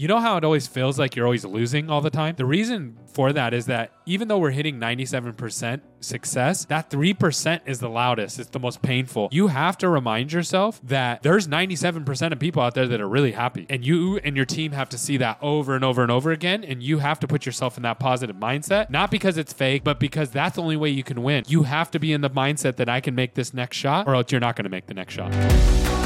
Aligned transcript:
You 0.00 0.06
know 0.06 0.20
how 0.20 0.36
it 0.36 0.44
always 0.44 0.68
feels 0.68 0.96
like 0.96 1.16
you're 1.16 1.24
always 1.24 1.44
losing 1.44 1.90
all 1.90 2.00
the 2.00 2.08
time? 2.08 2.36
The 2.36 2.44
reason 2.44 2.96
for 3.12 3.32
that 3.32 3.52
is 3.52 3.66
that 3.66 3.90
even 4.06 4.28
though 4.28 4.38
we're 4.38 4.52
hitting 4.52 4.78
97% 4.78 5.80
success, 5.98 6.64
that 6.66 6.88
3% 6.88 7.60
is 7.66 7.80
the 7.80 7.88
loudest. 7.88 8.38
It's 8.38 8.50
the 8.50 8.60
most 8.60 8.80
painful. 8.80 9.28
You 9.32 9.48
have 9.48 9.76
to 9.78 9.88
remind 9.88 10.32
yourself 10.32 10.80
that 10.84 11.24
there's 11.24 11.48
97% 11.48 12.30
of 12.30 12.38
people 12.38 12.62
out 12.62 12.76
there 12.76 12.86
that 12.86 13.00
are 13.00 13.08
really 13.08 13.32
happy. 13.32 13.66
And 13.68 13.84
you 13.84 14.18
and 14.18 14.36
your 14.36 14.46
team 14.46 14.70
have 14.70 14.88
to 14.90 14.98
see 14.98 15.16
that 15.16 15.36
over 15.42 15.74
and 15.74 15.84
over 15.84 16.02
and 16.02 16.12
over 16.12 16.30
again. 16.30 16.62
And 16.62 16.80
you 16.80 16.98
have 16.98 17.18
to 17.18 17.26
put 17.26 17.44
yourself 17.44 17.76
in 17.76 17.82
that 17.82 17.98
positive 17.98 18.36
mindset, 18.36 18.90
not 18.90 19.10
because 19.10 19.36
it's 19.36 19.52
fake, 19.52 19.82
but 19.82 19.98
because 19.98 20.30
that's 20.30 20.54
the 20.54 20.62
only 20.62 20.76
way 20.76 20.90
you 20.90 21.02
can 21.02 21.24
win. 21.24 21.42
You 21.48 21.64
have 21.64 21.90
to 21.90 21.98
be 21.98 22.12
in 22.12 22.20
the 22.20 22.30
mindset 22.30 22.76
that 22.76 22.88
I 22.88 23.00
can 23.00 23.16
make 23.16 23.34
this 23.34 23.52
next 23.52 23.76
shot 23.76 24.06
or 24.06 24.14
else 24.14 24.30
you're 24.30 24.40
not 24.40 24.54
going 24.54 24.62
to 24.62 24.70
make 24.70 24.86
the 24.86 24.94
next 24.94 25.14
shot. 25.14 25.97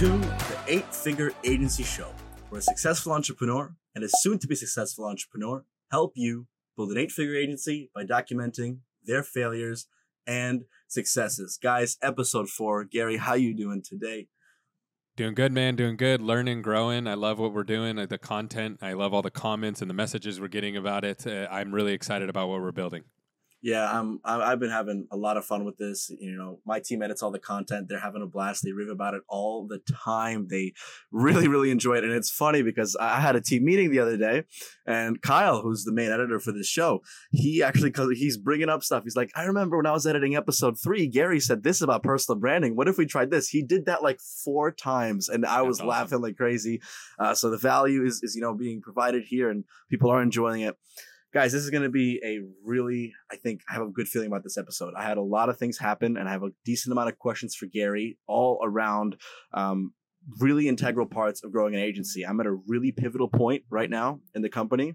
To 0.00 0.06
the 0.06 0.58
Eight 0.66 0.94
Figure 0.94 1.30
Agency 1.44 1.82
Show, 1.82 2.08
where 2.48 2.60
a 2.60 2.62
successful 2.62 3.12
entrepreneur 3.12 3.74
and 3.94 4.02
a 4.02 4.08
soon 4.08 4.38
to 4.38 4.46
be 4.46 4.54
successful 4.54 5.04
entrepreneur 5.04 5.62
help 5.90 6.12
you 6.14 6.46
build 6.74 6.90
an 6.92 6.96
eight 6.96 7.12
figure 7.12 7.34
agency 7.36 7.90
by 7.94 8.04
documenting 8.04 8.78
their 9.04 9.22
failures 9.22 9.88
and 10.26 10.62
successes. 10.88 11.58
Guys, 11.62 11.98
episode 12.00 12.48
four. 12.48 12.84
Gary, 12.84 13.18
how 13.18 13.34
you 13.34 13.54
doing 13.54 13.82
today? 13.86 14.28
Doing 15.16 15.34
good, 15.34 15.52
man. 15.52 15.76
Doing 15.76 15.98
good. 15.98 16.22
Learning, 16.22 16.62
growing. 16.62 17.06
I 17.06 17.12
love 17.12 17.38
what 17.38 17.52
we're 17.52 17.62
doing. 17.62 17.98
uh, 17.98 18.06
The 18.06 18.16
content. 18.16 18.78
I 18.80 18.94
love 18.94 19.12
all 19.12 19.20
the 19.20 19.30
comments 19.30 19.82
and 19.82 19.90
the 19.90 19.94
messages 19.94 20.40
we're 20.40 20.48
getting 20.48 20.78
about 20.78 21.04
it. 21.04 21.26
Uh, 21.26 21.46
I'm 21.50 21.74
really 21.74 21.92
excited 21.92 22.30
about 22.30 22.48
what 22.48 22.62
we're 22.62 22.72
building. 22.72 23.04
Yeah, 23.62 23.90
I'm. 23.90 24.20
I've 24.24 24.58
been 24.58 24.70
having 24.70 25.06
a 25.10 25.18
lot 25.18 25.36
of 25.36 25.44
fun 25.44 25.66
with 25.66 25.76
this. 25.76 26.10
You 26.18 26.34
know, 26.34 26.60
my 26.64 26.80
team 26.80 27.02
edits 27.02 27.22
all 27.22 27.30
the 27.30 27.38
content. 27.38 27.88
They're 27.88 28.00
having 28.00 28.22
a 28.22 28.26
blast. 28.26 28.64
They 28.64 28.72
rave 28.72 28.88
about 28.88 29.12
it 29.12 29.22
all 29.28 29.66
the 29.66 29.80
time. 29.92 30.46
They 30.48 30.72
really, 31.12 31.46
really 31.46 31.70
enjoy 31.70 31.96
it. 31.96 32.04
And 32.04 32.12
it's 32.12 32.30
funny 32.30 32.62
because 32.62 32.96
I 32.98 33.20
had 33.20 33.36
a 33.36 33.40
team 33.40 33.64
meeting 33.64 33.90
the 33.90 33.98
other 33.98 34.16
day, 34.16 34.44
and 34.86 35.20
Kyle, 35.20 35.60
who's 35.60 35.84
the 35.84 35.92
main 35.92 36.10
editor 36.10 36.40
for 36.40 36.52
this 36.52 36.68
show, 36.68 37.02
he 37.32 37.62
actually 37.62 37.90
cause 37.90 38.08
he's 38.14 38.38
bringing 38.38 38.70
up 38.70 38.82
stuff. 38.82 39.04
He's 39.04 39.16
like, 39.16 39.30
I 39.36 39.44
remember 39.44 39.76
when 39.76 39.86
I 39.86 39.92
was 39.92 40.06
editing 40.06 40.36
episode 40.36 40.80
three, 40.82 41.06
Gary 41.06 41.38
said 41.38 41.62
this 41.62 41.82
about 41.82 42.02
personal 42.02 42.40
branding. 42.40 42.76
What 42.76 42.88
if 42.88 42.96
we 42.96 43.04
tried 43.04 43.30
this? 43.30 43.48
He 43.48 43.62
did 43.62 43.84
that 43.86 44.02
like 44.02 44.20
four 44.20 44.70
times, 44.70 45.28
and 45.28 45.44
I 45.44 45.56
That's 45.56 45.66
was 45.66 45.78
awesome. 45.80 45.88
laughing 45.88 46.20
like 46.22 46.36
crazy. 46.36 46.80
Uh, 47.18 47.34
so 47.34 47.50
the 47.50 47.58
value 47.58 48.06
is 48.06 48.22
is 48.22 48.34
you 48.34 48.40
know 48.40 48.54
being 48.54 48.80
provided 48.80 49.24
here, 49.26 49.50
and 49.50 49.64
people 49.90 50.10
are 50.10 50.22
enjoying 50.22 50.62
it 50.62 50.76
guys 51.32 51.52
this 51.52 51.62
is 51.62 51.70
going 51.70 51.82
to 51.82 51.90
be 51.90 52.20
a 52.24 52.40
really 52.64 53.12
i 53.30 53.36
think 53.36 53.60
i 53.68 53.74
have 53.74 53.82
a 53.82 53.90
good 53.90 54.08
feeling 54.08 54.28
about 54.28 54.42
this 54.42 54.58
episode 54.58 54.92
i 54.96 55.02
had 55.02 55.16
a 55.16 55.22
lot 55.22 55.48
of 55.48 55.56
things 55.56 55.78
happen 55.78 56.16
and 56.16 56.28
i 56.28 56.32
have 56.32 56.42
a 56.42 56.50
decent 56.64 56.92
amount 56.92 57.08
of 57.08 57.18
questions 57.18 57.54
for 57.54 57.66
gary 57.66 58.18
all 58.26 58.60
around 58.64 59.16
um, 59.54 59.92
really 60.38 60.68
integral 60.68 61.06
parts 61.06 61.42
of 61.42 61.52
growing 61.52 61.74
an 61.74 61.80
agency 61.80 62.26
i'm 62.26 62.40
at 62.40 62.46
a 62.46 62.56
really 62.66 62.92
pivotal 62.92 63.28
point 63.28 63.62
right 63.70 63.90
now 63.90 64.20
in 64.34 64.42
the 64.42 64.48
company 64.48 64.94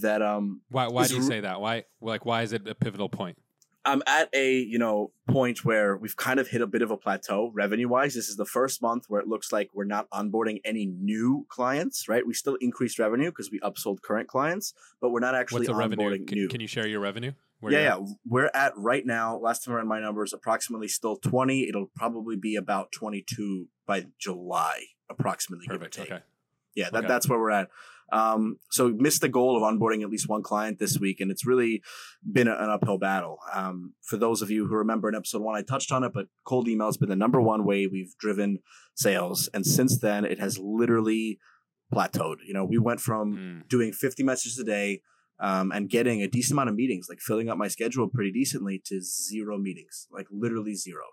that 0.00 0.22
um, 0.22 0.60
Why? 0.68 0.88
Why 0.88 1.06
do 1.06 1.14
you 1.14 1.22
r- 1.22 1.26
say 1.26 1.40
that? 1.40 1.60
Why? 1.60 1.84
Like, 2.00 2.24
why 2.24 2.42
is 2.42 2.52
it 2.52 2.66
a 2.68 2.74
pivotal 2.74 3.08
point? 3.08 3.38
I'm 3.86 4.02
at 4.06 4.28
a 4.34 4.58
you 4.58 4.78
know 4.78 5.12
point 5.28 5.64
where 5.64 5.96
we've 5.96 6.16
kind 6.16 6.38
of 6.40 6.48
hit 6.48 6.60
a 6.60 6.66
bit 6.66 6.82
of 6.82 6.90
a 6.90 6.96
plateau 6.96 7.50
revenue 7.54 7.88
wise. 7.88 8.14
This 8.14 8.28
is 8.28 8.36
the 8.36 8.44
first 8.44 8.82
month 8.82 9.04
where 9.08 9.20
it 9.20 9.28
looks 9.28 9.52
like 9.52 9.70
we're 9.72 9.84
not 9.84 10.10
onboarding 10.10 10.60
any 10.64 10.86
new 10.86 11.46
clients. 11.48 12.08
Right, 12.08 12.26
we 12.26 12.34
still 12.34 12.56
increased 12.56 12.98
revenue 12.98 13.30
because 13.30 13.50
we 13.50 13.60
upsold 13.60 14.02
current 14.02 14.28
clients, 14.28 14.74
but 15.00 15.10
we're 15.10 15.20
not 15.20 15.34
actually 15.34 15.60
What's 15.60 15.68
the 15.68 15.74
onboarding 15.74 16.00
revenue? 16.00 16.26
Can, 16.26 16.38
new. 16.38 16.48
can 16.48 16.60
you 16.60 16.66
share 16.66 16.86
your 16.86 17.00
revenue? 17.00 17.32
Where 17.60 17.72
yeah, 17.72 17.96
yeah. 17.96 18.06
We're 18.26 18.50
at 18.52 18.72
right 18.76 19.06
now. 19.06 19.38
Last 19.38 19.64
time 19.64 19.74
I 19.74 19.78
ran 19.78 19.88
my 19.88 20.00
numbers, 20.00 20.32
approximately 20.34 20.88
still 20.88 21.16
twenty. 21.16 21.68
It'll 21.68 21.90
probably 21.96 22.36
be 22.36 22.56
about 22.56 22.92
twenty-two 22.92 23.68
by 23.86 24.06
July, 24.18 24.82
approximately. 25.08 25.66
at? 25.66 25.72
give 25.72 25.76
or 25.76 25.84
Perfect. 25.86 25.94
take. 25.94 26.12
Okay. 26.12 26.22
Yeah, 26.74 26.90
that, 26.90 26.98
Okay. 26.98 27.08
that's 27.08 27.28
where 27.28 27.38
we're 27.38 27.50
at. 27.52 27.70
Um, 28.12 28.58
so 28.70 28.88
missed 28.88 29.20
the 29.20 29.28
goal 29.28 29.56
of 29.56 29.62
onboarding 29.62 30.02
at 30.02 30.10
least 30.10 30.28
one 30.28 30.42
client 30.42 30.78
this 30.78 30.98
week, 30.98 31.20
and 31.20 31.30
it's 31.30 31.44
really 31.46 31.82
been 32.30 32.46
an 32.48 32.70
uphill 32.70 32.98
battle. 32.98 33.38
Um, 33.52 33.94
for 34.02 34.16
those 34.16 34.42
of 34.42 34.50
you 34.50 34.66
who 34.66 34.74
remember 34.76 35.08
in 35.08 35.14
episode 35.14 35.42
one, 35.42 35.56
I 35.56 35.62
touched 35.62 35.90
on 35.90 36.04
it, 36.04 36.12
but 36.14 36.26
cold 36.44 36.68
email 36.68 36.86
has 36.86 36.96
been 36.96 37.08
the 37.08 37.16
number 37.16 37.40
one 37.40 37.64
way 37.64 37.86
we've 37.86 38.14
driven 38.18 38.58
sales, 38.94 39.48
and 39.52 39.66
since 39.66 39.98
then 39.98 40.24
it 40.24 40.38
has 40.38 40.58
literally 40.58 41.38
plateaued. 41.92 42.36
You 42.46 42.54
know, 42.54 42.64
we 42.64 42.78
went 42.78 43.00
from 43.00 43.36
Mm. 43.36 43.68
doing 43.68 43.92
50 43.92 44.22
messages 44.22 44.58
a 44.58 44.64
day 44.64 45.02
um, 45.38 45.70
and 45.72 45.88
getting 45.90 46.22
a 46.22 46.28
decent 46.28 46.52
amount 46.52 46.70
of 46.70 46.74
meetings, 46.76 47.06
like 47.08 47.20
filling 47.20 47.48
up 47.48 47.58
my 47.58 47.68
schedule 47.68 48.08
pretty 48.08 48.32
decently 48.32 48.80
to 48.86 49.00
zero 49.02 49.58
meetings, 49.58 50.06
like 50.10 50.26
literally 50.30 50.74
zero. 50.74 51.04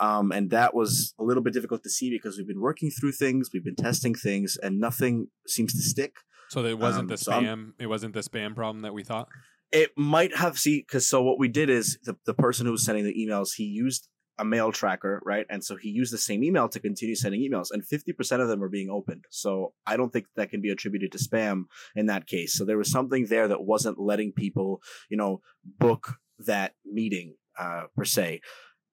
Um, 0.00 0.32
and 0.32 0.50
that 0.50 0.74
was 0.74 1.14
a 1.18 1.24
little 1.24 1.42
bit 1.42 1.52
difficult 1.52 1.82
to 1.84 1.90
see 1.90 2.10
because 2.10 2.36
we've 2.36 2.46
been 2.48 2.60
working 2.60 2.90
through 2.90 3.12
things, 3.12 3.50
we've 3.52 3.64
been 3.64 3.76
testing 3.76 4.14
things, 4.14 4.56
and 4.62 4.78
nothing 4.80 5.28
seems 5.46 5.72
to 5.74 5.82
stick. 5.82 6.14
So 6.50 6.64
it 6.64 6.78
wasn't 6.78 7.02
Um, 7.02 7.06
the 7.08 7.16
so 7.16 7.32
spam. 7.32 7.72
it 7.78 7.86
wasn't 7.86 8.14
the 8.14 8.20
spam 8.20 8.54
problem 8.54 8.82
that 8.82 8.94
we 8.94 9.02
thought. 9.04 9.28
It 9.72 9.90
might 9.96 10.36
have 10.36 10.58
see 10.58 10.80
because 10.80 11.08
so 11.08 11.22
what 11.22 11.38
we 11.38 11.48
did 11.48 11.68
is 11.70 11.98
the, 12.04 12.16
the 12.26 12.34
person 12.34 12.66
who 12.66 12.72
was 12.72 12.84
sending 12.84 13.04
the 13.04 13.14
emails 13.14 13.54
he 13.56 13.64
used 13.64 14.08
a 14.38 14.44
mail 14.44 14.72
tracker 14.72 15.20
right 15.24 15.46
and 15.48 15.62
so 15.64 15.76
he 15.76 15.88
used 15.90 16.12
the 16.12 16.18
same 16.18 16.42
email 16.42 16.68
to 16.68 16.80
continue 16.80 17.14
sending 17.14 17.40
emails 17.40 17.68
and 17.70 17.84
50% 17.86 18.40
of 18.40 18.48
them 18.48 18.62
are 18.64 18.68
being 18.68 18.90
opened 18.90 19.24
so 19.30 19.72
i 19.86 19.96
don't 19.96 20.12
think 20.12 20.26
that 20.34 20.50
can 20.50 20.60
be 20.60 20.70
attributed 20.70 21.12
to 21.12 21.18
spam 21.18 21.64
in 21.94 22.06
that 22.06 22.26
case 22.26 22.52
so 22.56 22.64
there 22.64 22.76
was 22.76 22.90
something 22.90 23.26
there 23.26 23.46
that 23.46 23.62
wasn't 23.62 23.96
letting 23.98 24.32
people 24.32 24.80
you 25.08 25.16
know 25.16 25.40
book 25.78 26.14
that 26.40 26.72
meeting 26.84 27.36
uh, 27.58 27.84
per 27.96 28.04
se 28.04 28.40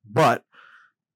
but 0.10 0.44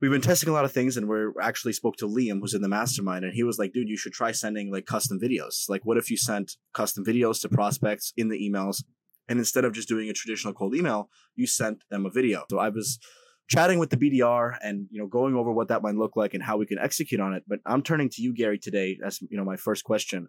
we've 0.06 0.22
been 0.22 0.22
testing 0.22 0.50
a 0.50 0.54
lot 0.54 0.66
of 0.66 0.72
things 0.72 0.98
and 0.98 1.08
we're 1.08 1.34
actually 1.42 1.74
spoke 1.74 1.96
to 1.98 2.08
liam 2.08 2.40
who's 2.40 2.54
in 2.54 2.62
the 2.62 2.70
mastermind 2.70 3.26
and 3.26 3.34
he 3.34 3.44
was 3.44 3.58
like 3.58 3.74
dude 3.74 3.90
you 3.90 3.98
should 3.98 4.14
try 4.14 4.32
sending 4.32 4.72
like 4.72 4.86
custom 4.86 5.20
videos 5.20 5.68
like 5.68 5.82
what 5.84 5.98
if 5.98 6.12
you 6.12 6.18
sent 6.18 6.58
custom 6.74 7.04
videos 7.04 7.42
to 7.42 7.50
prospects 7.50 8.14
in 8.16 8.30
the 8.30 8.38
emails 8.38 8.84
and 9.28 9.40
instead 9.40 9.66
of 9.66 9.74
just 9.74 9.88
doing 9.88 10.10
a 10.10 10.14
traditional 10.14 10.54
cold 10.54 10.76
email, 10.76 11.10
you 11.36 11.48
sent 11.48 11.84
them 11.90 12.06
a 12.06 12.10
video. 12.10 12.46
So 12.50 12.60
I 12.60 12.70
was 12.70 13.00
chatting 13.48 13.80
with 13.80 13.90
the 13.90 13.98
BDR 13.98 14.58
and 14.62 14.88
you 14.92 15.00
know 15.00 15.08
going 15.08 15.36
over 15.36 15.52
what 15.52 15.68
that 15.68 15.82
might 15.82 15.96
look 15.96 16.16
like 16.16 16.34
and 16.34 16.44
how 16.44 16.58
we 16.58 16.66
can 16.66 16.80
execute 16.80 17.22
on 17.22 17.34
it. 17.34 17.44
But 17.48 17.60
I'm 17.66 17.82
turning 17.82 18.10
to 18.10 18.22
you, 18.22 18.34
Gary, 18.34 18.60
today 18.60 18.98
as 19.06 19.22
you 19.22 19.38
know 19.38 19.46
my 19.46 19.58
first 19.58 19.84
question. 19.84 20.28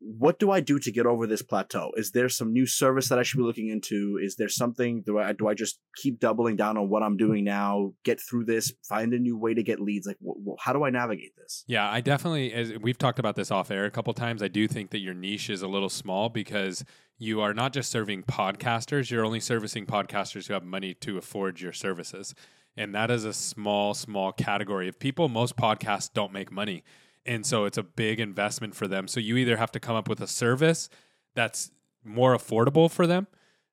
What 0.00 0.38
do 0.38 0.50
I 0.50 0.60
do 0.60 0.78
to 0.78 0.92
get 0.92 1.06
over 1.06 1.26
this 1.26 1.42
plateau? 1.42 1.92
Is 1.96 2.10
there 2.10 2.28
some 2.28 2.52
new 2.52 2.66
service 2.66 3.08
that 3.08 3.18
I 3.18 3.22
should 3.22 3.38
be 3.38 3.44
looking 3.44 3.68
into? 3.68 4.18
Is 4.22 4.36
there 4.36 4.48
something 4.48 5.02
do 5.04 5.18
I 5.18 5.32
do 5.32 5.48
I 5.48 5.54
just 5.54 5.80
keep 5.96 6.20
doubling 6.20 6.56
down 6.56 6.76
on 6.76 6.88
what 6.88 7.02
I'm 7.02 7.16
doing 7.16 7.44
now? 7.44 7.92
Get 8.04 8.20
through 8.20 8.44
this, 8.44 8.72
find 8.88 9.12
a 9.12 9.18
new 9.18 9.36
way 9.36 9.54
to 9.54 9.62
get 9.62 9.80
leads. 9.80 10.06
Like, 10.06 10.18
wh- 10.24 10.62
how 10.62 10.72
do 10.72 10.84
I 10.84 10.90
navigate 10.90 11.36
this? 11.36 11.64
Yeah, 11.66 11.90
I 11.90 12.00
definitely, 12.00 12.52
as 12.52 12.72
we've 12.80 12.98
talked 12.98 13.18
about 13.18 13.36
this 13.36 13.50
off 13.50 13.70
air 13.70 13.84
a 13.84 13.90
couple 13.90 14.12
times, 14.14 14.42
I 14.42 14.48
do 14.48 14.68
think 14.68 14.90
that 14.90 14.98
your 14.98 15.14
niche 15.14 15.50
is 15.50 15.62
a 15.62 15.68
little 15.68 15.88
small 15.88 16.28
because 16.28 16.84
you 17.18 17.40
are 17.40 17.54
not 17.54 17.72
just 17.72 17.90
serving 17.90 18.24
podcasters, 18.24 19.10
you're 19.10 19.24
only 19.24 19.40
servicing 19.40 19.86
podcasters 19.86 20.48
who 20.48 20.54
have 20.54 20.64
money 20.64 20.94
to 20.94 21.16
afford 21.16 21.60
your 21.60 21.72
services. 21.72 22.34
And 22.76 22.94
that 22.94 23.10
is 23.10 23.24
a 23.24 23.32
small, 23.32 23.94
small 23.94 24.32
category 24.32 24.88
of 24.88 24.98
people. 24.98 25.28
Most 25.28 25.56
podcasts 25.56 26.12
don't 26.12 26.32
make 26.32 26.50
money. 26.50 26.82
And 27.26 27.46
so 27.46 27.64
it's 27.64 27.78
a 27.78 27.82
big 27.82 28.20
investment 28.20 28.74
for 28.74 28.86
them. 28.86 29.08
So 29.08 29.20
you 29.20 29.36
either 29.36 29.56
have 29.56 29.72
to 29.72 29.80
come 29.80 29.96
up 29.96 30.08
with 30.08 30.20
a 30.20 30.26
service 30.26 30.88
that's 31.34 31.70
more 32.04 32.36
affordable 32.36 32.90
for 32.90 33.06
them 33.06 33.26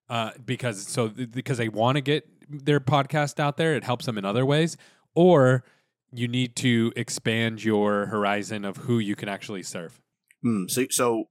uh, 0.10 0.32
because 0.46 0.88
so 0.88 1.10
because 1.10 1.58
they 1.58 1.70
want 1.70 1.96
to 1.98 2.02
get 2.02 2.28
their 2.50 2.80
podcast 2.80 3.40
out 3.40 3.58
there, 3.58 3.76
it 3.76 3.84
helps 3.84 4.06
them 4.06 4.18
in 4.18 4.26
other 4.26 4.46
ways, 4.46 4.78
or 5.16 5.64
you 6.12 6.28
need 6.28 6.56
to 6.58 6.92
expand 6.96 7.64
your 7.64 8.08
horizon 8.08 8.66
of 8.66 8.78
who 8.78 9.00
you 9.00 9.16
can 9.16 9.30
actually 9.30 9.64
serve. 9.64 10.02
Hmm. 10.44 10.66
So, 10.68 10.86
so 10.90 11.26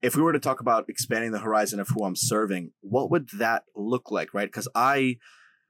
if 0.00 0.16
we 0.16 0.22
were 0.22 0.32
to 0.32 0.40
talk 0.40 0.60
about 0.60 0.88
expanding 0.88 1.32
the 1.32 1.40
horizon 1.40 1.80
of 1.80 1.88
who 1.88 2.04
I'm 2.04 2.16
serving, 2.16 2.72
what 2.80 3.10
would 3.10 3.28
that 3.38 3.64
look 3.76 4.10
like, 4.10 4.32
right? 4.32 4.48
Because 4.48 4.68
I, 4.74 5.18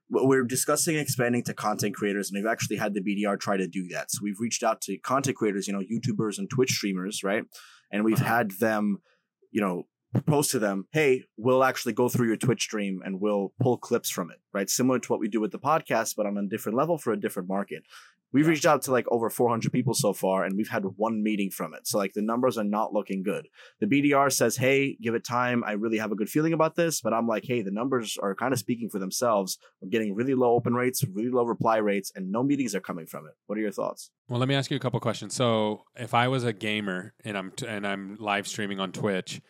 we're 0.09 0.43
discussing 0.43 0.95
expanding 0.95 1.43
to 1.43 1.53
content 1.53 1.95
creators, 1.95 2.29
and 2.29 2.37
we've 2.41 2.51
actually 2.51 2.77
had 2.77 2.93
the 2.93 3.01
BDR 3.01 3.39
try 3.39 3.57
to 3.57 3.67
do 3.67 3.87
that. 3.89 4.11
So 4.11 4.19
we've 4.21 4.39
reached 4.39 4.63
out 4.63 4.81
to 4.81 4.97
content 4.99 5.37
creators, 5.37 5.67
you 5.67 5.73
know, 5.73 5.81
YouTubers 5.81 6.37
and 6.37 6.49
Twitch 6.49 6.71
streamers, 6.71 7.23
right? 7.23 7.43
And 7.91 8.03
we've 8.03 8.15
Uh-huh. 8.21 8.35
had 8.35 8.51
them, 8.59 8.97
you 9.51 9.61
know, 9.61 9.83
propose 10.13 10.49
to 10.49 10.59
them, 10.59 10.87
hey, 10.91 11.23
we'll 11.37 11.63
actually 11.63 11.93
go 11.93 12.07
through 12.07 12.27
your 12.27 12.37
Twitch 12.37 12.61
stream 12.61 13.01
and 13.03 13.19
we'll 13.19 13.51
pull 13.59 13.77
clips 13.79 14.11
from 14.11 14.29
it, 14.29 14.37
right? 14.53 14.69
Similar 14.69 14.99
to 14.99 15.11
what 15.11 15.19
we 15.19 15.27
do 15.27 15.41
with 15.41 15.51
the 15.51 15.57
podcast, 15.57 16.15
but 16.15 16.27
on 16.27 16.37
a 16.37 16.47
different 16.47 16.77
level 16.77 16.99
for 16.99 17.13
a 17.13 17.19
different 17.19 17.49
market. 17.49 17.83
We've 18.33 18.43
Yeah. 18.45 18.49
reached 18.49 18.65
out 18.65 18.81
to 18.83 18.91
like 18.91 19.05
over 19.11 19.29
400 19.29 19.71
people 19.71 19.93
so 19.93 20.11
far, 20.11 20.43
and 20.43 20.57
we've 20.57 20.67
had 20.69 20.83
one 20.97 21.21
meeting 21.23 21.51
from 21.51 21.73
it. 21.73 21.87
So 21.87 21.97
like 21.99 22.13
the 22.13 22.21
numbers 22.21 22.57
are 22.57 22.63
not 22.63 22.91
looking 22.91 23.23
good. 23.23 23.47
The 23.79 23.85
BDR 23.87 24.29
says, 24.31 24.57
"Hey, 24.57 24.97
give 25.01 25.13
it 25.15 25.23
time. 25.23 25.63
I 25.65 25.73
really 25.73 25.99
have 25.99 26.11
a 26.11 26.15
good 26.15 26.29
feeling 26.29 26.51
about 26.53 26.75
this." 26.75 26.99
But 26.99 27.13
I'm 27.13 27.27
like, 27.27 27.45
"Hey, 27.45 27.61
the 27.61 27.71
numbers 27.71 28.17
are 28.17 28.33
kind 28.35 28.51
of 28.53 28.59
speaking 28.59 28.89
for 28.89 28.99
themselves. 28.99 29.57
We're 29.81 29.89
getting 29.89 30.15
really 30.15 30.33
low 30.33 30.53
open 30.55 30.73
rates, 30.73 31.03
really 31.13 31.29
low 31.29 31.45
reply 31.45 31.77
rates, 31.77 32.11
and 32.15 32.31
no 32.31 32.43
meetings 32.43 32.73
are 32.75 32.81
coming 32.81 33.05
from 33.05 33.27
it." 33.27 33.33
What 33.45 33.57
are 33.57 33.61
your 33.61 33.71
thoughts? 33.71 34.11
Well, 34.27 34.39
let 34.39 34.49
me 34.49 34.55
ask 34.55 34.71
you 34.71 34.77
a 34.77 34.79
couple 34.79 34.99
questions. 34.99 35.33
So, 35.35 35.83
if 35.95 36.13
I 36.13 36.27
was 36.27 36.43
a 36.43 36.53
gamer 36.53 37.13
and 37.23 37.37
I'm 37.37 37.51
t- 37.51 37.67
and 37.67 37.85
I'm 37.85 38.15
live 38.15 38.47
streaming 38.47 38.79
on 38.79 38.91
Twitch, 38.91 39.41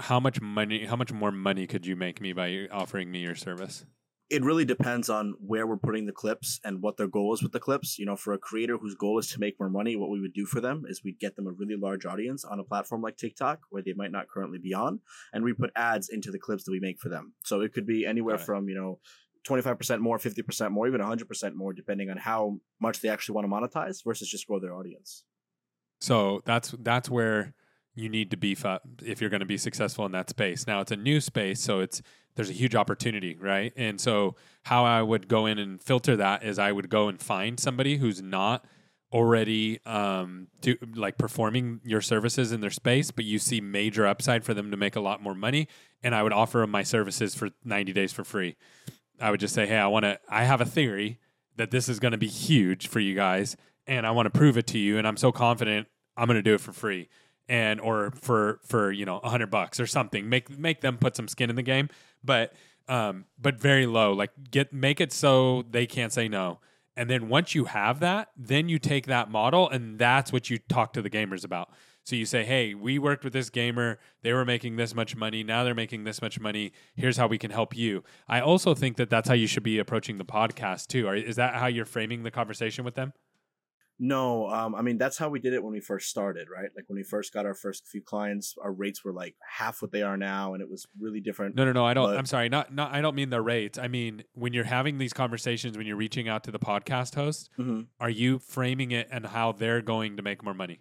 how 0.00 0.20
much 0.20 0.40
money? 0.40 0.84
How 0.84 0.96
much 0.96 1.12
more 1.12 1.30
money 1.32 1.66
could 1.66 1.86
you 1.86 1.96
make 1.96 2.20
me 2.20 2.32
by 2.32 2.66
offering 2.70 3.10
me 3.10 3.20
your 3.20 3.34
service? 3.34 3.84
It 4.30 4.44
really 4.44 4.64
depends 4.64 5.08
on 5.08 5.34
where 5.40 5.66
we're 5.66 5.78
putting 5.78 6.04
the 6.04 6.12
clips 6.12 6.60
and 6.62 6.82
what 6.82 6.96
their 6.96 7.08
goal 7.08 7.32
is 7.32 7.42
with 7.42 7.52
the 7.52 7.60
clips. 7.60 7.98
You 7.98 8.06
know, 8.06 8.16
for 8.16 8.34
a 8.34 8.38
creator 8.38 8.76
whose 8.76 8.94
goal 8.94 9.18
is 9.18 9.28
to 9.28 9.40
make 9.40 9.58
more 9.58 9.70
money, 9.70 9.96
what 9.96 10.10
we 10.10 10.20
would 10.20 10.34
do 10.34 10.44
for 10.44 10.60
them 10.60 10.84
is 10.88 11.02
we'd 11.02 11.18
get 11.18 11.36
them 11.36 11.46
a 11.46 11.52
really 11.52 11.76
large 11.76 12.04
audience 12.04 12.44
on 12.44 12.60
a 12.60 12.64
platform 12.64 13.00
like 13.00 13.16
TikTok 13.16 13.60
where 13.70 13.82
they 13.82 13.94
might 13.94 14.12
not 14.12 14.28
currently 14.28 14.58
be 14.58 14.74
on, 14.74 15.00
and 15.32 15.44
we 15.44 15.52
put 15.54 15.70
ads 15.74 16.10
into 16.10 16.30
the 16.30 16.38
clips 16.38 16.64
that 16.64 16.72
we 16.72 16.80
make 16.80 17.00
for 17.00 17.08
them. 17.08 17.32
So 17.44 17.62
it 17.62 17.72
could 17.72 17.86
be 17.86 18.04
anywhere 18.04 18.36
right. 18.36 18.44
from, 18.44 18.68
you 18.68 18.74
know, 18.74 18.98
25% 19.48 20.00
more, 20.00 20.18
50% 20.18 20.70
more, 20.70 20.86
even 20.86 21.00
100% 21.00 21.54
more, 21.54 21.72
depending 21.72 22.10
on 22.10 22.18
how 22.18 22.58
much 22.80 23.00
they 23.00 23.08
actually 23.08 23.34
want 23.34 23.46
to 23.46 23.78
monetize 23.78 24.04
versus 24.04 24.28
just 24.28 24.46
grow 24.46 24.60
their 24.60 24.74
audience. 24.74 25.24
So 26.00 26.42
that's 26.44 26.74
that's 26.78 27.10
where 27.10 27.54
you 27.98 28.08
need 28.08 28.30
to 28.30 28.36
beef 28.36 28.64
up 28.64 28.82
if 29.04 29.20
you're 29.20 29.30
going 29.30 29.40
to 29.40 29.46
be 29.46 29.58
successful 29.58 30.06
in 30.06 30.12
that 30.12 30.30
space. 30.30 30.66
Now 30.66 30.80
it's 30.80 30.92
a 30.92 30.96
new 30.96 31.20
space, 31.20 31.60
so 31.60 31.80
it's 31.80 32.02
there's 32.34 32.50
a 32.50 32.54
huge 32.54 32.76
opportunity, 32.76 33.36
right? 33.40 33.72
And 33.76 34.00
so 34.00 34.36
how 34.62 34.84
I 34.84 35.02
would 35.02 35.26
go 35.26 35.46
in 35.46 35.58
and 35.58 35.82
filter 35.82 36.16
that 36.16 36.44
is 36.44 36.58
I 36.58 36.70
would 36.70 36.88
go 36.88 37.08
and 37.08 37.20
find 37.20 37.58
somebody 37.58 37.96
who's 37.96 38.22
not 38.22 38.64
already 39.12 39.80
um 39.86 40.48
like 40.94 41.16
performing 41.16 41.80
your 41.82 42.02
services 42.02 42.52
in 42.52 42.60
their 42.60 42.70
space 42.70 43.10
but 43.10 43.24
you 43.24 43.38
see 43.38 43.58
major 43.58 44.06
upside 44.06 44.44
for 44.44 44.52
them 44.52 44.70
to 44.70 44.76
make 44.76 44.96
a 44.96 45.00
lot 45.00 45.22
more 45.22 45.34
money 45.34 45.66
and 46.02 46.14
I 46.14 46.22
would 46.22 46.32
offer 46.34 46.58
them 46.58 46.70
my 46.70 46.82
services 46.82 47.34
for 47.34 47.48
90 47.64 47.92
days 47.94 48.12
for 48.12 48.22
free. 48.22 48.56
I 49.18 49.30
would 49.30 49.40
just 49.40 49.54
say, 49.54 49.66
"Hey, 49.66 49.78
I 49.78 49.86
want 49.86 50.04
to 50.04 50.20
I 50.28 50.44
have 50.44 50.60
a 50.60 50.66
theory 50.66 51.18
that 51.56 51.70
this 51.70 51.88
is 51.88 51.98
going 51.98 52.12
to 52.12 52.18
be 52.18 52.28
huge 52.28 52.86
for 52.86 53.00
you 53.00 53.14
guys 53.14 53.56
and 53.86 54.06
I 54.06 54.10
want 54.10 54.26
to 54.26 54.38
prove 54.38 54.58
it 54.58 54.66
to 54.68 54.78
you 54.78 54.98
and 54.98 55.08
I'm 55.08 55.16
so 55.16 55.32
confident 55.32 55.88
I'm 56.16 56.26
going 56.26 56.36
to 56.36 56.42
do 56.42 56.54
it 56.54 56.60
for 56.60 56.72
free." 56.72 57.08
And 57.48 57.80
or 57.80 58.12
for 58.20 58.60
for 58.64 58.92
you 58.92 59.04
know 59.04 59.18
a 59.18 59.30
hundred 59.30 59.50
bucks 59.50 59.80
or 59.80 59.86
something. 59.86 60.28
Make 60.28 60.58
make 60.58 60.80
them 60.80 60.98
put 60.98 61.16
some 61.16 61.28
skin 61.28 61.50
in 61.50 61.56
the 61.56 61.62
game, 61.62 61.88
but 62.22 62.52
um, 62.88 63.26
but 63.38 63.60
very 63.60 63.86
low. 63.86 64.12
Like 64.12 64.30
get 64.50 64.72
make 64.72 65.00
it 65.00 65.12
so 65.12 65.64
they 65.70 65.86
can't 65.86 66.12
say 66.12 66.28
no. 66.28 66.60
And 66.96 67.08
then 67.08 67.28
once 67.28 67.54
you 67.54 67.66
have 67.66 68.00
that, 68.00 68.30
then 68.36 68.68
you 68.68 68.78
take 68.80 69.06
that 69.06 69.30
model 69.30 69.68
and 69.68 69.98
that's 69.98 70.32
what 70.32 70.50
you 70.50 70.58
talk 70.58 70.92
to 70.94 71.02
the 71.02 71.10
gamers 71.10 71.44
about. 71.44 71.70
So 72.02 72.16
you 72.16 72.24
say, 72.24 72.44
"Hey, 72.44 72.74
we 72.74 72.98
worked 72.98 73.22
with 73.22 73.34
this 73.34 73.50
gamer. 73.50 73.98
They 74.22 74.32
were 74.32 74.46
making 74.46 74.76
this 74.76 74.94
much 74.94 75.14
money. 75.14 75.44
Now 75.44 75.62
they're 75.62 75.74
making 75.74 76.04
this 76.04 76.22
much 76.22 76.40
money. 76.40 76.72
Here's 76.96 77.18
how 77.18 77.26
we 77.26 77.36
can 77.36 77.50
help 77.50 77.76
you." 77.76 78.02
I 78.26 78.40
also 78.40 78.74
think 78.74 78.96
that 78.96 79.10
that's 79.10 79.28
how 79.28 79.34
you 79.34 79.46
should 79.46 79.62
be 79.62 79.78
approaching 79.78 80.16
the 80.16 80.24
podcast 80.24 80.86
too. 80.86 81.08
Is 81.10 81.36
that 81.36 81.54
how 81.54 81.66
you're 81.66 81.84
framing 81.84 82.22
the 82.22 82.30
conversation 82.30 82.84
with 82.84 82.94
them? 82.94 83.12
No, 84.00 84.48
um, 84.48 84.74
I 84.76 84.82
mean 84.82 84.96
that's 84.96 85.18
how 85.18 85.28
we 85.28 85.40
did 85.40 85.54
it 85.54 85.62
when 85.62 85.72
we 85.72 85.80
first 85.80 86.08
started, 86.08 86.48
right? 86.48 86.70
Like 86.76 86.88
when 86.88 86.96
we 86.96 87.02
first 87.02 87.32
got 87.32 87.46
our 87.46 87.54
first 87.54 87.86
few 87.86 88.00
clients, 88.00 88.54
our 88.62 88.72
rates 88.72 89.04
were 89.04 89.12
like 89.12 89.34
half 89.58 89.82
what 89.82 89.90
they 89.90 90.02
are 90.02 90.16
now, 90.16 90.54
and 90.54 90.62
it 90.62 90.70
was 90.70 90.86
really 91.00 91.20
different. 91.20 91.56
No, 91.56 91.64
no, 91.64 91.72
no. 91.72 91.84
I 91.84 91.94
don't. 91.94 92.10
But, 92.10 92.16
I'm 92.16 92.26
sorry. 92.26 92.48
Not, 92.48 92.72
not. 92.72 92.92
I 92.94 93.00
don't 93.00 93.16
mean 93.16 93.30
the 93.30 93.42
rates. 93.42 93.76
I 93.76 93.88
mean 93.88 94.22
when 94.34 94.52
you're 94.52 94.64
having 94.64 94.98
these 94.98 95.12
conversations, 95.12 95.76
when 95.76 95.86
you're 95.86 95.96
reaching 95.96 96.28
out 96.28 96.44
to 96.44 96.52
the 96.52 96.60
podcast 96.60 97.16
host, 97.16 97.50
mm-hmm. 97.58 97.82
are 97.98 98.10
you 98.10 98.38
framing 98.38 98.92
it 98.92 99.08
and 99.10 99.26
how 99.26 99.50
they're 99.50 99.82
going 99.82 100.16
to 100.16 100.22
make 100.22 100.44
more 100.44 100.54
money? 100.54 100.80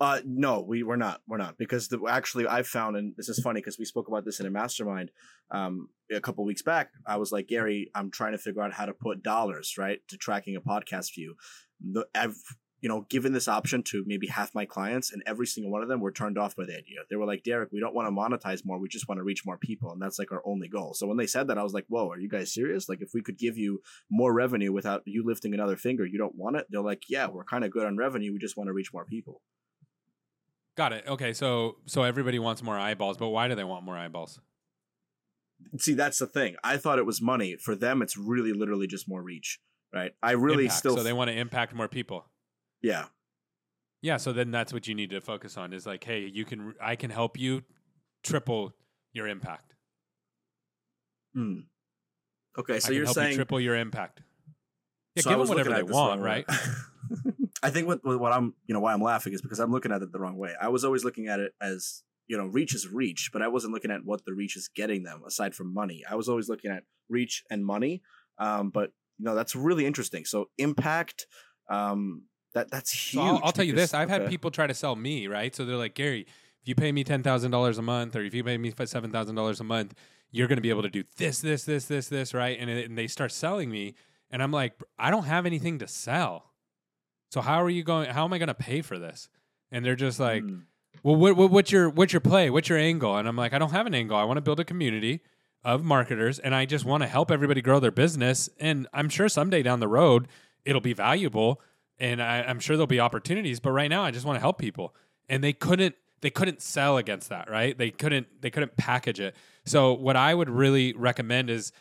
Uh, 0.00 0.20
no, 0.24 0.60
we 0.60 0.82
we're 0.84 0.96
not. 0.96 1.20
We're 1.26 1.38
not 1.38 1.58
because 1.58 1.88
the, 1.88 2.00
actually 2.08 2.46
I 2.46 2.62
found, 2.62 2.96
and 2.96 3.14
this 3.16 3.28
is 3.28 3.40
funny 3.40 3.60
because 3.60 3.78
we 3.78 3.84
spoke 3.84 4.06
about 4.08 4.24
this 4.24 4.38
in 4.38 4.46
a 4.46 4.50
mastermind 4.50 5.10
um, 5.50 5.88
a 6.10 6.20
couple 6.20 6.44
weeks 6.44 6.62
back. 6.62 6.90
I 7.04 7.16
was 7.16 7.32
like, 7.32 7.48
Gary, 7.48 7.90
I'm 7.94 8.10
trying 8.10 8.32
to 8.32 8.38
figure 8.38 8.62
out 8.62 8.72
how 8.72 8.86
to 8.86 8.94
put 8.94 9.24
dollars 9.24 9.74
right 9.76 9.98
to 10.08 10.16
tracking 10.16 10.54
a 10.54 10.60
podcast 10.60 11.14
view 11.14 11.34
the 11.80 12.06
I've 12.14 12.36
you 12.80 12.88
know 12.88 13.04
given 13.08 13.32
this 13.32 13.48
option 13.48 13.82
to 13.82 14.04
maybe 14.06 14.26
half 14.26 14.54
my 14.54 14.64
clients, 14.64 15.12
and 15.12 15.22
every 15.26 15.46
single 15.46 15.72
one 15.72 15.82
of 15.82 15.88
them 15.88 16.00
were 16.00 16.12
turned 16.12 16.38
off 16.38 16.56
by 16.56 16.64
the 16.64 16.76
idea. 16.76 16.98
They 17.10 17.16
were 17.16 17.26
like, 17.26 17.42
Derrik, 17.42 17.68
we 17.72 17.80
don't 17.80 17.94
want 17.94 18.06
to 18.08 18.12
monetize 18.12 18.64
more. 18.64 18.78
We 18.78 18.88
just 18.88 19.08
want 19.08 19.18
to 19.18 19.24
reach 19.24 19.44
more 19.44 19.58
people, 19.58 19.92
and 19.92 20.00
that's 20.00 20.18
like 20.18 20.32
our 20.32 20.42
only 20.44 20.68
goal. 20.68 20.94
So 20.94 21.06
when 21.06 21.16
they 21.16 21.26
said 21.26 21.48
that, 21.48 21.58
I 21.58 21.62
was 21.62 21.74
like, 21.74 21.86
Whoa, 21.88 22.10
are 22.10 22.18
you 22.18 22.28
guys 22.28 22.52
serious? 22.52 22.88
Like, 22.88 23.00
if 23.00 23.10
we 23.14 23.22
could 23.22 23.38
give 23.38 23.56
you 23.56 23.82
more 24.10 24.32
revenue 24.32 24.72
without 24.72 25.02
you 25.06 25.24
lifting 25.24 25.54
another 25.54 25.76
finger, 25.76 26.06
you 26.06 26.18
don't 26.18 26.36
want 26.36 26.56
it? 26.56 26.66
They're 26.70 26.80
like, 26.80 27.04
Yeah, 27.08 27.28
we're 27.28 27.44
kind 27.44 27.64
of 27.64 27.70
good 27.70 27.86
on 27.86 27.96
revenue. 27.96 28.32
We 28.32 28.38
just 28.38 28.56
want 28.56 28.68
to 28.68 28.72
reach 28.72 28.92
more 28.92 29.04
people. 29.04 29.42
Got 30.76 30.92
it. 30.92 31.04
Okay, 31.08 31.32
so 31.32 31.78
so 31.86 32.04
everybody 32.04 32.38
wants 32.38 32.62
more 32.62 32.78
eyeballs, 32.78 33.16
but 33.16 33.30
why 33.30 33.48
do 33.48 33.56
they 33.56 33.64
want 33.64 33.84
more 33.84 33.96
eyeballs? 33.96 34.40
See, 35.76 35.94
that's 35.94 36.18
the 36.18 36.26
thing. 36.26 36.54
I 36.62 36.76
thought 36.76 37.00
it 37.00 37.06
was 37.06 37.20
money. 37.20 37.56
For 37.56 37.74
them, 37.74 38.00
it's 38.00 38.16
really 38.16 38.52
literally 38.52 38.86
just 38.86 39.08
more 39.08 39.20
reach 39.20 39.58
right? 39.92 40.12
I 40.22 40.32
really 40.32 40.64
impact. 40.64 40.78
still 40.78 40.96
so 40.96 41.02
they 41.02 41.12
want 41.12 41.30
to 41.30 41.36
impact 41.36 41.74
more 41.74 41.88
people. 41.88 42.26
Yeah. 42.82 43.06
Yeah, 44.00 44.16
so 44.16 44.32
then 44.32 44.50
that's 44.50 44.72
what 44.72 44.86
you 44.86 44.94
need 44.94 45.10
to 45.10 45.20
focus 45.20 45.56
on 45.56 45.72
is 45.72 45.86
like, 45.86 46.04
hey, 46.04 46.30
you 46.32 46.44
can 46.44 46.74
I 46.80 46.94
can 46.94 47.10
help 47.10 47.38
you 47.38 47.62
triple 48.22 48.74
your 49.12 49.26
impact. 49.26 49.74
Hmm. 51.34 51.60
Okay, 52.56 52.80
so 52.80 52.92
you're 52.92 53.06
saying 53.06 53.30
you 53.30 53.36
triple 53.36 53.60
your 53.60 53.76
impact. 53.76 54.22
Yeah, 55.14 55.22
so 55.22 55.30
give 55.30 55.38
them 55.38 55.48
whatever 55.48 55.74
they 55.74 55.82
want, 55.82 56.20
right? 56.20 56.44
I 57.62 57.70
think 57.70 57.88
what 57.88 58.04
what 58.04 58.32
I'm 58.32 58.54
you 58.66 58.74
know 58.74 58.80
why 58.80 58.92
I'm 58.92 59.02
laughing 59.02 59.32
is 59.32 59.42
because 59.42 59.58
I'm 59.58 59.72
looking 59.72 59.90
at 59.90 60.02
it 60.02 60.12
the 60.12 60.20
wrong 60.20 60.36
way. 60.36 60.54
I 60.60 60.68
was 60.68 60.84
always 60.84 61.04
looking 61.04 61.26
at 61.26 61.40
it 61.40 61.52
as 61.60 62.04
you 62.28 62.36
know 62.36 62.46
reach 62.46 62.74
is 62.74 62.86
reach, 62.88 63.30
but 63.32 63.42
I 63.42 63.48
wasn't 63.48 63.72
looking 63.72 63.90
at 63.90 64.04
what 64.04 64.24
the 64.24 64.32
reach 64.32 64.56
is 64.56 64.68
getting 64.68 65.02
them 65.02 65.22
aside 65.26 65.54
from 65.54 65.74
money. 65.74 66.04
I 66.08 66.14
was 66.14 66.28
always 66.28 66.48
looking 66.48 66.70
at 66.70 66.84
reach 67.08 67.42
and 67.50 67.66
money. 67.66 68.02
Um, 68.38 68.70
but 68.70 68.92
no, 69.18 69.34
that's 69.34 69.54
really 69.54 69.86
interesting. 69.86 70.24
So 70.24 70.48
impact, 70.58 71.26
um, 71.68 72.22
that 72.54 72.70
that's 72.70 72.92
huge. 72.92 73.22
So 73.22 73.26
I'll, 73.26 73.40
I'll 73.44 73.52
tell 73.52 73.64
you 73.64 73.74
this: 73.74 73.94
I've 73.94 74.10
okay. 74.10 74.22
had 74.22 74.30
people 74.30 74.50
try 74.50 74.66
to 74.66 74.74
sell 74.74 74.96
me, 74.96 75.26
right? 75.26 75.54
So 75.54 75.64
they're 75.64 75.76
like, 75.76 75.94
Gary, 75.94 76.26
if 76.62 76.68
you 76.68 76.74
pay 76.74 76.92
me 76.92 77.04
ten 77.04 77.22
thousand 77.22 77.50
dollars 77.50 77.78
a 77.78 77.82
month, 77.82 78.16
or 78.16 78.22
if 78.22 78.34
you 78.34 78.44
pay 78.44 78.58
me 78.58 78.72
seven 78.84 79.10
thousand 79.10 79.34
dollars 79.34 79.60
a 79.60 79.64
month, 79.64 79.94
you're 80.30 80.48
going 80.48 80.56
to 80.56 80.62
be 80.62 80.70
able 80.70 80.82
to 80.82 80.90
do 80.90 81.04
this, 81.16 81.40
this, 81.40 81.64
this, 81.64 81.86
this, 81.86 82.08
this, 82.08 82.34
right? 82.34 82.58
And, 82.58 82.70
and 82.70 82.96
they 82.98 83.06
start 83.06 83.32
selling 83.32 83.70
me, 83.70 83.94
and 84.30 84.42
I'm 84.42 84.52
like, 84.52 84.74
I 84.98 85.10
don't 85.10 85.24
have 85.24 85.46
anything 85.46 85.78
to 85.80 85.88
sell. 85.88 86.52
So 87.30 87.40
how 87.40 87.62
are 87.62 87.70
you 87.70 87.82
going? 87.82 88.08
How 88.10 88.24
am 88.24 88.32
I 88.32 88.38
going 88.38 88.48
to 88.48 88.54
pay 88.54 88.82
for 88.82 88.98
this? 88.98 89.28
And 89.70 89.84
they're 89.84 89.96
just 89.96 90.18
like, 90.18 90.42
mm. 90.42 90.62
well, 91.02 91.16
what, 91.16 91.36
what, 91.36 91.50
what's 91.50 91.70
your 91.70 91.90
what's 91.90 92.12
your 92.12 92.20
play? 92.20 92.50
What's 92.50 92.68
your 92.68 92.78
angle? 92.78 93.16
And 93.16 93.28
I'm 93.28 93.36
like, 93.36 93.52
I 93.52 93.58
don't 93.58 93.72
have 93.72 93.86
an 93.86 93.94
angle. 93.94 94.16
I 94.16 94.24
want 94.24 94.38
to 94.38 94.42
build 94.42 94.60
a 94.60 94.64
community 94.64 95.20
of 95.64 95.84
marketers 95.84 96.38
and 96.38 96.54
I 96.54 96.64
just 96.64 96.84
want 96.84 97.02
to 97.02 97.08
help 97.08 97.30
everybody 97.30 97.60
grow 97.60 97.80
their 97.80 97.90
business. 97.90 98.48
And 98.60 98.86
I'm 98.92 99.08
sure 99.08 99.28
someday 99.28 99.62
down 99.62 99.80
the 99.80 99.88
road 99.88 100.28
it'll 100.64 100.80
be 100.80 100.92
valuable 100.92 101.60
and 101.98 102.22
I, 102.22 102.38
am 102.38 102.60
sure 102.60 102.76
there'll 102.76 102.86
be 102.86 103.00
opportunities. 103.00 103.60
But 103.60 103.72
right 103.72 103.88
now 103.88 104.04
I 104.04 104.10
just 104.10 104.24
want 104.24 104.36
to 104.36 104.40
help 104.40 104.58
people. 104.58 104.94
And 105.28 105.42
they 105.42 105.52
couldn't 105.52 105.94
they 106.20 106.30
couldn't 106.30 106.60
sell 106.62 106.96
against 106.96 107.28
that, 107.28 107.48
right? 107.50 107.76
They 107.76 107.90
couldn't 107.90 108.26
they 108.40 108.50
couldn't 108.50 108.76
package 108.76 109.20
it. 109.20 109.36
So 109.64 109.92
what 109.92 110.16
I 110.16 110.34
would 110.34 110.48
really 110.48 110.92
recommend 110.94 111.50
is 111.50 111.72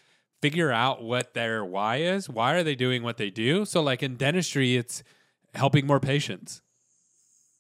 figure 0.42 0.72
out 0.72 1.04
what 1.04 1.34
their 1.34 1.64
why 1.66 1.98
is. 1.98 2.30
Why 2.30 2.54
are 2.54 2.64
they 2.64 2.76
doing 2.76 3.04
what 3.04 3.18
they 3.18 3.30
do? 3.30 3.66
So 3.66 3.82
like 3.82 4.04
in 4.04 4.16
dentistry, 4.16 4.76
it's 4.76 5.04
helping 5.54 5.88
more 5.88 6.00
patients. 6.00 6.62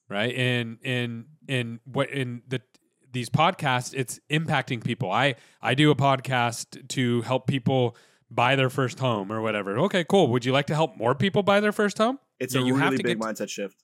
Right. 0.10 0.34
And 0.36 0.78
in 0.84 1.26
in 1.48 1.80
what 1.86 2.10
in 2.10 2.44
the 2.48 2.62
these 3.12 3.30
podcasts, 3.30 3.94
it's 3.96 4.20
impacting 4.30 4.84
people. 4.84 5.12
I 5.12 5.36
I 5.62 5.74
do 5.74 5.92
a 5.92 5.96
podcast 5.96 6.88
to 6.90 7.22
help 7.22 7.48
people 7.48 7.96
buy 8.30 8.56
their 8.56 8.70
first 8.70 9.00
home 9.00 9.32
or 9.32 9.42
whatever. 9.42 9.78
Okay, 9.80 10.04
cool. 10.04 10.28
Would 10.28 10.46
you 10.46 10.52
like 10.52 10.68
to 10.68 10.76
help 10.76 10.98
more 10.98 11.16
people 11.16 11.44
buy 11.44 11.60
their 11.60 11.72
first 11.72 11.98
home? 11.98 12.20
It's 12.40 12.54
yeah, 12.54 12.62
a 12.62 12.66
you 12.66 12.74
really 12.74 12.86
have 12.86 12.96
to 12.96 13.04
big 13.04 13.20
mindset 13.20 13.50
shift. 13.50 13.84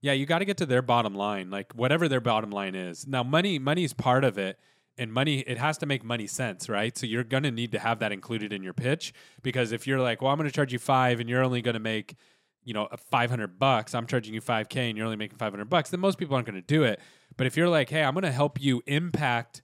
Yeah, 0.00 0.12
you 0.12 0.26
got 0.26 0.40
to 0.40 0.44
get 0.44 0.58
to 0.58 0.66
their 0.66 0.82
bottom 0.82 1.14
line, 1.14 1.50
like 1.50 1.72
whatever 1.72 2.08
their 2.08 2.20
bottom 2.20 2.50
line 2.50 2.74
is. 2.74 3.06
Now, 3.06 3.22
money 3.22 3.58
money 3.58 3.84
is 3.84 3.92
part 3.92 4.24
of 4.24 4.38
it, 4.38 4.58
and 4.98 5.12
money 5.12 5.40
it 5.40 5.58
has 5.58 5.78
to 5.78 5.86
make 5.86 6.04
money 6.04 6.26
sense, 6.26 6.68
right? 6.68 6.96
So 6.96 7.06
you're 7.06 7.24
gonna 7.24 7.50
need 7.50 7.72
to 7.72 7.78
have 7.78 8.00
that 8.00 8.12
included 8.12 8.52
in 8.52 8.62
your 8.62 8.74
pitch 8.74 9.12
because 9.42 9.72
if 9.72 9.86
you're 9.86 10.00
like, 10.00 10.20
well, 10.20 10.32
I'm 10.32 10.38
gonna 10.38 10.50
charge 10.50 10.72
you 10.72 10.78
five, 10.78 11.20
and 11.20 11.28
you're 11.28 11.42
only 11.42 11.62
gonna 11.62 11.78
make 11.78 12.16
you 12.66 12.74
know 12.74 12.88
500 13.10 13.60
bucks 13.60 13.94
i'm 13.94 14.06
charging 14.06 14.34
you 14.34 14.42
5k 14.42 14.76
and 14.76 14.98
you're 14.98 15.06
only 15.06 15.16
making 15.16 15.38
500 15.38 15.70
bucks 15.70 15.90
then 15.90 16.00
most 16.00 16.18
people 16.18 16.34
aren't 16.34 16.46
going 16.46 16.60
to 16.60 16.66
do 16.66 16.82
it 16.82 17.00
but 17.36 17.46
if 17.46 17.56
you're 17.56 17.68
like, 17.68 17.90
hey, 17.90 18.02
I'm 18.02 18.14
going 18.14 18.24
to 18.24 18.32
help 18.32 18.60
you 18.60 18.82
impact 18.86 19.62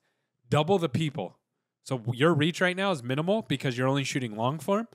double 0.49 0.79
the 0.79 0.89
people. 0.89 1.39
So 1.85 2.03
your 2.13 2.35
reach 2.35 2.61
right 2.61 2.77
now 2.77 2.93
is 2.93 3.03
minimal 3.03 3.43
because 3.43 3.77
you're 3.77 3.89
only 3.89 4.05
shooting 4.05 4.37
long 4.37 4.59
form. 4.59 4.87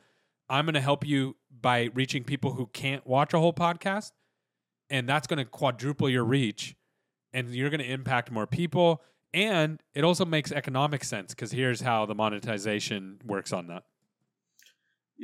I'm 0.50 0.66
going 0.66 0.76
to 0.76 0.82
help 0.82 1.06
you 1.06 1.36
by 1.50 1.90
reaching 1.94 2.24
people 2.24 2.54
who 2.54 2.68
can't 2.68 3.06
watch 3.06 3.34
a 3.34 3.40
whole 3.40 3.54
podcast. 3.54 4.12
And 4.90 5.10
that's 5.10 5.28
going 5.28 5.40
to 5.40 5.46
quadruple 5.46 6.10
your 6.10 6.24
reach. 6.24 6.76
And 7.34 7.54
you're 7.54 7.70
going 7.70 7.82
to 7.82 7.92
impact 7.92 8.32
more 8.32 8.48
people. 8.48 9.04
And 9.34 9.82
it 9.94 10.04
also 10.04 10.24
makes 10.24 10.52
economic 10.52 11.04
sense 11.04 11.34
because 11.34 11.52
here's 11.52 11.82
how 11.82 12.06
the 12.06 12.16
monetization 12.16 13.20
works 13.26 13.52
on 13.52 13.68
that. 13.68 13.84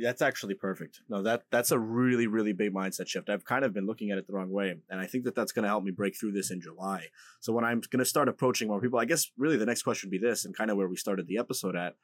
That's 0.02 0.22
actually 0.22 0.54
perfect. 0.54 1.00
No, 1.08 1.22
that 1.22 1.44
that's 1.50 1.70
a 1.70 1.78
really 1.78 2.26
really 2.26 2.52
big 2.52 2.74
mindset 2.74 3.06
shift. 3.06 3.28
I've 3.28 3.44
kind 3.44 3.64
of 3.64 3.72
been 3.72 3.86
looking 3.86 4.10
at 4.10 4.18
it 4.18 4.26
the 4.26 4.32
wrong 4.32 4.50
way, 4.50 4.74
and 4.90 5.00
I 5.00 5.06
think 5.06 5.24
that 5.24 5.34
that's 5.34 5.52
going 5.52 5.62
to 5.62 5.68
help 5.68 5.84
me 5.84 5.92
break 5.92 6.18
through 6.18 6.32
this 6.32 6.50
in 6.50 6.60
July. 6.60 7.06
So 7.40 7.52
when 7.52 7.64
I'm 7.64 7.80
going 7.90 8.00
to 8.00 8.04
start 8.04 8.28
approaching 8.28 8.68
more 8.68 8.80
people, 8.80 8.98
I 8.98 9.04
guess 9.04 9.30
really 9.38 9.56
the 9.56 9.66
next 9.66 9.82
question 9.82 10.08
would 10.08 10.20
be 10.20 10.26
this, 10.26 10.44
and 10.44 10.56
kind 10.56 10.70
of 10.70 10.76
where 10.76 10.88
we 10.88 10.96
started 10.96 11.26
the 11.26 11.38
episode 11.38 11.76
at. 11.76 11.94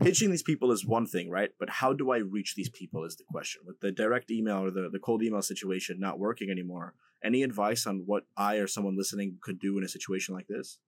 Pitching 0.00 0.30
these 0.30 0.42
people 0.42 0.70
is 0.70 0.84
one 0.86 1.06
thing, 1.06 1.30
right? 1.30 1.48
But 1.58 1.70
how 1.70 1.94
do 1.94 2.10
I 2.10 2.18
reach 2.18 2.54
these 2.54 2.68
people 2.68 3.04
is 3.06 3.16
the 3.16 3.24
question. 3.24 3.62
With 3.64 3.80
the 3.80 3.90
direct 3.90 4.30
email 4.30 4.64
or 4.64 4.70
the, 4.70 4.90
the 4.92 4.98
cold 4.98 5.22
email 5.22 5.40
situation 5.40 5.98
not 5.98 6.18
working 6.18 6.50
anymore, 6.50 6.92
any 7.24 7.42
advice 7.42 7.86
on 7.86 8.02
what 8.04 8.24
I 8.36 8.56
or 8.56 8.66
someone 8.66 8.98
listening 8.98 9.38
could 9.42 9.58
do 9.58 9.78
in 9.78 9.84
a 9.84 9.88
situation 9.88 10.34
like 10.34 10.46
this? 10.46 10.78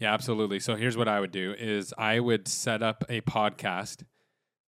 Yeah, 0.00 0.12
absolutely. 0.12 0.58
So 0.58 0.74
here's 0.74 0.96
what 0.96 1.08
I 1.08 1.20
would 1.20 1.30
do 1.30 1.54
is 1.56 1.94
I 1.96 2.20
would 2.20 2.48
set 2.48 2.82
up 2.82 3.04
a 3.08 3.20
podcast 3.22 4.02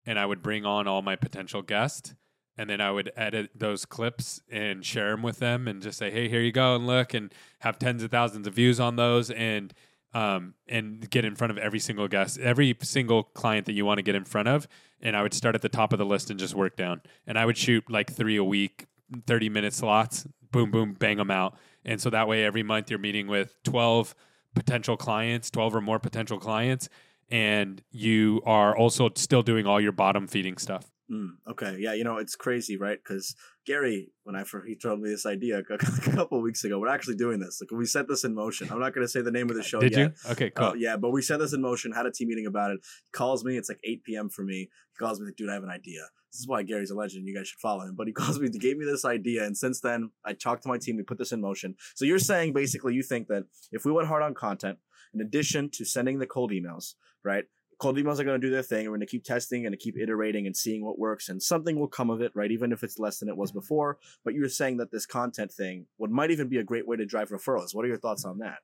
and 0.07 0.17
I 0.17 0.25
would 0.25 0.41
bring 0.41 0.65
on 0.65 0.87
all 0.87 1.03
my 1.03 1.15
potential 1.15 1.61
guests 1.61 2.15
and 2.57 2.69
then 2.69 2.81
I 2.81 2.91
would 2.91 3.11
edit 3.15 3.51
those 3.55 3.85
clips 3.85 4.41
and 4.49 4.83
share 4.83 5.11
them 5.11 5.21
with 5.21 5.39
them 5.39 5.67
and 5.67 5.81
just 5.81 5.97
say, 5.99 6.09
"Hey, 6.09 6.27
here 6.27 6.41
you 6.41 6.51
go 6.51 6.75
and 6.75 6.87
look," 6.87 7.13
and 7.13 7.31
have 7.59 7.77
tens 7.77 8.03
of 8.03 8.11
thousands 8.11 8.47
of 8.47 8.53
views 8.55 8.79
on 8.79 8.95
those, 8.95 9.29
and 9.29 9.73
um, 10.13 10.55
and 10.67 11.07
get 11.09 11.25
in 11.25 11.35
front 11.35 11.51
of 11.51 11.57
every 11.57 11.79
single 11.79 12.07
guest, 12.07 12.39
every 12.39 12.75
single 12.81 13.23
client 13.23 13.67
that 13.67 13.73
you 13.73 13.85
want 13.85 13.99
to 13.99 14.01
get 14.03 14.15
in 14.15 14.25
front 14.25 14.47
of, 14.47 14.67
and 15.01 15.15
I 15.15 15.21
would 15.21 15.33
start 15.33 15.53
at 15.53 15.61
the 15.61 15.69
top 15.69 15.93
of 15.93 15.99
the 15.99 16.05
list 16.05 16.31
and 16.31 16.39
just 16.39 16.55
work 16.55 16.75
down, 16.75 17.01
and 17.27 17.37
I 17.37 17.45
would 17.45 17.57
shoot 17.57 17.89
like 17.89 18.11
three 18.11 18.37
a 18.37 18.43
week, 18.43 18.87
thirty 19.27 19.49
minute 19.49 19.73
slots, 19.73 20.25
boom, 20.51 20.71
boom, 20.71 20.93
bang 20.93 21.17
them 21.17 21.31
out, 21.31 21.55
and 21.85 22.01
so 22.01 22.09
that 22.09 22.27
way 22.27 22.43
every 22.43 22.63
month 22.63 22.89
you're 22.89 22.99
meeting 22.99 23.27
with 23.27 23.59
twelve 23.63 24.15
potential 24.55 24.97
clients, 24.97 25.51
twelve 25.51 25.75
or 25.75 25.81
more 25.81 25.99
potential 25.99 26.39
clients. 26.39 26.89
And 27.29 27.81
you 27.91 28.41
are 28.45 28.75
also 28.75 29.09
still 29.15 29.43
doing 29.43 29.65
all 29.65 29.81
your 29.81 29.91
bottom 29.91 30.27
feeding 30.27 30.57
stuff. 30.57 30.89
Mm, 31.11 31.29
okay, 31.49 31.77
yeah, 31.79 31.93
you 31.93 32.03
know 32.03 32.17
it's 32.17 32.35
crazy, 32.35 32.77
right? 32.77 32.97
Because 33.01 33.33
Gary, 33.65 34.09
when 34.23 34.35
I 34.35 34.43
he 34.65 34.75
told 34.75 34.99
me 34.99 35.09
this 35.09 35.25
idea 35.25 35.59
a, 35.69 36.11
couple 36.11 36.41
weeks 36.41 36.65
ago, 36.65 36.79
we're 36.79 36.89
actually 36.89 37.15
doing 37.15 37.39
this. 37.39 37.61
Like 37.61 37.77
we 37.77 37.85
set 37.85 38.09
this 38.09 38.25
in 38.25 38.35
motion. 38.35 38.69
I'm 38.71 38.79
not 38.79 38.93
going 38.93 39.05
to 39.05 39.09
say 39.09 39.21
the 39.21 39.31
name 39.31 39.49
of 39.49 39.55
the 39.55 39.63
show. 39.63 39.79
Did 39.79 39.93
yet. 39.93 39.99
you? 39.99 40.31
Okay, 40.31 40.51
uh, 40.57 40.71
cool. 40.71 40.75
yeah, 40.75 40.97
but 40.97 41.11
we 41.11 41.21
set 41.21 41.39
this 41.39 41.53
in 41.53 41.61
motion. 41.61 41.93
Had 41.93 42.05
a 42.05 42.11
team 42.11 42.27
meeting 42.27 42.45
about 42.45 42.71
it. 42.71 42.79
He 42.83 43.11
calls 43.17 43.45
me. 43.45 43.57
It's 43.57 43.69
like 43.69 43.79
8 43.85 44.03
p.m. 44.03 44.29
for 44.29 44.43
me. 44.43 44.69
He 44.69 45.05
calls 45.05 45.19
me, 45.19 45.27
like, 45.27 45.37
dude, 45.37 45.49
I 45.49 45.53
have 45.53 45.63
an 45.63 45.69
idea. 45.69 46.01
This 46.33 46.41
is 46.41 46.47
why 46.47 46.63
Gary's 46.63 46.91
a 46.91 46.95
legend. 46.95 47.25
You 47.25 47.35
guys 47.35 47.47
should 47.47 47.59
follow 47.59 47.83
him. 47.83 47.95
But 47.95 48.07
he 48.07 48.13
calls 48.21 48.37
me, 48.37 48.49
he 48.51 48.59
gave 48.59 48.77
me 48.77 48.85
this 48.85 49.05
idea, 49.05 49.45
and 49.45 49.55
since 49.55 49.79
then, 49.79 50.11
I 50.25 50.33
talked 50.33 50.63
to 50.63 50.69
my 50.69 50.77
team. 50.77 50.97
We 50.97 51.03
put 51.03 51.17
this 51.17 51.31
in 51.31 51.39
motion. 51.39 51.75
So 51.95 52.03
you're 52.03 52.19
saying 52.19 52.51
basically, 52.51 52.95
you 52.95 53.03
think 53.03 53.27
that 53.29 53.43
if 53.71 53.85
we 53.85 53.93
went 53.93 54.09
hard 54.09 54.23
on 54.23 54.33
content, 54.33 54.79
in 55.13 55.21
addition 55.21 55.69
to 55.73 55.85
sending 55.85 56.19
the 56.19 56.27
cold 56.27 56.51
emails, 56.51 56.95
right? 57.27 57.43
cold 57.79 57.97
emails 57.97 58.19
are 58.19 58.23
going 58.23 58.39
to 58.39 58.47
do 58.47 58.51
their 58.51 58.63
thing. 58.63 58.85
We're 58.85 58.97
going 58.97 59.01
to 59.01 59.05
keep 59.05 59.23
testing 59.23 59.65
and 59.65 59.73
to 59.73 59.77
keep 59.77 59.97
iterating 59.97 60.47
and 60.47 60.55
seeing 60.55 60.83
what 60.83 60.99
works, 60.99 61.29
and 61.29 61.41
something 61.41 61.79
will 61.79 61.87
come 61.87 62.09
of 62.09 62.21
it, 62.21 62.31
right? 62.35 62.51
Even 62.51 62.71
if 62.71 62.83
it's 62.83 62.99
less 62.99 63.19
than 63.19 63.29
it 63.29 63.37
was 63.37 63.51
before. 63.51 63.97
But 64.23 64.33
you're 64.33 64.49
saying 64.49 64.77
that 64.77 64.91
this 64.91 65.05
content 65.05 65.51
thing 65.51 65.85
would 65.97 66.11
might 66.11 66.31
even 66.31 66.47
be 66.47 66.57
a 66.57 66.63
great 66.63 66.87
way 66.87 66.97
to 66.97 67.05
drive 67.05 67.29
referrals. 67.29 67.75
What 67.75 67.85
are 67.85 67.89
your 67.89 67.99
thoughts 67.99 68.25
on 68.25 68.39
that? 68.39 68.59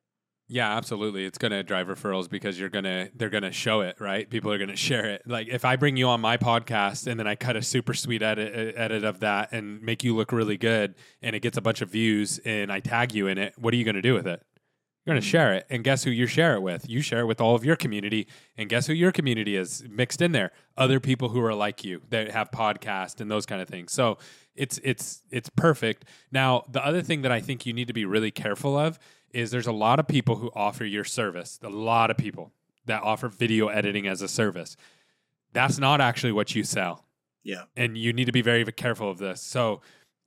Yeah, 0.49 0.75
absolutely. 0.75 1.23
It's 1.23 1.37
going 1.37 1.53
to 1.53 1.63
drive 1.63 1.87
referrals 1.87 2.29
because 2.29 2.59
you're 2.59 2.69
going 2.69 2.83
to 2.83 3.09
they're 3.15 3.29
going 3.29 3.43
to 3.43 3.51
show 3.53 3.81
it, 3.81 3.95
right? 3.99 4.29
People 4.29 4.51
are 4.51 4.57
going 4.57 4.69
to 4.69 4.75
share 4.75 5.05
it. 5.05 5.21
Like 5.25 5.47
if 5.47 5.63
I 5.63 5.77
bring 5.77 5.95
you 5.95 6.09
on 6.09 6.19
my 6.19 6.35
podcast 6.35 7.07
and 7.07 7.17
then 7.17 7.27
I 7.27 7.35
cut 7.35 7.55
a 7.55 7.61
super 7.61 7.93
sweet 7.93 8.21
edit 8.21 8.73
edit 8.75 9.05
of 9.05 9.21
that 9.21 9.53
and 9.53 9.81
make 9.81 10.03
you 10.03 10.15
look 10.15 10.33
really 10.33 10.57
good 10.57 10.95
and 11.21 11.33
it 11.33 11.39
gets 11.39 11.57
a 11.57 11.61
bunch 11.61 11.81
of 11.81 11.89
views 11.89 12.39
and 12.43 12.71
I 12.73 12.81
tag 12.81 13.15
you 13.15 13.27
in 13.27 13.37
it, 13.37 13.53
what 13.57 13.73
are 13.73 13.77
you 13.77 13.85
going 13.85 13.95
to 13.95 14.01
do 14.01 14.13
with 14.13 14.27
it? 14.27 14.43
You're 15.05 15.13
going 15.15 15.21
to 15.21 15.27
share 15.27 15.53
it. 15.53 15.65
And 15.69 15.83
guess 15.83 16.05
who 16.05 16.11
you 16.11 16.27
share 16.27 16.55
it 16.55 16.61
with? 16.61 16.89
You 16.89 17.01
share 17.01 17.21
it 17.21 17.25
with 17.25 17.41
all 17.41 17.55
of 17.55 17.65
your 17.65 17.75
community. 17.75 18.27
And 18.57 18.69
guess 18.69 18.87
who 18.87 18.93
your 18.93 19.11
community 19.11 19.57
is 19.57 19.83
mixed 19.89 20.21
in 20.21 20.31
there? 20.31 20.51
Other 20.77 21.01
people 21.01 21.29
who 21.29 21.43
are 21.43 21.53
like 21.53 21.83
you 21.83 22.01
that 22.09 22.31
have 22.31 22.51
podcasts 22.51 23.19
and 23.19 23.29
those 23.29 23.45
kind 23.45 23.61
of 23.61 23.67
things. 23.67 23.91
So 23.91 24.17
it's 24.55 24.79
it's 24.83 25.23
it's 25.29 25.49
perfect. 25.49 26.05
Now, 26.31 26.63
the 26.69 26.85
other 26.85 27.01
thing 27.01 27.21
that 27.23 27.31
I 27.31 27.41
think 27.41 27.65
you 27.65 27.73
need 27.73 27.87
to 27.87 27.93
be 27.93 28.05
really 28.05 28.31
careful 28.31 28.77
of 28.77 28.97
is 29.31 29.51
there's 29.51 29.67
a 29.67 29.73
lot 29.73 29.99
of 29.99 30.07
people 30.07 30.37
who 30.37 30.51
offer 30.55 30.85
your 30.85 31.03
service. 31.03 31.59
A 31.63 31.69
lot 31.69 32.09
of 32.09 32.17
people 32.17 32.53
that 32.85 33.03
offer 33.03 33.27
video 33.27 33.67
editing 33.67 34.07
as 34.07 34.21
a 34.21 34.27
service. 34.27 34.77
That's 35.51 35.79
not 35.79 35.99
actually 36.01 36.31
what 36.31 36.55
you 36.55 36.63
sell. 36.63 37.05
Yeah. 37.43 37.63
And 37.75 37.97
you 37.97 38.13
need 38.13 38.25
to 38.25 38.31
be 38.31 38.41
very 38.41 38.63
careful 38.65 39.11
of 39.11 39.17
this. 39.17 39.41
So 39.41 39.81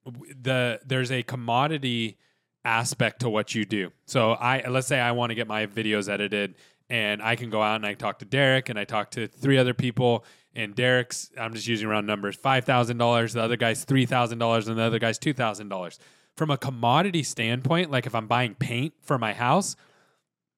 the 0.05 0.81
there's 0.85 1.11
a 1.11 1.23
commodity 1.23 2.19
aspect 2.67 3.21
to 3.21 3.31
what 3.31 3.55
you 3.55 3.65
do. 3.65 3.93
So 4.07 4.33
I 4.33 4.67
let's 4.69 4.89
say 4.89 4.99
I 4.99 5.13
want 5.13 5.31
to 5.31 5.35
get 5.35 5.47
my 5.47 5.67
videos 5.67 6.09
edited 6.09 6.57
and 6.91 7.23
I 7.23 7.37
can 7.37 7.49
go 7.49 7.63
out 7.63 7.77
and 7.77 7.87
I 7.87 7.95
talk 7.95 8.19
to 8.19 8.27
Derrik 8.27 8.69
and 8.69 8.79
I 8.79 8.85
talk 8.85 9.13
to 9.13 9.29
three 9.29 9.57
other 9.57 9.73
people 9.73 10.25
and 10.55 10.75
Derrik's 10.75 11.31
I'm 11.39 11.55
just 11.55 11.69
using 11.69 11.89
round 11.89 12.07
numbers 12.07 12.37
$5,000, 12.37 13.33
the 13.33 13.43
other 13.43 13.57
guy's 13.57 13.87
$3,000 13.87 14.69
and 14.69 14.79
the 14.79 14.83
other 14.83 14.99
guy's 14.99 15.19
$2,000. 15.19 15.99
From 16.37 16.51
a 16.51 16.59
commodity 16.59 17.23
standpoint, 17.23 17.91
like 17.91 18.05
if 18.05 18.15
I'm 18.15 18.27
buying 18.27 18.55
paint 18.57 18.95
for 19.01 19.17
my 19.17 19.33
house, 19.33 19.77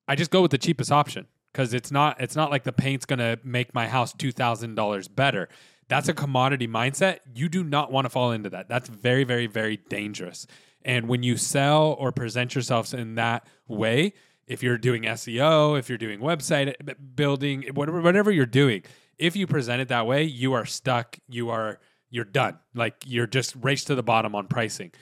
I 0.08 0.16
just 0.16 0.30
go 0.30 0.40
with 0.40 0.50
the 0.50 0.58
cheapest 0.58 0.90
option 0.90 1.26
cuz 1.52 1.74
it's 1.74 1.90
not 1.90 2.20
it's 2.20 2.34
not 2.34 2.50
like 2.50 2.64
the 2.64 2.72
paint's 2.72 3.04
going 3.04 3.18
to 3.18 3.38
make 3.44 3.74
my 3.74 3.86
house 3.86 4.14
$2,000 4.14 5.14
better. 5.14 5.48
That's 5.88 6.08
a 6.08 6.14
commodity 6.14 6.68
mindset. 6.68 7.18
You 7.34 7.48
do 7.50 7.64
not 7.64 7.92
want 7.92 8.06
to 8.06 8.10
fall 8.10 8.32
into 8.32 8.48
that. 8.50 8.68
That's 8.68 8.88
very 8.88 9.24
very 9.24 9.46
very 9.46 9.76
dangerous. 9.76 10.46
And 10.84 11.08
when 11.08 11.22
you 11.22 11.36
sell 11.36 11.96
or 11.98 12.12
present 12.12 12.54
yourselves 12.54 12.94
in 12.94 13.16
that 13.16 13.46
way, 13.66 14.14
if 14.46 14.62
you're 14.62 14.78
doing 14.78 15.02
SEO, 15.02 15.78
if 15.78 15.88
you're 15.88 15.98
doing 15.98 16.20
website 16.20 16.74
building, 17.14 17.64
whatever 17.74 18.00
whatever 18.00 18.30
you're 18.30 18.46
doing, 18.46 18.82
if 19.18 19.36
you 19.36 19.46
present 19.46 19.82
it 19.82 19.88
that 19.88 20.06
way, 20.06 20.22
you 20.24 20.52
are 20.54 20.64
stuck. 20.64 21.18
You 21.28 21.50
are 21.50 21.78
you're 22.10 22.24
done. 22.24 22.58
Like 22.74 22.94
you're 23.06 23.26
just 23.26 23.54
race 23.60 23.84
to 23.84 23.94
the 23.94 24.02
bottom 24.02 24.34
on 24.34 24.46
pricing. 24.46 24.92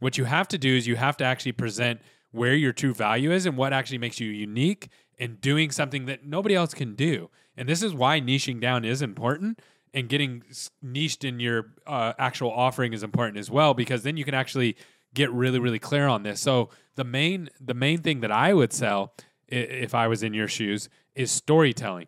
What 0.00 0.18
you 0.18 0.24
have 0.24 0.48
to 0.48 0.58
do 0.58 0.76
is 0.76 0.86
you 0.86 0.96
have 0.96 1.16
to 1.18 1.24
actually 1.24 1.52
present 1.52 2.00
where 2.32 2.54
your 2.54 2.72
true 2.72 2.92
value 2.92 3.32
is 3.32 3.46
and 3.46 3.56
what 3.56 3.72
actually 3.72 3.98
makes 3.98 4.20
you 4.20 4.28
unique 4.28 4.88
and 5.18 5.40
doing 5.40 5.70
something 5.70 6.06
that 6.06 6.26
nobody 6.26 6.54
else 6.54 6.74
can 6.74 6.94
do. 6.94 7.30
And 7.56 7.68
this 7.68 7.82
is 7.82 7.94
why 7.94 8.20
niching 8.20 8.60
down 8.60 8.84
is 8.84 9.00
important 9.00 9.60
and 9.94 10.08
getting 10.08 10.42
niched 10.82 11.24
in 11.24 11.40
your 11.40 11.72
uh, 11.86 12.12
actual 12.18 12.50
offering 12.50 12.92
is 12.92 13.02
important 13.02 13.38
as 13.38 13.50
well 13.50 13.72
because 13.72 14.02
then 14.02 14.18
you 14.18 14.24
can 14.24 14.34
actually 14.34 14.76
get 15.16 15.32
really 15.32 15.58
really 15.58 15.80
clear 15.80 16.06
on 16.06 16.22
this. 16.22 16.40
So 16.40 16.70
the 16.94 17.04
main 17.04 17.48
the 17.60 17.74
main 17.74 18.02
thing 18.02 18.20
that 18.20 18.30
I 18.30 18.54
would 18.54 18.72
sell 18.72 19.14
if 19.48 19.94
I 19.94 20.06
was 20.06 20.22
in 20.22 20.34
your 20.34 20.48
shoes 20.48 20.88
is 21.16 21.32
storytelling. 21.32 22.06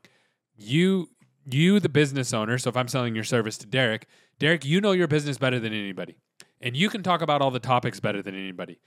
You 0.57 1.09
you 1.45 1.81
the 1.81 1.89
business 1.89 2.33
owner, 2.33 2.59
so 2.59 2.69
if 2.69 2.77
I'm 2.77 2.89
selling 2.89 3.15
your 3.15 3.25
service 3.25 3.59
to 3.59 3.67
Derrik, 3.67 4.05
Derrik, 4.39 4.65
you 4.65 4.81
know 4.81 4.93
your 4.93 5.09
business 5.09 5.39
better 5.39 5.59
than 5.59 5.73
anybody. 5.73 6.19
And 6.61 6.77
you 6.77 6.89
can 6.89 7.03
talk 7.03 7.23
about 7.23 7.41
all 7.41 7.51
the 7.51 7.59
topics 7.61 8.01
better 8.01 8.23
than 8.23 8.35
anybody. 8.35 8.81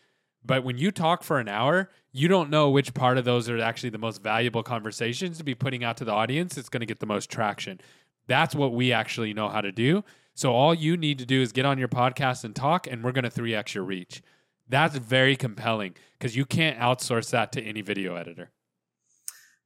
But 0.44 0.64
when 0.64 0.78
you 0.78 0.92
talk 0.92 1.24
for 1.24 1.40
an 1.40 1.48
hour, 1.48 1.90
you 2.12 2.28
don't 2.28 2.50
know 2.50 2.70
which 2.70 2.94
part 2.94 3.18
of 3.18 3.26
those 3.26 3.50
are 3.50 3.60
actually 3.60 3.92
the 3.92 3.98
most 3.98 4.22
valuable 4.22 4.64
conversations 4.64 5.38
to 5.38 5.44
be 5.44 5.56
putting 5.56 5.84
out 5.84 5.98
to 5.98 6.06
the 6.06 6.12
audience. 6.12 6.58
It's 6.58 6.70
going 6.70 6.82
to 6.82 6.88
get 6.88 7.00
the 7.00 7.06
most 7.06 7.30
traction. 7.30 7.80
That's 8.28 8.56
what 8.56 8.74
we 8.74 8.92
actually 8.92 9.34
know 9.34 9.50
how 9.50 9.62
to 9.62 9.72
do. 9.72 10.04
So 10.34 10.54
all 10.54 10.74
you 10.74 10.98
need 10.98 11.20
to 11.20 11.26
do 11.26 11.42
is 11.42 11.52
get 11.52 11.66
on 11.66 11.78
your 11.78 11.88
podcast 11.88 12.44
and 12.44 12.56
talk, 12.56 12.88
and 12.88 13.04
we're 13.04 13.12
going 13.12 13.30
to 13.30 13.30
3x 13.30 13.74
your 13.74 13.84
reach. 13.84 14.22
That's 14.68 14.98
very 14.98 15.36
compelling 15.36 15.96
because 16.18 16.36
you 16.36 16.46
can't 16.46 16.80
outsource 16.80 17.32
that 17.32 17.52
to 17.54 17.62
any 17.62 17.82
video 17.82 18.16
editor. 18.16 18.52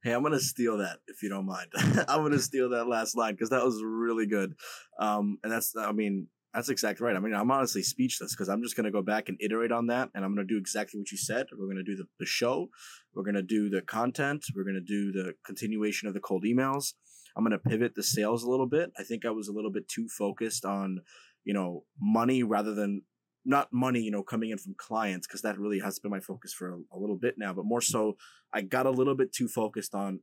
Hey, 0.02 0.12
I'm 0.12 0.22
gonna 0.22 0.38
steal 0.38 0.78
that 0.78 0.98
if 1.08 1.22
you 1.22 1.28
don't 1.28 1.46
mind. 1.46 1.66
I'm 2.08 2.22
gonna 2.22 2.38
steal 2.38 2.70
that 2.70 2.86
last 2.86 3.16
line 3.16 3.34
because 3.34 3.50
that 3.50 3.64
was 3.64 3.82
really 3.84 4.26
good. 4.26 4.54
Um, 5.00 5.38
and 5.42 5.52
that's, 5.52 5.74
I 5.76 5.90
mean, 5.92 6.28
that's 6.54 6.68
exactly 6.68 7.04
right. 7.04 7.16
I 7.16 7.18
mean, 7.18 7.34
I'm 7.34 7.50
honestly 7.50 7.82
speechless 7.82 8.32
because 8.32 8.48
I'm 8.48 8.62
just 8.62 8.76
gonna 8.76 8.90
go 8.90 9.02
back 9.02 9.28
and 9.28 9.36
iterate 9.40 9.72
on 9.72 9.88
that, 9.88 10.10
and 10.14 10.24
I'm 10.24 10.32
gonna 10.32 10.46
do 10.46 10.58
exactly 10.58 11.00
what 11.00 11.10
you 11.10 11.18
said. 11.18 11.46
We're 11.58 11.66
gonna 11.66 11.82
do 11.82 11.96
the, 11.96 12.04
the 12.18 12.26
show, 12.26 12.68
we're 13.14 13.24
gonna 13.24 13.42
do 13.42 13.68
the 13.68 13.82
content, 13.82 14.44
we're 14.54 14.64
gonna 14.64 14.80
do 14.80 15.12
the 15.12 15.34
continuation 15.44 16.06
of 16.08 16.14
the 16.14 16.20
cold 16.20 16.44
emails, 16.44 16.94
I'm 17.36 17.44
going 17.44 17.52
to 17.52 17.58
pivot 17.58 17.94
the 17.94 18.02
sales 18.02 18.42
a 18.42 18.50
little 18.50 18.66
bit. 18.66 18.90
I 18.98 19.02
think 19.02 19.26
I 19.26 19.30
was 19.30 19.48
a 19.48 19.52
little 19.52 19.70
bit 19.70 19.88
too 19.88 20.08
focused 20.08 20.64
on, 20.64 21.00
you 21.44 21.52
know, 21.52 21.84
money 22.00 22.42
rather 22.42 22.74
than 22.74 23.02
not 23.44 23.68
money, 23.72 24.00
you 24.00 24.10
know, 24.10 24.22
coming 24.22 24.50
in 24.50 24.58
from 24.58 24.74
clients 24.76 25.26
because 25.26 25.42
that 25.42 25.58
really 25.58 25.78
has 25.78 25.98
been 25.98 26.10
my 26.10 26.20
focus 26.20 26.52
for 26.52 26.72
a, 26.72 26.76
a, 26.92 26.98
little 26.98 27.16
bit 27.16 27.34
now. 27.38 27.52
But 27.52 27.64
more 27.64 27.80
so, 27.80 28.16
I 28.52 28.62
got 28.62 28.86
a 28.86 28.90
little 28.90 29.14
bit 29.14 29.32
too 29.32 29.48
focused 29.48 29.94
on, 29.94 30.20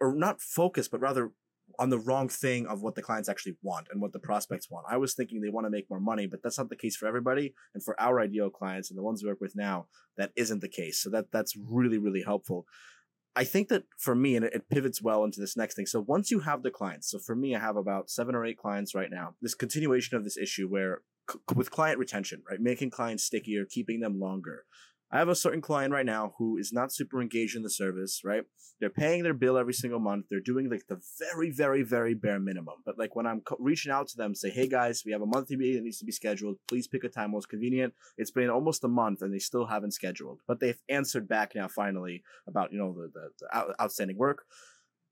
or 0.00 0.14
not 0.14 0.42
focused, 0.42 0.90
but 0.90 1.00
rather 1.00 1.30
on 1.78 1.90
the 1.90 1.98
wrong 1.98 2.28
thing 2.28 2.66
of 2.66 2.82
what 2.82 2.94
the 2.94 3.02
clients 3.02 3.28
actually 3.28 3.56
want 3.62 3.88
and 3.90 4.00
what 4.00 4.12
the 4.12 4.18
prospects 4.18 4.70
want. 4.70 4.86
I 4.88 4.96
was 4.96 5.14
thinking 5.14 5.40
they 5.40 5.48
want 5.48 5.66
to 5.66 5.70
make 5.70 5.88
more 5.88 6.00
money, 6.00 6.26
but 6.26 6.42
that's 6.42 6.58
not 6.58 6.68
the 6.68 6.76
case 6.76 6.96
for 6.96 7.06
everybody. 7.06 7.54
And 7.74 7.82
for 7.82 7.98
our 8.00 8.20
ideal 8.20 8.50
clients 8.50 8.90
and 8.90 8.98
the 8.98 9.02
ones 9.02 9.22
we 9.22 9.30
work 9.30 9.40
with 9.40 9.56
now, 9.56 9.86
that 10.16 10.32
isn't 10.36 10.60
the 10.60 10.68
case. 10.68 11.00
So 11.00 11.10
that 11.10 11.32
that's 11.32 11.56
really 11.56 11.98
really 11.98 12.22
helpful. 12.22 12.66
I 13.36 13.44
think 13.44 13.68
that 13.68 13.84
for 13.98 14.14
me, 14.14 14.36
and 14.36 14.44
it, 14.44 14.68
pivots 14.70 15.02
well 15.02 15.24
into 15.24 15.40
this 15.40 15.56
next 15.56 15.74
thing. 15.74 15.86
So 15.86 16.00
once 16.00 16.30
you 16.30 16.40
have 16.40 16.62
the 16.62 16.70
clients, 16.70 17.10
so 17.10 17.18
for 17.18 17.34
me, 17.34 17.54
I 17.54 17.58
have 17.58 17.76
about 17.76 18.08
seven 18.08 18.34
or 18.34 18.44
eight 18.44 18.58
clients 18.58 18.94
right 18.94 19.10
now. 19.10 19.34
This 19.42 19.54
continuation 19.54 20.16
of 20.16 20.24
this 20.24 20.36
issue 20.36 20.68
where 20.68 21.02
c- 21.30 21.38
with 21.54 21.70
client 21.70 21.98
retention, 21.98 22.42
right, 22.48 22.60
making 22.60 22.90
clients 22.90 23.24
stickier, 23.24 23.64
keeping 23.64 24.00
them 24.00 24.20
longer. 24.20 24.64
I 25.12 25.18
have 25.18 25.28
a 25.28 25.34
certain 25.34 25.60
client 25.60 25.92
right 25.92 26.06
now 26.06 26.34
who 26.38 26.56
is 26.56 26.72
not 26.72 26.92
super 26.92 27.20
engaged 27.20 27.56
in 27.56 27.62
the 27.62 27.70
service, 27.70 28.22
right? 28.24 28.44
They're 28.80 28.90
paying 28.90 29.22
their 29.22 29.34
bill 29.34 29.56
every 29.56 29.72
single 29.72 30.00
month. 30.00 30.26
They're 30.28 30.40
doing 30.40 30.68
like 30.68 30.86
the 30.88 31.00
very, 31.18 31.50
very, 31.50 31.82
very 31.82 32.14
bare 32.14 32.40
minimum. 32.40 32.76
But 32.84 32.98
like 32.98 33.14
when 33.14 33.26
I'm 33.26 33.40
co- 33.40 33.56
reaching 33.60 33.92
out 33.92 34.08
to 34.08 34.16
them, 34.16 34.34
say, 34.34 34.50
hey 34.50 34.66
guys, 34.66 35.02
we 35.06 35.12
have 35.12 35.22
a 35.22 35.26
monthly 35.26 35.56
meeting 35.56 35.76
that 35.76 35.84
needs 35.84 35.98
to 35.98 36.04
be 36.04 36.12
scheduled. 36.12 36.56
Please 36.68 36.88
pick 36.88 37.04
a 37.04 37.08
time 37.08 37.30
most 37.30 37.48
convenient. 37.48 37.94
It's 38.18 38.32
been 38.32 38.50
almost 38.50 38.82
a 38.82 38.88
month 38.88 39.22
and 39.22 39.32
they 39.32 39.38
still 39.38 39.66
haven't 39.66 39.92
scheduled. 39.92 40.40
But 40.48 40.58
they've 40.58 40.80
answered 40.88 41.28
back 41.28 41.54
now 41.54 41.68
finally 41.68 42.24
about, 42.48 42.72
you 42.72 42.78
know, 42.78 42.92
the, 42.92 43.10
the, 43.14 43.28
the 43.40 43.80
outstanding 43.80 44.18
work 44.18 44.44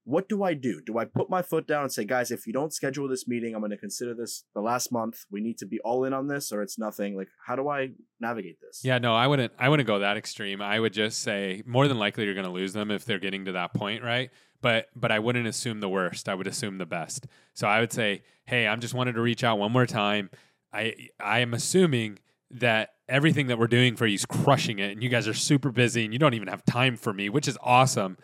what 0.04 0.28
do 0.28 0.42
I 0.42 0.54
do? 0.54 0.80
Do 0.84 0.98
I 0.98 1.04
put 1.04 1.30
my 1.30 1.42
foot 1.42 1.66
down 1.66 1.82
and 1.82 1.92
say, 1.92 2.04
guys, 2.04 2.30
if 2.30 2.46
you 2.46 2.52
don't 2.52 2.72
schedule 2.72 3.06
this 3.08 3.28
meeting, 3.28 3.54
I'm 3.54 3.60
going 3.60 3.70
to 3.70 3.76
consider 3.76 4.14
this 4.14 4.44
the 4.54 4.60
last 4.60 4.90
month. 4.90 5.24
We 5.30 5.40
need 5.40 5.58
to 5.58 5.66
be 5.66 5.78
all 5.80 6.04
in 6.04 6.12
on 6.12 6.26
this, 6.26 6.50
or 6.50 6.62
it's 6.62 6.78
nothing. 6.78 7.16
Like, 7.16 7.28
how 7.46 7.54
do 7.54 7.68
I 7.68 7.90
navigate 8.20 8.58
this? 8.60 8.80
Yeah, 8.84 8.98
no, 8.98 9.14
I 9.14 9.28
wouldn't. 9.28 9.52
I 9.58 9.68
wouldn't 9.68 9.86
go 9.86 10.00
that 10.00 10.16
extreme. 10.16 10.60
I 10.60 10.80
would 10.80 10.92
just 10.92 11.20
say 11.20 11.62
more 11.66 11.86
than 11.86 11.98
likely 11.98 12.24
you're 12.24 12.34
going 12.34 12.46
to 12.46 12.52
lose 12.52 12.72
them 12.72 12.90
if 12.90 13.04
they're 13.04 13.20
getting 13.20 13.44
to 13.44 13.52
that 13.52 13.74
point, 13.74 14.02
right? 14.02 14.30
But 14.60 14.88
but 14.96 15.12
I 15.12 15.20
wouldn't 15.20 15.46
assume 15.46 15.80
the 15.80 15.88
worst. 15.88 16.28
I 16.28 16.34
would 16.34 16.46
assume 16.46 16.78
the 16.78 16.86
best. 16.86 17.26
So 17.54 17.68
I 17.68 17.80
would 17.80 17.92
say, 17.92 18.22
hey, 18.46 18.66
I'm 18.66 18.80
just 18.80 18.94
wanted 18.94 19.14
to 19.14 19.20
reach 19.20 19.44
out 19.44 19.58
one 19.58 19.72
more 19.72 19.86
time. 19.86 20.30
I 20.72 20.94
I 21.20 21.40
am 21.40 21.54
assuming 21.54 22.18
that 22.50 22.90
everything 23.08 23.46
that 23.48 23.58
we're 23.58 23.66
doing 23.66 23.96
for 23.96 24.06
you 24.06 24.14
is 24.14 24.26
crushing 24.26 24.78
it, 24.78 24.90
and 24.92 25.02
you 25.02 25.08
guys 25.08 25.28
are 25.28 25.34
super 25.34 25.70
busy, 25.70 26.04
and 26.04 26.12
you 26.12 26.18
don't 26.18 26.34
even 26.34 26.48
have 26.48 26.64
time 26.64 26.96
for 26.96 27.12
me, 27.12 27.28
which 27.28 27.46
is 27.46 27.58
awesome. 27.62 28.16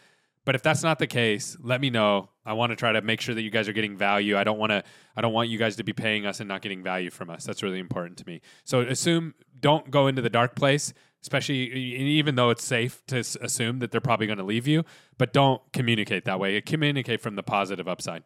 But 0.45 0.55
if 0.55 0.63
that's 0.63 0.83
not 0.83 0.99
the 0.99 1.07
case, 1.07 1.57
let 1.61 1.81
me 1.81 1.91
know. 1.91 2.31
I 2.45 2.55
want 2.55 2.71
to 2.71 2.77
try 2.77 2.93
to 2.93 3.03
make 3.03 3.21
sure 3.21 3.35
that 3.35 3.43
you 3.43 3.51
guys 3.51 3.69
are 3.69 3.73
getting 3.73 3.97
value. 3.97 4.37
I 4.37 4.45
don't 4.45 4.59
want 4.59 4.71
to 4.71 4.83
I 5.17 5.21
don't 5.21 5.33
want 5.33 5.51
you 5.51 5.59
guys 5.59 5.77
to 5.77 5.85
be 5.85 5.93
paying 5.93 6.25
us 6.25 6.41
and 6.41 6.49
not 6.49 6.63
getting 6.63 6.83
value 6.83 7.11
from 7.11 7.29
us. 7.29 7.45
That's 7.45 7.63
really 7.63 7.79
important 7.79 8.17
to 8.19 8.27
me. 8.27 8.41
So 8.65 8.81
assume 8.81 9.35
don't 9.61 9.91
go 9.91 10.07
into 10.07 10.23
the 10.23 10.31
dark 10.31 10.55
place, 10.55 10.95
especially 11.23 11.57
even 11.57 12.37
though 12.37 12.51
it's 12.51 12.65
safe 12.65 13.05
to 13.09 13.19
assume 13.19 13.81
that 13.81 13.91
they're 13.91 14.01
probably 14.01 14.27
going 14.27 14.39
to 14.39 14.45
leave 14.45 14.67
you, 14.67 14.85
but 15.19 15.33
don't 15.33 15.61
communicate 15.73 16.25
that 16.25 16.41
way. 16.41 16.61
Communicate 16.61 17.21
from 17.21 17.37
the 17.37 17.43
positive 17.43 17.87
upside. 17.89 18.23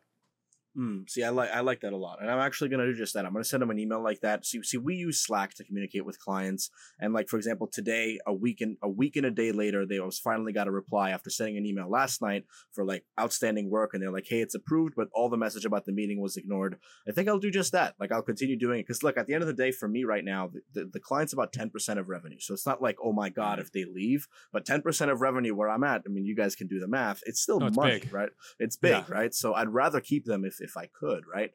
Mm, 0.77 1.09
see, 1.09 1.23
I 1.23 1.29
like 1.29 1.51
I 1.51 1.61
like 1.61 1.81
that 1.81 1.93
a 1.93 1.99
lot, 1.99 2.23
and 2.23 2.31
I'm 2.31 2.39
actually 2.39 2.71
gonna 2.71 2.87
do 2.87 2.95
just 2.95 3.13
that. 3.13 3.27
I'm 3.27 3.33
gonna 3.33 3.45
send 3.45 3.61
them 3.61 3.71
an 3.71 3.79
email 3.79 4.03
like 4.03 4.21
that. 4.21 4.47
See, 4.47 4.63
see, 4.63 4.79
we 4.79 4.95
use 4.95 5.21
Slack 5.21 5.53
to 5.55 5.65
communicate 5.65 6.07
with 6.07 6.19
clients, 6.19 6.71
and 6.99 7.13
like 7.13 7.29
for 7.29 7.37
example, 7.37 7.67
today, 7.67 8.19
a 8.27 8.33
week 8.33 8.63
and 8.63 8.79
a 8.83 8.89
week 8.89 9.17
and 9.17 9.27
a 9.27 9.31
day 9.31 9.53
later, 9.53 9.85
they 9.85 10.01
was 10.01 10.19
finally 10.19 10.51
got 10.51 10.69
a 10.69 10.71
reply 10.71 11.11
after 11.11 11.29
sending 11.29 11.59
an 11.59 11.67
email 11.67 11.91
last 11.91 12.23
night 12.23 12.47
for 12.73 12.87
like 12.87 13.05
outstanding 13.21 13.69
work, 13.69 13.91
and 13.93 14.03
they're 14.03 14.11
like, 14.11 14.25
"Hey, 14.27 14.41
it's 14.41 14.55
approved," 14.55 14.95
but 14.97 15.09
all 15.13 15.29
the 15.29 15.37
message 15.37 15.67
about 15.67 15.85
the 15.85 15.93
meeting 15.93 16.23
was 16.23 16.39
ignored. 16.39 16.79
I 17.07 17.13
think 17.13 17.29
I'll 17.29 17.39
do 17.39 17.51
just 17.51 17.73
that. 17.73 17.95
Like 18.01 18.11
I'll 18.11 18.23
continue 18.23 18.59
doing 18.59 18.81
it 18.81 18.87
because 18.87 19.03
look, 19.03 19.19
at 19.19 19.27
the 19.27 19.35
end 19.35 19.43
of 19.43 19.49
the 19.49 19.53
day, 19.53 19.73
for 19.73 19.89
me 19.89 20.05
right 20.05 20.25
now, 20.25 20.49
the, 20.49 20.63
the, 20.73 20.91
the 20.91 21.01
client's 21.01 21.35
about 21.35 21.53
ten 21.53 21.69
percent 21.69 21.99
of 21.99 22.09
revenue, 22.09 22.39
so 22.41 22.55
it's 22.55 22.67
not 22.67 22.81
like 22.81 22.97
oh 23.05 23.13
my 23.13 23.29
god 23.29 23.59
if 23.59 23.73
they 23.73 23.85
leave, 23.85 24.27
but 24.55 24.65
ten 24.65 24.81
percent 24.81 25.11
of 25.11 25.21
revenue 25.21 25.55
where 25.55 25.69
I'm 25.69 25.85
at. 25.85 26.01
I 26.07 26.09
mean, 26.09 26.25
you 26.25 26.35
guys 26.35 26.57
can 26.57 26.67
do 26.67 26.81
the 26.81 26.89
math. 26.89 27.21
It's 27.27 27.43
still 27.43 27.61
no, 27.61 27.67
it's 27.67 27.77
money, 27.77 28.01
big. 28.01 28.11
right? 28.11 28.31
It's 28.59 28.79
big, 28.79 28.93
yeah. 28.93 29.05
right? 29.15 29.35
So 29.35 29.53
I'd 29.53 29.69
rather 29.69 30.01
keep 30.01 30.25
them 30.25 30.47
if 30.47 30.62
if 30.63 30.77
I 30.77 30.89
could, 30.93 31.25
right? 31.33 31.53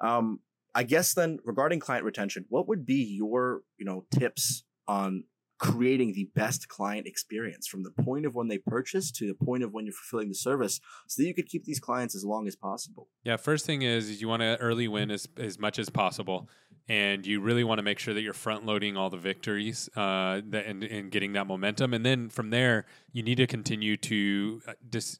Um, 0.00 0.40
I 0.74 0.82
guess 0.82 1.14
then 1.14 1.38
regarding 1.44 1.80
client 1.80 2.04
retention, 2.04 2.46
what 2.48 2.68
would 2.68 2.84
be 2.84 3.16
your, 3.16 3.62
you 3.78 3.84
know, 3.84 4.06
tips 4.10 4.64
on 4.88 5.24
creating 5.58 6.12
the 6.12 6.28
best 6.34 6.68
client 6.68 7.06
experience 7.06 7.66
from 7.66 7.84
the 7.84 7.90
point 7.90 8.26
of 8.26 8.34
when 8.34 8.48
they 8.48 8.58
purchase 8.58 9.10
to 9.12 9.26
the 9.26 9.34
point 9.34 9.62
of 9.62 9.72
when 9.72 9.86
you're 9.86 9.94
fulfilling 9.94 10.28
the 10.28 10.34
service 10.34 10.80
so 11.06 11.22
that 11.22 11.28
you 11.28 11.34
could 11.34 11.46
keep 11.46 11.64
these 11.64 11.78
clients 11.78 12.14
as 12.14 12.24
long 12.24 12.46
as 12.48 12.56
possible? 12.56 13.08
Yeah, 13.22 13.36
first 13.36 13.64
thing 13.64 13.82
is 13.82 14.20
you 14.20 14.28
want 14.28 14.42
to 14.42 14.56
early 14.58 14.88
win 14.88 15.10
as, 15.10 15.28
as 15.36 15.58
much 15.58 15.78
as 15.78 15.88
possible. 15.88 16.48
And 16.86 17.24
you 17.24 17.40
really 17.40 17.64
want 17.64 17.78
to 17.78 17.82
make 17.82 17.98
sure 17.98 18.12
that 18.12 18.20
you're 18.20 18.34
front 18.34 18.66
loading 18.66 18.94
all 18.94 19.08
the 19.08 19.16
victories 19.16 19.88
uh, 19.96 20.42
that, 20.48 20.66
and, 20.66 20.84
and 20.84 21.10
getting 21.10 21.32
that 21.32 21.46
momentum. 21.46 21.94
And 21.94 22.04
then 22.04 22.28
from 22.28 22.50
there, 22.50 22.84
you 23.10 23.22
need 23.22 23.36
to 23.36 23.46
continue 23.46 23.96
to 23.96 24.60
uh, 24.68 24.72
dis- 24.90 25.18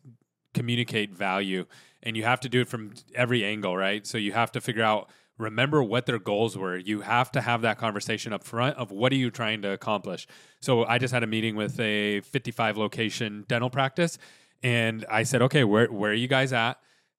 communicate 0.55 1.13
value 1.13 1.67
and 2.03 2.17
you 2.17 2.25
have 2.25 2.41
to 2.41 2.49
do 2.49 2.61
it 2.63 2.69
from 2.69 2.93
every 3.15 3.45
angle 3.45 3.77
right? 3.77 4.07
So 4.07 4.19
you 4.19 4.33
have 4.33 4.53
to 4.53 4.61
figure 4.61 4.83
out 4.83 5.11
remember 5.37 5.83
what 5.83 6.07
their 6.07 6.19
goals 6.19 6.57
were. 6.57 6.77
You 6.77 7.01
have 7.01 7.33
to 7.33 7.41
have 7.41 7.63
that 7.63 7.77
conversation 7.77 8.33
up 8.33 8.45
front 8.45 8.77
of 8.77 8.93
what 8.93 9.11
are 9.13 9.17
you 9.17 9.31
trying 9.31 9.63
to 9.63 9.71
accomplish. 9.71 10.27
So 10.61 10.85
i 10.85 10.99
just 10.99 11.13
had 11.13 11.23
a 11.23 11.27
meeting 11.27 11.57
with 11.57 11.79
a 11.81 12.21
55 12.21 12.77
location 12.77 13.45
dental 13.49 13.71
practice 13.71 14.19
and 14.63 15.05
i 15.11 15.25
said 15.25 15.43
okay 15.43 15.65
where, 15.65 15.91
where 15.93 16.13
are 16.13 16.15
you 16.15 16.29
guys 16.29 16.53
at? 16.53 16.79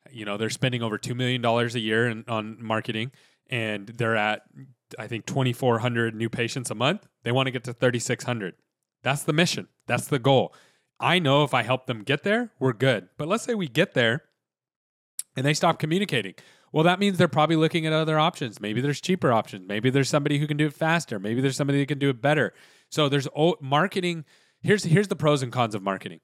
You 0.10 0.26
know 0.26 0.38
they're 0.38 0.50
spending 0.50 0.82
over 0.82 0.98
$2 0.98 1.16
million 1.16 1.44
a 1.46 1.80
year 1.80 2.08
in, 2.08 2.24
on 2.28 2.58
marketing 2.60 3.12
and 3.50 3.88
they're 3.88 4.16
at 4.16 4.44
i 4.98 5.08
think 5.08 5.26
2400 5.26 6.16
new 6.16 6.30
patients 6.30 6.72
a 6.72 6.76
month. 6.76 7.08
They 7.24 7.32
want 7.32 7.48
to 7.48 7.52
get 7.52 7.64
to 7.66 7.74
3600 7.74 8.56
that's 9.04 9.22
the 9.22 9.34
mission. 9.34 9.68
That's 9.86 10.08
the 10.08 10.18
goal 10.18 10.54
I 11.00 11.20
know 11.20 11.44
if 11.44 11.54
I 11.54 11.64
help 11.64 11.88
them 11.88 12.04
get 12.04 12.24
there, 12.24 12.52
we're 12.60 12.74
good. 12.74 13.10
But 13.18 13.28
let's 13.28 13.44
say 13.44 13.54
we 13.54 13.68
get 13.68 13.94
there 13.94 14.24
and 15.36 15.46
they 15.46 15.54
stop 15.54 15.80
communicating. 15.80 16.36
Well, 16.72 16.84
that 16.84 17.00
means 17.00 17.18
they're 17.18 17.28
probably 17.28 17.56
looking 17.56 17.86
at 17.86 17.94
other 17.94 18.20
options. 18.20 18.60
Maybe 18.60 18.82
there's 18.82 19.00
cheaper 19.00 19.32
options. 19.32 19.68
Maybe 19.68 19.90
there's 19.90 20.10
somebody 20.10 20.40
who 20.40 20.48
can 20.48 20.58
do 20.58 20.68
it 20.68 20.74
faster. 20.74 21.20
Maybe 21.20 21.42
there's 21.42 21.56
somebody 21.56 21.80
who 21.80 21.86
can 21.86 22.00
do 22.00 22.10
it 22.10 22.22
better. 22.22 22.54
So 22.90 23.10
there's 23.10 23.28
marketing. 23.62 24.26
Here's 24.62 24.84
here's 24.84 25.08
the 25.08 25.16
pros 25.16 25.42
and 25.42 25.52
cons 25.52 25.76
of 25.76 25.82
marketing. 25.82 26.20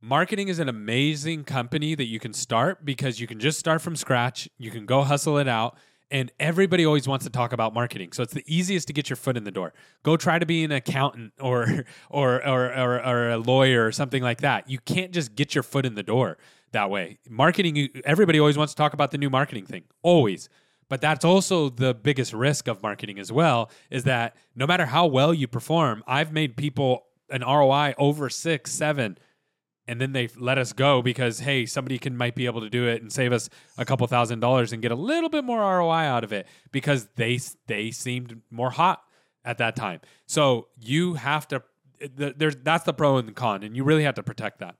Marketing 0.00 0.46
is 0.46 0.60
an 0.60 0.68
amazing 0.68 1.42
company 1.42 1.96
that 1.96 2.06
you 2.06 2.20
can 2.20 2.32
start 2.32 2.84
because 2.84 3.18
you 3.18 3.26
can 3.26 3.40
just 3.40 3.58
start 3.58 3.82
from 3.82 3.96
scratch. 3.96 4.48
You 4.58 4.70
can 4.70 4.86
go 4.86 5.02
hustle 5.02 5.38
it 5.38 5.48
out 5.48 5.76
and 6.10 6.32
everybody 6.40 6.86
always 6.86 7.06
wants 7.06 7.24
to 7.24 7.30
talk 7.30 7.52
about 7.52 7.74
marketing. 7.74 8.12
So 8.12 8.22
it's 8.22 8.32
the 8.32 8.44
easiest 8.46 8.86
to 8.88 8.92
get 8.92 9.10
your 9.10 9.16
foot 9.16 9.36
in 9.36 9.44
the 9.44 9.50
door. 9.50 9.74
Go 10.02 10.16
try 10.16 10.38
to 10.38 10.46
be 10.46 10.64
an 10.64 10.72
accountant 10.72 11.32
or 11.40 11.84
or 12.10 12.46
or 12.46 12.74
or, 12.74 13.04
or 13.04 13.30
a 13.30 13.38
lawyer 13.38 13.86
or 13.86 13.92
something 13.92 14.22
like 14.22 14.40
that. 14.40 14.68
You 14.68 14.78
can't 14.78 15.12
just 15.12 15.34
get 15.34 15.54
your 15.54 15.62
foot 15.62 15.84
in 15.84 15.94
the 15.94 16.02
door 16.02 16.38
that 16.72 16.90
way. 16.90 17.18
Marketing 17.28 17.88
everybody 18.04 18.38
always 18.38 18.56
wants 18.56 18.72
to 18.74 18.76
talk 18.76 18.92
about 18.92 19.10
the 19.10 19.18
new 19.18 19.30
marketing 19.30 19.66
thing. 19.66 19.84
Always. 20.02 20.48
But 20.88 21.02
that's 21.02 21.24
also 21.24 21.68
the 21.68 21.92
biggest 21.92 22.32
risk 22.32 22.66
of 22.66 22.82
marketing 22.82 23.18
as 23.18 23.30
well 23.30 23.70
is 23.90 24.04
that 24.04 24.34
no 24.56 24.66
matter 24.66 24.86
how 24.86 25.06
well 25.06 25.34
you 25.34 25.46
perform, 25.46 26.02
I've 26.06 26.32
made 26.32 26.56
people 26.56 27.04
an 27.30 27.42
ROI 27.42 27.94
over 27.98 28.30
6, 28.30 28.70
7 28.70 29.18
and 29.88 30.00
then 30.00 30.12
they 30.12 30.28
let 30.36 30.58
us 30.58 30.72
go 30.72 31.02
because 31.02 31.40
hey 31.40 31.66
somebody 31.66 31.98
can 31.98 32.16
might 32.16 32.34
be 32.34 32.46
able 32.46 32.60
to 32.60 32.70
do 32.70 32.86
it 32.86 33.02
and 33.02 33.12
save 33.12 33.32
us 33.32 33.48
a 33.78 33.84
couple 33.84 34.06
thousand 34.06 34.40
dollars 34.40 34.72
and 34.72 34.82
get 34.82 34.92
a 34.92 34.96
little 34.96 35.30
bit 35.30 35.42
more 35.42 35.60
ROI 35.60 36.04
out 36.04 36.22
of 36.22 36.32
it 36.32 36.46
because 36.70 37.08
they 37.16 37.40
they 37.66 37.90
seemed 37.90 38.40
more 38.50 38.70
hot 38.70 39.02
at 39.44 39.58
that 39.58 39.74
time. 39.74 40.00
So 40.26 40.68
you 40.78 41.14
have 41.14 41.48
to 41.48 41.62
eh, 42.00 42.32
there's 42.36 42.56
that's 42.56 42.84
the 42.84 42.92
pro 42.92 43.16
and 43.16 43.26
the 43.26 43.32
con 43.32 43.62
and 43.62 43.74
you 43.74 43.82
really 43.82 44.04
have 44.04 44.14
to 44.16 44.22
protect 44.22 44.60
that 44.60 44.76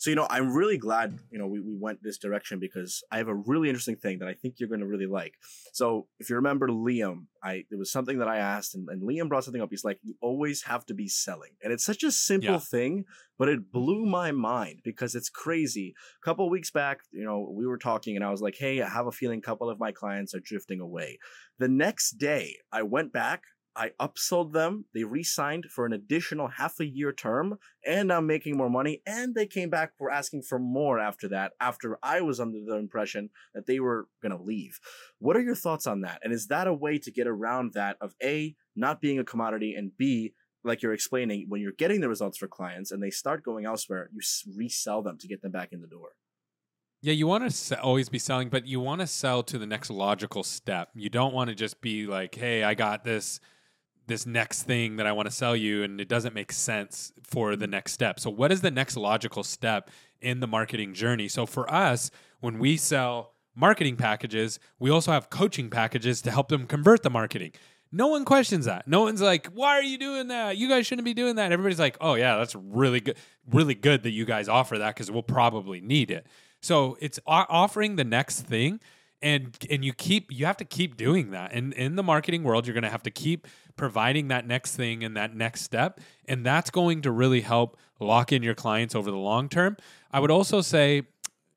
so, 0.00 0.08
you 0.08 0.16
know, 0.16 0.26
I'm 0.30 0.54
really 0.54 0.78
glad, 0.78 1.18
you 1.30 1.38
know, 1.38 1.46
we, 1.46 1.60
we 1.60 1.76
went 1.78 2.02
this 2.02 2.16
direction 2.16 2.58
because 2.58 3.04
I 3.12 3.18
have 3.18 3.28
a 3.28 3.34
really 3.34 3.68
interesting 3.68 3.96
thing 3.96 4.20
that 4.20 4.28
I 4.28 4.32
think 4.32 4.54
you're 4.56 4.70
going 4.70 4.80
to 4.80 4.86
really 4.86 5.04
like. 5.04 5.34
So, 5.74 6.06
if 6.18 6.30
you 6.30 6.36
remember 6.36 6.68
Liam, 6.68 7.26
I 7.44 7.64
there 7.68 7.78
was 7.78 7.92
something 7.92 8.18
that 8.18 8.26
I 8.26 8.38
asked, 8.38 8.74
and, 8.74 8.88
and 8.88 9.02
Liam 9.02 9.28
brought 9.28 9.44
something 9.44 9.60
up. 9.60 9.68
He's 9.68 9.84
like, 9.84 9.98
you 10.02 10.14
always 10.22 10.62
have 10.62 10.86
to 10.86 10.94
be 10.94 11.06
selling. 11.06 11.50
And 11.62 11.70
it's 11.70 11.84
such 11.84 12.02
a 12.02 12.10
simple 12.10 12.52
yeah. 12.52 12.58
thing, 12.58 13.04
but 13.38 13.50
it 13.50 13.70
blew 13.70 14.06
my 14.06 14.32
mind 14.32 14.80
because 14.82 15.14
it's 15.14 15.28
crazy. 15.28 15.92
A 16.22 16.24
couple 16.24 16.48
weeks 16.48 16.70
back, 16.70 17.00
you 17.12 17.26
know, 17.26 17.52
we 17.54 17.66
were 17.66 17.76
talking, 17.76 18.16
and 18.16 18.24
I 18.24 18.30
was 18.30 18.40
like, 18.40 18.56
hey, 18.58 18.80
I 18.80 18.88
have 18.88 19.06
a 19.06 19.12
feeling 19.12 19.40
a 19.40 19.42
couple 19.42 19.68
of 19.68 19.78
my 19.78 19.92
clients 19.92 20.34
are 20.34 20.40
drifting 20.40 20.80
away. 20.80 21.18
The 21.58 21.68
next 21.68 22.12
day, 22.12 22.56
I 22.72 22.84
went 22.84 23.12
back 23.12 23.42
I 23.76 23.90
upsold 24.00 24.52
them. 24.52 24.86
They 24.92 25.04
re-signed 25.04 25.66
for 25.66 25.86
an 25.86 25.92
additional 25.92 26.48
half 26.48 26.80
a 26.80 26.86
year 26.86 27.12
term, 27.12 27.58
and 27.86 28.12
I'm 28.12 28.26
making 28.26 28.56
more 28.56 28.70
money. 28.70 29.02
And 29.06 29.34
they 29.34 29.46
came 29.46 29.70
back 29.70 29.96
for 29.96 30.10
asking 30.10 30.42
for 30.42 30.58
more 30.58 30.98
after 30.98 31.28
that. 31.28 31.52
After 31.60 31.98
I 32.02 32.20
was 32.20 32.40
under 32.40 32.58
the 32.64 32.76
impression 32.76 33.30
that 33.54 33.66
they 33.66 33.80
were 33.80 34.08
gonna 34.22 34.42
leave. 34.42 34.80
What 35.18 35.36
are 35.36 35.42
your 35.42 35.54
thoughts 35.54 35.86
on 35.86 36.00
that? 36.02 36.20
And 36.22 36.32
is 36.32 36.48
that 36.48 36.66
a 36.66 36.74
way 36.74 36.98
to 36.98 37.10
get 37.10 37.26
around 37.26 37.72
that 37.74 37.96
of 38.00 38.14
a 38.22 38.56
not 38.74 39.00
being 39.00 39.18
a 39.18 39.24
commodity 39.24 39.74
and 39.74 39.96
b 39.96 40.34
like 40.62 40.82
you're 40.82 40.92
explaining 40.92 41.46
when 41.48 41.60
you're 41.60 41.72
getting 41.72 42.00
the 42.00 42.08
results 42.08 42.36
for 42.36 42.46
clients 42.46 42.90
and 42.90 43.02
they 43.02 43.10
start 43.10 43.42
going 43.42 43.64
elsewhere, 43.64 44.10
you 44.12 44.20
resell 44.54 45.02
them 45.02 45.16
to 45.18 45.26
get 45.26 45.42
them 45.42 45.52
back 45.52 45.72
in 45.72 45.80
the 45.80 45.86
door. 45.86 46.10
Yeah, 47.02 47.14
you 47.14 47.26
want 47.26 47.50
to 47.50 47.80
always 47.80 48.10
be 48.10 48.18
selling, 48.18 48.50
but 48.50 48.66
you 48.66 48.78
want 48.78 49.00
to 49.00 49.06
sell 49.06 49.42
to 49.44 49.56
the 49.56 49.66
next 49.66 49.88
logical 49.88 50.42
step. 50.42 50.90
You 50.94 51.08
don't 51.08 51.32
want 51.32 51.48
to 51.48 51.56
just 51.56 51.80
be 51.80 52.06
like, 52.06 52.34
"Hey, 52.34 52.62
I 52.62 52.74
got 52.74 53.04
this." 53.04 53.40
This 54.06 54.26
next 54.26 54.64
thing 54.64 54.96
that 54.96 55.06
I 55.06 55.12
want 55.12 55.26
to 55.28 55.34
sell 55.34 55.54
you 55.54 55.82
and 55.82 56.00
it 56.00 56.08
doesn't 56.08 56.34
make 56.34 56.52
sense 56.52 57.12
for 57.22 57.56
the 57.56 57.66
next 57.66 57.92
step. 57.92 58.18
So 58.18 58.30
what 58.30 58.50
is 58.50 58.60
the 58.60 58.70
next 58.70 58.96
logical 58.96 59.42
step 59.42 59.90
in 60.20 60.40
the 60.40 60.46
marketing 60.46 60.94
journey? 60.94 61.28
So 61.28 61.46
for 61.46 61.70
us, 61.72 62.10
when 62.40 62.58
we 62.58 62.76
sell 62.76 63.34
marketing 63.54 63.96
packages, 63.96 64.58
we 64.78 64.90
also 64.90 65.12
have 65.12 65.30
coaching 65.30 65.70
packages 65.70 66.22
to 66.22 66.30
help 66.30 66.48
them 66.48 66.66
convert 66.66 67.02
the 67.02 67.10
marketing. 67.10 67.52
No 67.92 68.06
one 68.06 68.24
questions 68.24 68.66
that. 68.66 68.86
No 68.86 69.02
one's 69.02 69.20
like, 69.20 69.46
"Why 69.48 69.70
are 69.76 69.82
you 69.82 69.98
doing 69.98 70.28
that? 70.28 70.56
You 70.56 70.68
guys 70.68 70.86
shouldn't 70.86 71.04
be 71.04 71.14
doing 71.14 71.36
that." 71.36 71.50
Everybody's 71.50 71.80
like, 71.80 71.96
"Oh 72.00 72.14
yeah, 72.14 72.36
that's 72.36 72.54
really 72.54 73.00
good. 73.00 73.16
Really 73.50 73.74
good 73.74 74.04
that 74.04 74.12
you 74.12 74.24
guys 74.24 74.48
offer 74.48 74.78
that 74.78 74.94
cuz 74.94 75.10
we'll 75.10 75.24
probably 75.24 75.80
need 75.80 76.10
it." 76.10 76.26
So, 76.62 76.96
it's 77.00 77.18
offering 77.26 77.96
the 77.96 78.04
next 78.04 78.42
thing 78.42 78.80
and 79.22 79.56
and 79.68 79.84
you 79.84 79.92
keep 79.92 80.30
you 80.30 80.46
have 80.46 80.56
to 80.58 80.64
keep 80.64 80.96
doing 80.96 81.30
that. 81.30 81.52
And 81.52 81.72
in 81.74 81.96
the 81.96 82.02
marketing 82.02 82.42
world 82.42 82.66
you're 82.66 82.74
going 82.74 82.84
to 82.84 82.90
have 82.90 83.02
to 83.04 83.10
keep 83.10 83.46
providing 83.76 84.28
that 84.28 84.46
next 84.46 84.76
thing 84.76 85.04
and 85.04 85.16
that 85.16 85.34
next 85.34 85.62
step 85.62 86.00
and 86.26 86.44
that's 86.44 86.70
going 86.70 87.02
to 87.02 87.10
really 87.10 87.42
help 87.42 87.76
lock 87.98 88.32
in 88.32 88.42
your 88.42 88.54
clients 88.54 88.94
over 88.94 89.10
the 89.10 89.16
long 89.16 89.48
term. 89.48 89.76
I 90.10 90.20
would 90.20 90.30
also 90.30 90.60
say 90.60 91.02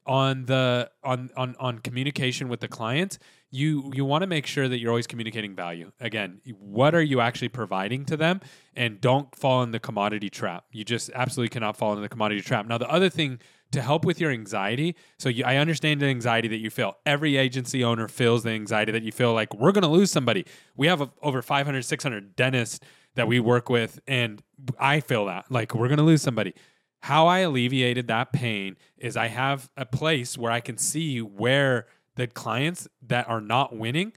on 0.05 0.45
the 0.45 0.89
on 1.03 1.29
on 1.37 1.55
on 1.59 1.79
communication 1.79 2.49
with 2.49 2.59
the 2.59 2.67
clients 2.67 3.19
you 3.51 3.89
you 3.93 4.03
want 4.03 4.21
to 4.21 4.27
make 4.27 4.45
sure 4.45 4.67
that 4.67 4.79
you're 4.79 4.91
always 4.91 5.07
communicating 5.07 5.55
value. 5.55 5.91
Again 6.01 6.41
what 6.59 6.93
are 6.93 7.01
you 7.01 7.21
actually 7.21 7.49
providing 7.49 8.03
to 8.05 8.17
them? 8.17 8.41
And 8.75 8.99
don't 8.99 9.33
fall 9.33 9.63
in 9.63 9.71
the 9.71 9.79
commodity 9.79 10.29
trap. 10.29 10.65
You 10.71 10.83
just 10.83 11.09
absolutely 11.13 11.49
cannot 11.49 11.77
fall 11.77 11.93
in 11.93 12.01
the 12.01 12.09
commodity 12.09 12.41
trap. 12.41 12.67
Now 12.67 12.77
the 12.77 12.89
other 12.89 13.09
thing 13.09 13.39
to 13.73 13.81
help 13.81 14.05
with 14.05 14.19
your 14.19 14.31
anxiety. 14.31 14.95
So 15.19 15.29
you, 15.29 15.43
I 15.43 15.57
understand 15.57 16.01
the 16.01 16.05
anxiety 16.05 16.47
that 16.47 16.57
you 16.57 16.69
feel. 16.69 16.97
Every 17.05 17.37
agency 17.37 17.83
owner 17.83 18.07
feels 18.07 18.43
the 18.43 18.51
anxiety 18.51 18.91
that 18.91 19.03
you 19.03 19.11
feel 19.11 19.33
like 19.33 19.53
we're 19.53 19.71
going 19.71 19.83
to 19.83 19.89
lose 19.89 20.11
somebody. 20.11 20.45
We 20.75 20.87
have 20.87 21.01
a, 21.01 21.11
over 21.21 21.41
500, 21.41 21.83
600 21.83 22.35
dentists 22.35 22.79
that 23.15 23.27
we 23.27 23.39
work 23.39 23.69
with, 23.69 23.99
and 24.07 24.41
I 24.79 24.99
feel 24.99 25.25
that 25.25 25.51
like 25.51 25.75
we're 25.75 25.87
going 25.87 25.97
to 25.97 26.03
lose 26.03 26.21
somebody. 26.21 26.53
How 27.01 27.27
I 27.27 27.39
alleviated 27.39 28.07
that 28.07 28.31
pain 28.31 28.77
is 28.97 29.17
I 29.17 29.27
have 29.27 29.69
a 29.75 29.85
place 29.85 30.37
where 30.37 30.51
I 30.51 30.61
can 30.61 30.77
see 30.77 31.21
where 31.21 31.87
the 32.15 32.27
clients 32.27 32.87
that 33.05 33.27
are 33.27 33.41
not 33.41 33.75
winning 33.75 34.13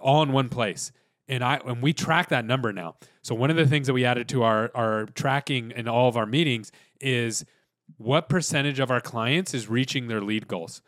all 0.00 0.22
in 0.22 0.32
one 0.32 0.48
place 0.48 0.90
and 1.30 1.44
I 1.44 1.60
and 1.64 1.80
we 1.80 1.92
track 1.92 2.28
that 2.30 2.44
number 2.44 2.72
now. 2.72 2.96
So 3.22 3.34
one 3.34 3.50
of 3.50 3.56
the 3.56 3.66
things 3.66 3.86
that 3.86 3.92
we 3.92 4.04
added 4.04 4.28
to 4.30 4.42
our 4.42 4.70
our 4.74 5.06
tracking 5.14 5.70
in 5.70 5.86
all 5.86 6.08
of 6.08 6.16
our 6.16 6.26
meetings 6.26 6.72
is 7.00 7.44
what 7.96 8.28
percentage 8.28 8.80
of 8.80 8.90
our 8.90 9.00
clients 9.00 9.54
is 9.54 9.68
reaching 9.68 10.08
their 10.08 10.20
lead 10.20 10.48
goals. 10.48 10.82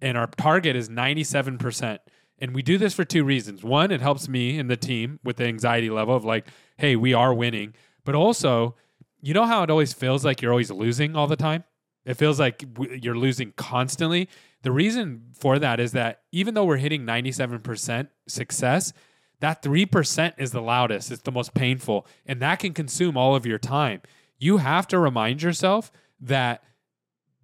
And 0.00 0.16
our 0.16 0.26
target 0.26 0.76
is 0.76 0.88
97%. 0.88 1.98
And 2.38 2.54
we 2.54 2.62
do 2.62 2.76
this 2.76 2.94
for 2.94 3.04
two 3.04 3.24
reasons. 3.24 3.64
One, 3.64 3.90
it 3.90 4.00
helps 4.00 4.28
me 4.28 4.58
and 4.58 4.70
the 4.70 4.76
team 4.76 5.20
with 5.24 5.36
the 5.36 5.46
anxiety 5.46 5.88
level 5.88 6.14
of 6.14 6.24
like, 6.24 6.46
hey, 6.76 6.96
we 6.96 7.14
are 7.14 7.32
winning. 7.32 7.74
But 8.04 8.14
also, 8.14 8.74
you 9.22 9.32
know 9.32 9.46
how 9.46 9.62
it 9.62 9.70
always 9.70 9.92
feels 9.92 10.24
like 10.24 10.42
you're 10.42 10.52
always 10.52 10.70
losing 10.70 11.16
all 11.16 11.26
the 11.26 11.36
time? 11.36 11.64
It 12.04 12.14
feels 12.14 12.38
like 12.38 12.64
you're 13.02 13.16
losing 13.16 13.52
constantly. 13.56 14.28
The 14.62 14.70
reason 14.70 15.32
for 15.34 15.58
that 15.58 15.80
is 15.80 15.92
that 15.92 16.20
even 16.30 16.54
though 16.54 16.64
we're 16.64 16.76
hitting 16.76 17.04
97% 17.04 18.08
success, 18.28 18.92
that 19.40 19.62
3% 19.62 20.34
is 20.38 20.52
the 20.52 20.62
loudest, 20.62 21.10
it's 21.10 21.22
the 21.22 21.32
most 21.32 21.54
painful, 21.54 22.06
and 22.24 22.40
that 22.40 22.60
can 22.60 22.72
consume 22.72 23.16
all 23.16 23.34
of 23.34 23.44
your 23.44 23.58
time. 23.58 24.00
You 24.38 24.58
have 24.58 24.86
to 24.88 24.98
remind 24.98 25.42
yourself 25.42 25.90
that 26.20 26.62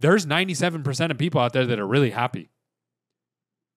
there's 0.00 0.26
97% 0.26 1.10
of 1.10 1.18
people 1.18 1.40
out 1.40 1.52
there 1.52 1.66
that 1.66 1.78
are 1.78 1.86
really 1.86 2.10
happy. 2.10 2.50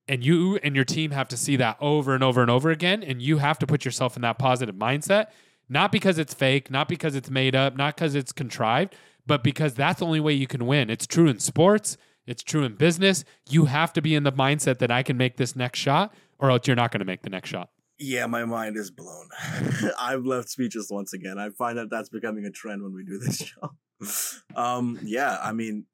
And 0.08 0.24
you 0.24 0.58
and 0.58 0.76
your 0.76 0.86
team 0.86 1.12
have 1.12 1.28
to 1.30 1.38
see 1.38 1.56
that 1.56 1.78
over 1.82 2.14
and 2.14 2.24
over 2.24 2.42
and 2.42 2.52
over 2.52 2.70
again. 2.70 3.04
And 3.04 3.22
you 3.22 3.38
have 3.40 3.58
to 3.60 3.68
put 3.68 3.86
yourself 3.86 4.16
in 4.16 4.22
that 4.22 4.38
positive 4.38 4.76
mindset, 4.76 5.28
not 5.68 5.92
because 5.92 6.20
it's 6.20 6.34
fake, 6.34 6.70
not 6.70 6.88
because 6.88 7.16
it's 7.16 7.30
made 7.30 7.56
up, 7.56 7.76
not 7.76 7.96
because 7.96 8.14
it's 8.16 8.32
contrived, 8.32 8.96
but 9.26 9.44
because 9.44 9.74
that's 9.74 10.00
the 10.00 10.06
only 10.06 10.20
way 10.20 10.34
you 10.34 10.48
can 10.48 10.68
win. 10.68 10.90
It's 10.90 11.08
true 11.08 11.28
in 11.28 11.40
sports, 11.40 11.98
it's 12.28 12.44
true 12.44 12.64
in 12.64 12.76
business. 12.76 13.24
You 13.50 13.66
have 13.66 13.94
to 13.94 14.02
be 14.02 14.16
in 14.16 14.24
the 14.24 14.32
mindset 14.32 14.80
that 14.80 14.92
I 14.92 15.04
can 15.04 15.18
make 15.18 15.38
this 15.38 15.56
next 15.56 15.80
shot, 15.80 16.14
or 16.40 16.52
else 16.52 16.68
you're 16.68 16.76
not 16.76 16.92
going 16.92 17.00
to 17.00 17.06
make 17.06 17.22
the 17.22 17.30
next 17.30 17.50
shot. 17.50 17.70
Yeah, 17.98 18.26
my 18.26 18.44
mind 18.44 18.76
is 18.76 18.92
blown. 18.92 19.30
I'm 19.98 20.26
left 20.26 20.50
speechless 20.50 20.90
once 20.90 21.14
again. 21.14 21.38
I 21.38 21.50
find 21.50 21.78
that 21.78 21.90
that's 21.90 22.10
becoming 22.10 22.46
a 22.46 22.52
trend 22.52 22.84
when 22.84 22.94
we 22.94 23.04
do 23.06 23.20
this 23.20 23.38
show. 24.58 24.62
um, 24.62 25.00
yeah, 25.04 25.38
I 25.42 25.54
mean, 25.54 25.86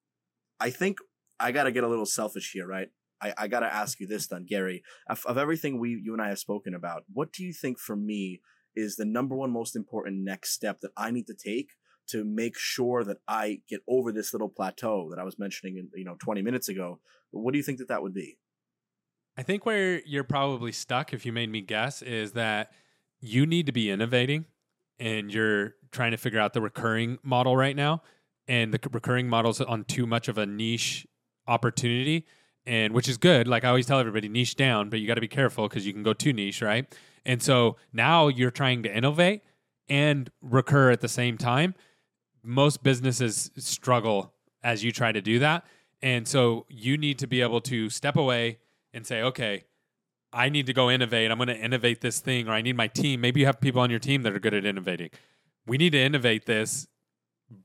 I 0.59 0.71
think 0.71 0.97
I 1.39 1.51
got 1.51 1.63
to 1.65 1.71
get 1.71 1.83
a 1.83 1.87
little 1.87 2.05
selfish 2.05 2.51
here, 2.53 2.67
right? 2.67 2.89
I, 3.21 3.33
I 3.37 3.47
got 3.47 3.59
to 3.59 3.71
ask 3.71 3.99
you 3.99 4.07
this 4.07 4.27
then, 4.27 4.45
Gary. 4.47 4.81
Of, 5.07 5.25
of 5.25 5.37
everything 5.37 5.79
we, 5.79 6.01
you 6.03 6.13
and 6.13 6.21
I 6.21 6.29
have 6.29 6.39
spoken 6.39 6.73
about, 6.73 7.03
what 7.13 7.31
do 7.31 7.43
you 7.43 7.53
think 7.53 7.77
for 7.77 7.95
me 7.95 8.41
is 8.75 8.95
the 8.95 9.05
number 9.05 9.35
one 9.35 9.51
most 9.51 9.75
important 9.75 10.23
next 10.23 10.53
step 10.53 10.79
that 10.81 10.91
I 10.97 11.11
need 11.11 11.27
to 11.27 11.35
take 11.35 11.71
to 12.09 12.23
make 12.23 12.57
sure 12.57 13.03
that 13.03 13.17
I 13.27 13.61
get 13.69 13.81
over 13.87 14.11
this 14.11 14.33
little 14.33 14.49
plateau 14.49 15.09
that 15.11 15.19
I 15.19 15.23
was 15.23 15.37
mentioning, 15.37 15.77
in, 15.77 15.89
you 15.95 16.05
know, 16.05 16.15
20 16.19 16.41
minutes 16.41 16.67
ago? 16.67 16.99
What 17.29 17.51
do 17.51 17.57
you 17.57 17.63
think 17.63 17.77
that 17.77 17.87
that 17.89 18.01
would 18.01 18.13
be? 18.13 18.37
I 19.41 19.43
think 19.43 19.65
where 19.65 20.01
you're 20.01 20.23
probably 20.23 20.71
stuck, 20.71 21.13
if 21.13 21.25
you 21.25 21.34
made 21.34 21.49
me 21.49 21.62
guess, 21.62 22.04
is 22.04 22.34
that 22.34 22.71
you 23.19 23.47
need 23.47 23.65
to 23.65 23.71
be 23.71 23.89
innovating 23.89 24.45
and 24.99 25.34
you're 25.34 25.73
trying 25.91 26.12
to 26.12 26.17
figure 26.17 26.39
out 26.39 26.54
the 26.54 26.62
recurring 26.62 27.17
model 27.23 27.58
right 27.58 27.75
now. 27.75 28.04
And 28.47 28.71
the 28.71 28.80
recurring 28.91 29.27
model's 29.27 29.60
on 29.60 29.86
too 29.86 30.06
much 30.06 30.27
of 30.27 30.38
a 30.38 30.45
niche 30.45 31.08
opportunity, 31.47 32.27
and 32.67 32.93
which 32.93 33.10
is 33.10 33.17
good. 33.17 33.47
Like 33.47 33.63
I 33.63 33.69
always 33.69 33.88
tell 33.88 33.97
everybody, 33.97 34.30
niche 34.30 34.58
down, 34.58 34.91
but 34.91 34.99
you 34.99 35.08
got 35.08 35.15
to 35.15 35.21
be 35.21 35.27
careful 35.27 35.67
because 35.67 35.88
you 35.88 35.93
can 35.93 36.04
go 36.04 36.13
too 36.13 36.34
niche, 36.34 36.62
right? 36.62 36.86
And 37.25 37.41
so 37.41 37.77
now 37.91 38.27
you're 38.27 38.51
trying 38.51 38.84
to 38.84 38.95
innovate 38.95 39.41
and 39.89 40.30
recur 40.43 40.91
at 40.91 41.01
the 41.01 41.08
same 41.08 41.39
time. 41.39 41.73
Most 42.43 42.84
businesses 42.84 43.49
struggle 43.58 44.34
as 44.62 44.84
you 44.84 44.91
try 44.91 45.12
to 45.12 45.19
do 45.19 45.39
that. 45.39 45.65
And 45.99 46.27
so 46.27 46.67
you 46.69 46.95
need 46.95 47.17
to 47.17 47.25
be 47.25 47.41
able 47.41 47.62
to 47.62 47.89
step 47.89 48.15
away 48.15 48.60
and 48.93 49.06
say, 49.06 49.21
okay, 49.21 49.65
I 50.34 50.49
need 50.49 50.65
to 50.67 50.73
go 50.73 50.89
innovate. 50.89 51.30
I'm 51.32 51.38
going 51.38 51.47
to 51.47 51.58
innovate 51.58 52.01
this 52.01 52.19
thing, 52.19 52.47
or 52.47 52.51
I 52.51 52.62
need 52.62 52.77
my 52.77 52.88
team. 52.88 53.21
Maybe 53.21 53.41
you 53.41 53.45
have 53.45 53.60
people 53.60 53.82
on 53.82 53.89
your 53.89 53.99
team 53.99 54.23
that 54.23 54.34
are 54.34 54.39
good 54.39 54.54
at 54.54 54.65
innovating. 54.65 55.10
We 55.65 55.77
need 55.77 55.91
to 55.91 55.99
innovate 55.99 56.45
this, 56.45 56.88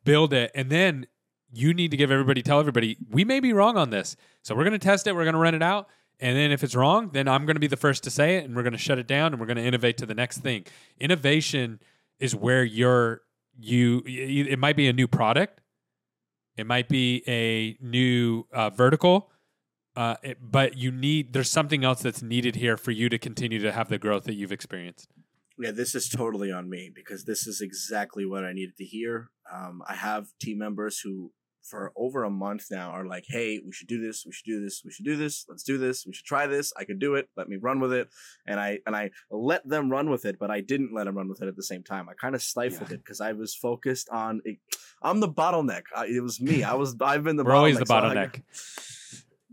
build 0.05 0.33
it, 0.33 0.51
and 0.55 0.71
then 0.71 1.07
you 1.53 1.73
need 1.73 1.91
to 1.93 1.97
give 1.97 2.11
everybody, 2.11 2.43
tell 2.43 2.61
everybody, 2.61 2.97
we 3.11 3.25
may 3.25 3.41
be 3.41 3.53
wrong 3.53 3.77
on 3.77 3.91
this. 3.91 4.17
So 4.43 4.55
we're 4.55 4.65
going 4.65 4.79
to 4.79 4.85
test 4.85 5.07
it, 5.07 5.15
we're 5.15 5.25
going 5.25 5.35
to 5.35 5.41
run 5.41 5.55
it 5.55 5.63
out. 5.63 5.89
And 6.19 6.37
then 6.37 6.51
if 6.51 6.65
it's 6.65 6.75
wrong, 6.75 7.11
then 7.13 7.29
I'm 7.29 7.45
going 7.45 7.57
to 7.57 7.61
be 7.61 7.67
the 7.67 7.77
first 7.77 8.03
to 8.05 8.11
say 8.11 8.37
it 8.37 8.45
and 8.45 8.57
we're 8.57 8.63
going 8.63 8.73
to 8.73 8.79
shut 8.79 8.99
it 8.99 9.07
down 9.07 9.33
and 9.33 9.41
we're 9.41 9.47
going 9.47 9.59
to 9.59 9.65
innovate 9.65 9.99
to 9.99 10.07
the 10.07 10.15
next 10.15 10.39
thing. 10.39 10.65
Innovation 10.99 11.81
is 12.19 12.35
where 12.35 12.65
you're, 12.65 13.23
you, 13.59 14.03
it 14.07 14.59
might 14.59 14.77
be 14.77 14.89
a 14.89 14.93
new 14.93 15.07
product, 15.07 15.61
it 16.57 16.67
might 16.67 16.89
be 16.89 17.23
a 17.29 17.77
new 17.85 18.47
uh, 18.51 18.71
vertical 18.71 19.31
uh, 19.97 20.17
it, 20.23 20.39
but 20.41 20.77
you 20.77 20.93
need 20.93 21.33
there's 21.33 21.51
something 21.51 21.83
else 21.85 22.03
that's 22.03 22.23
needed 22.23 22.57
here 22.57 22.77
for 22.77 22.91
you 22.91 23.09
to 23.09 23.19
continue 23.19 23.59
to 23.59 23.73
have 23.73 23.89
the 23.89 23.99
growth 23.99 24.25
that 24.25 24.35
you've 24.35 24.53
experienced. 24.53 25.09
Yeah, 25.59 25.71
this 25.71 25.95
is 25.95 26.09
totally 26.11 26.53
on 26.53 26.69
me 26.69 26.93
because 26.95 27.25
this 27.25 27.47
is 27.47 27.63
exactly 27.63 28.27
what 28.27 28.45
I 28.45 28.53
needed 28.53 28.77
to 28.77 28.85
hear. 28.85 29.31
Um, 29.51 29.83
I 29.89 29.95
have 29.95 30.27
team 30.39 30.59
members 30.59 31.01
who, 31.01 31.33
for 31.63 31.93
over 31.97 32.25
a 32.25 32.31
month 32.31 32.67
now, 32.71 32.91
are 32.91 33.07
like, 33.07 33.25
"Hey, 33.27 33.63
we 33.65 33.73
should 33.73 33.89
do 33.89 33.99
this. 33.99 34.25
We 34.27 34.33
should 34.33 34.45
do 34.45 34.63
this. 34.63 34.83
We 34.85 34.91
should 34.91 35.07
do 35.07 35.17
this. 35.17 35.47
Let's 35.49 35.63
do 35.63 35.79
this. 35.79 36.05
We 36.07 36.13
should 36.13 36.27
try 36.27 36.47
this. 36.47 36.75
I 36.79 36.85
could 36.85 36.99
do 36.99 37.15
it. 37.15 37.31
Let 37.39 37.49
me 37.49 37.57
run 37.57 37.81
with 37.81 37.95
it." 37.95 38.09
And 38.47 38.61
I 38.61 38.81
and 38.87 38.95
I 38.95 39.13
let 39.31 39.67
them 39.67 39.91
run 39.91 40.11
with 40.11 40.27
it, 40.27 40.39
but 40.39 40.51
I 40.51 40.61
didn't 40.61 40.93
let 40.95 41.05
them 41.05 41.17
run 41.17 41.29
with 41.31 41.41
it 41.41 41.49
at 41.49 41.57
the 41.57 41.63
same 41.63 41.83
time. 41.83 42.07
I 42.11 42.13
kind 42.13 42.35
of 42.35 42.43
stifled 42.43 42.91
yeah. 42.91 42.97
it 42.97 42.99
because 43.03 43.23
I 43.23 43.33
was 43.33 43.55
focused 43.55 44.11
on. 44.11 44.43
I'm 45.03 45.21
the 45.21 45.29
bottleneck. 45.29 45.85
I, 45.97 46.07
it 46.07 46.23
was 46.23 46.39
me. 46.39 46.65
I 46.65 46.75
was. 46.75 46.95
I've 47.01 47.25
been 47.25 47.37
the. 47.37 47.45
We're 47.45 47.55
always 47.55 47.79
the 47.79 47.87
bottleneck. 47.87 48.43
So 48.53 48.96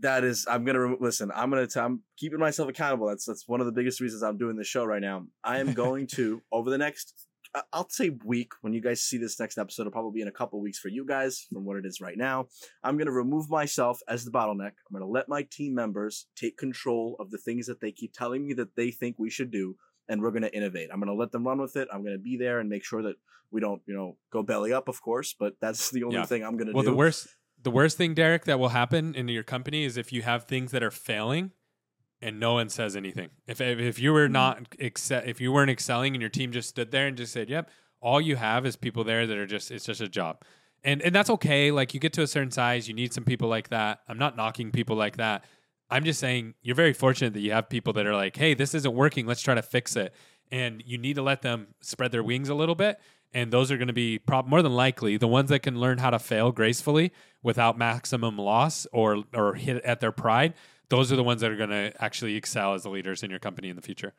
that 0.04 0.22
is 0.22 0.46
i'm 0.50 0.64
gonna 0.64 0.94
listen 1.00 1.30
i'm 1.34 1.50
gonna 1.50 1.66
t- 1.66 1.80
i'm 1.80 2.00
keeping 2.16 2.38
myself 2.38 2.68
accountable 2.68 3.06
that's 3.06 3.24
that's 3.24 3.48
one 3.48 3.60
of 3.60 3.66
the 3.66 3.72
biggest 3.72 4.00
reasons 4.00 4.22
i'm 4.22 4.36
doing 4.36 4.54
this 4.56 4.66
show 4.66 4.84
right 4.84 5.00
now 5.00 5.24
i 5.42 5.58
am 5.58 5.72
going 5.72 6.06
to 6.06 6.42
over 6.52 6.68
the 6.68 6.78
next 6.78 7.26
i'll 7.72 7.88
say 7.88 8.10
week 8.24 8.52
when 8.60 8.74
you 8.74 8.82
guys 8.82 9.00
see 9.00 9.16
this 9.16 9.40
next 9.40 9.56
episode 9.56 9.82
it'll 9.82 9.92
probably 9.92 10.12
be 10.12 10.20
in 10.20 10.28
a 10.28 10.32
couple 10.32 10.60
weeks 10.60 10.78
for 10.78 10.88
you 10.88 11.06
guys 11.06 11.46
from 11.50 11.64
what 11.64 11.78
it 11.78 11.86
is 11.86 12.00
right 12.02 12.18
now 12.18 12.46
i'm 12.82 12.98
gonna 12.98 13.10
remove 13.10 13.48
myself 13.48 14.00
as 14.06 14.24
the 14.24 14.30
bottleneck 14.30 14.72
i'm 14.88 14.92
gonna 14.92 15.06
let 15.06 15.28
my 15.28 15.46
team 15.50 15.74
members 15.74 16.26
take 16.36 16.58
control 16.58 17.16
of 17.18 17.30
the 17.30 17.38
things 17.38 17.66
that 17.66 17.80
they 17.80 17.90
keep 17.90 18.12
telling 18.12 18.46
me 18.46 18.52
that 18.52 18.76
they 18.76 18.90
think 18.90 19.16
we 19.18 19.30
should 19.30 19.50
do 19.50 19.74
and 20.08 20.20
we're 20.20 20.30
going 20.30 20.42
to 20.42 20.54
innovate. 20.54 20.90
I'm 20.92 21.00
going 21.00 21.08
to 21.08 21.18
let 21.18 21.32
them 21.32 21.46
run 21.46 21.60
with 21.60 21.76
it. 21.76 21.88
I'm 21.92 22.02
going 22.02 22.14
to 22.14 22.22
be 22.22 22.36
there 22.36 22.60
and 22.60 22.68
make 22.68 22.84
sure 22.84 23.02
that 23.02 23.16
we 23.50 23.60
don't, 23.60 23.80
you 23.86 23.94
know, 23.94 24.16
go 24.30 24.42
belly 24.42 24.72
up, 24.72 24.88
of 24.88 25.00
course, 25.00 25.34
but 25.38 25.54
that's 25.60 25.90
the 25.90 26.04
only 26.04 26.16
yeah. 26.16 26.26
thing 26.26 26.44
I'm 26.44 26.56
going 26.56 26.66
to 26.68 26.72
well, 26.72 26.82
do. 26.82 26.88
Well, 26.88 26.94
the 26.94 26.98
worst 26.98 27.28
the 27.64 27.70
worst 27.70 27.96
thing, 27.96 28.14
Derrik, 28.14 28.44
that 28.44 28.60
will 28.60 28.68
happen 28.68 29.14
in 29.14 29.26
your 29.28 29.42
company 29.42 29.84
is 29.84 29.96
if 29.96 30.12
you 30.12 30.22
have 30.22 30.44
things 30.44 30.70
that 30.70 30.82
are 30.82 30.90
failing 30.90 31.50
and 32.20 32.38
no 32.38 32.54
one 32.54 32.68
says 32.68 32.94
anything. 32.94 33.30
If 33.46 33.60
if 33.60 33.98
you 33.98 34.12
were 34.12 34.24
mm-hmm. 34.24 34.32
not 34.32 34.70
exce- 34.78 35.26
if 35.26 35.40
you 35.40 35.50
weren't 35.50 35.70
excelling 35.70 36.14
and 36.14 36.22
your 36.22 36.30
team 36.30 36.52
just 36.52 36.68
stood 36.68 36.90
there 36.90 37.06
and 37.06 37.16
just 37.16 37.32
said, 37.32 37.50
"Yep," 37.50 37.70
all 38.00 38.20
you 38.20 38.36
have 38.36 38.64
is 38.64 38.76
people 38.76 39.04
there 39.04 39.26
that 39.26 39.36
are 39.36 39.46
just 39.46 39.70
it's 39.70 39.86
just 39.86 40.00
a 40.00 40.08
job. 40.08 40.42
And 40.82 41.02
and 41.02 41.14
that's 41.14 41.30
okay. 41.30 41.70
Like 41.70 41.94
you 41.94 42.00
get 42.00 42.12
to 42.14 42.22
a 42.22 42.26
certain 42.26 42.50
size, 42.50 42.86
you 42.86 42.94
need 42.94 43.12
some 43.12 43.24
people 43.24 43.48
like 43.48 43.68
that. 43.70 44.00
I'm 44.08 44.18
not 44.18 44.36
knocking 44.36 44.70
people 44.70 44.96
like 44.96 45.16
that. 45.16 45.44
I'm 45.90 46.04
just 46.04 46.20
saying 46.20 46.54
you're 46.62 46.76
very 46.76 46.92
fortunate 46.92 47.34
that 47.34 47.40
you 47.40 47.52
have 47.52 47.68
people 47.68 47.92
that 47.94 48.06
are 48.06 48.14
like, 48.14 48.36
"Hey, 48.36 48.54
this 48.54 48.74
isn't 48.74 48.94
working. 48.94 49.26
Let's 49.26 49.42
try 49.42 49.54
to 49.54 49.62
fix 49.62 49.96
it." 49.96 50.14
And 50.50 50.82
you 50.86 50.98
need 50.98 51.14
to 51.16 51.22
let 51.22 51.42
them 51.42 51.68
spread 51.80 52.12
their 52.12 52.22
wings 52.22 52.48
a 52.48 52.54
little 52.54 52.74
bit 52.74 53.00
and 53.34 53.52
those 53.52 53.70
are 53.70 53.76
going 53.76 53.88
to 53.88 53.92
be 53.92 54.20
more 54.46 54.62
than 54.62 54.74
likely 54.74 55.16
the 55.16 55.28
ones 55.28 55.50
that 55.50 55.60
can 55.60 55.78
learn 55.78 55.98
how 55.98 56.10
to 56.10 56.18
fail 56.18 56.52
gracefully 56.52 57.12
without 57.42 57.76
maximum 57.76 58.38
loss 58.38 58.86
or 58.92 59.24
or 59.34 59.54
hit 59.54 59.84
at 59.84 60.00
their 60.00 60.12
pride. 60.12 60.54
Those 60.88 61.12
are 61.12 61.16
the 61.16 61.24
ones 61.24 61.40
that 61.40 61.50
are 61.50 61.56
going 61.56 61.70
to 61.70 61.92
actually 61.98 62.36
excel 62.36 62.74
as 62.74 62.84
the 62.84 62.90
leaders 62.90 63.22
in 63.22 63.30
your 63.30 63.40
company 63.40 63.68
in 63.68 63.76
the 63.76 63.82
future. 63.82 64.14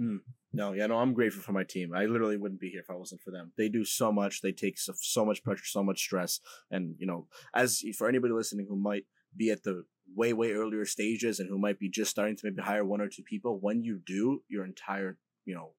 Mm. 0.00 0.20
No, 0.52 0.72
yeah, 0.72 0.86
no, 0.86 0.98
I'm 0.98 1.14
grateful 1.14 1.42
for 1.42 1.52
my 1.52 1.64
team. 1.64 1.92
I 1.94 2.06
literally 2.06 2.36
wouldn't 2.36 2.60
be 2.60 2.70
here 2.70 2.80
if 2.80 2.90
I 2.90 2.94
wasn't 2.94 3.20
for 3.22 3.32
them. 3.32 3.52
They 3.56 3.68
do 3.68 3.84
so 3.84 4.12
much. 4.12 4.40
They 4.40 4.52
take 4.52 4.78
so, 4.78 4.92
so 4.96 5.24
much 5.24 5.42
pressure, 5.42 5.64
so 5.64 5.82
much 5.82 5.98
stress, 5.98 6.40
and 6.70 6.94
you 6.98 7.06
know, 7.06 7.26
as 7.54 7.82
for 7.96 8.08
anybody 8.08 8.32
listening 8.32 8.66
who 8.68 8.76
might 8.76 9.04
be 9.36 9.50
at 9.50 9.64
the 9.64 9.84
way 10.14 10.32
way 10.32 10.52
earlier 10.52 10.84
stages 10.84 11.40
and 11.40 11.48
who 11.48 11.58
might 11.58 11.80
be 11.80 11.88
just 11.88 12.10
starting 12.10 12.36
to 12.36 12.42
maybe 12.44 12.62
hire 12.62 12.84
one 12.84 13.00
or 13.00 13.08
two 13.08 13.24
people, 13.24 13.58
when 13.60 13.82
you 13.82 14.00
do, 14.04 14.42
your 14.48 14.64
entire 14.64 15.18
you 15.44 15.54
know 15.54 15.72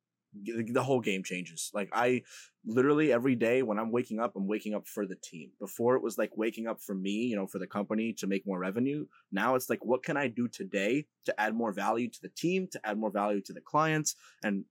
the 0.43 0.83
whole 0.83 1.01
game 1.01 1.23
changes. 1.23 1.71
Like 1.73 1.89
I 1.93 2.23
literally 2.65 3.11
every 3.11 3.35
day 3.35 3.61
when 3.61 3.79
I'm 3.79 3.91
waking 3.91 4.19
up, 4.19 4.35
I'm 4.35 4.47
waking 4.47 4.73
up 4.73 4.87
for 4.87 5.05
the 5.05 5.15
team. 5.15 5.51
Before 5.59 5.95
it 5.95 6.03
was 6.03 6.17
like 6.17 6.35
waking 6.35 6.67
up 6.67 6.81
for 6.81 6.95
me, 6.95 7.11
you 7.11 7.35
know, 7.35 7.47
for 7.47 7.59
the 7.59 7.67
company 7.67 8.13
to 8.13 8.27
make 8.27 8.45
more 8.45 8.59
revenue. 8.59 9.05
Now 9.31 9.55
it's 9.55 9.69
like, 9.69 9.83
what 9.83 10.03
can 10.03 10.17
I 10.17 10.27
do 10.27 10.47
today 10.47 11.05
to 11.25 11.39
add 11.39 11.55
more 11.55 11.71
value 11.71 12.09
to 12.09 12.21
the 12.21 12.29
team, 12.29 12.67
to 12.71 12.79
add 12.83 12.97
more 12.97 13.11
value 13.11 13.41
to 13.41 13.53
the 13.53 13.61
clients, 13.61 14.15
and 14.43 14.65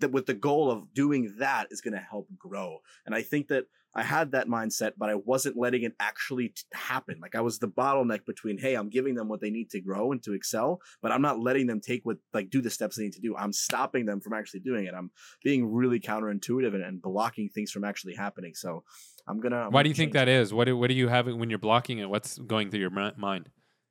th- 0.00 0.12
with 0.12 0.26
the 0.26 0.34
goal 0.34 0.70
of 0.70 0.92
doing 0.94 1.34
that 1.38 1.68
is 1.70 1.80
going 1.80 1.94
to 1.94 2.00
help 2.00 2.28
grow. 2.38 2.78
And 3.06 3.14
I 3.14 3.22
think 3.22 3.48
that 3.48 3.66
I 3.94 4.02
had 4.02 4.32
that 4.32 4.48
mindset, 4.48 4.92
but 4.96 5.10
I 5.10 5.16
wasn't 5.16 5.56
letting 5.56 5.82
it 5.82 5.94
actually 5.98 6.48
t- 6.48 6.62
happen. 6.72 7.18
Like 7.20 7.34
I 7.34 7.40
was 7.40 7.58
the 7.58 7.68
bottleneck 7.68 8.24
between, 8.24 8.58
hey, 8.58 8.74
I'm 8.74 8.88
giving 8.88 9.14
them 9.14 9.28
what 9.28 9.40
they 9.40 9.50
need 9.50 9.70
to 9.70 9.80
grow 9.80 10.12
and 10.12 10.22
to 10.22 10.32
excel, 10.32 10.80
but 11.02 11.10
I'm 11.10 11.22
not 11.22 11.40
letting 11.40 11.66
them 11.66 11.80
take 11.80 12.02
what 12.04 12.18
like 12.32 12.50
do 12.50 12.62
the 12.62 12.70
steps 12.70 12.96
they 12.96 13.04
need 13.04 13.14
to 13.14 13.20
do. 13.20 13.36
I'm 13.36 13.52
stopping 13.52 14.06
them 14.06 14.20
from 14.20 14.32
actually 14.32 14.60
doing 14.60 14.86
it. 14.86 14.94
I'm 14.94 15.10
being 15.42 15.72
really 15.72 15.98
counterintuitive 15.98 16.74
and, 16.74 16.84
and 16.84 17.02
blocking 17.02 17.48
things 17.48 17.72
from 17.72 17.84
actually 17.84 18.14
happening. 18.14 18.54
So 18.54 18.84
I'm 19.26 19.40
gonna. 19.40 19.56
I'm 19.56 19.66
Why 19.66 19.78
gonna 19.78 19.84
do 19.84 19.88
you 19.90 19.94
think 19.94 20.12
that 20.12 20.28
is? 20.28 20.54
What 20.54 20.66
do, 20.66 20.76
what 20.76 20.88
do 20.88 20.94
you 20.94 21.08
have 21.08 21.26
when 21.26 21.50
you're 21.50 21.58
blocking 21.58 21.98
it? 21.98 22.08
What's 22.08 22.38
going 22.38 22.70
through 22.70 22.80
your 22.80 22.90
mind? 22.90 23.48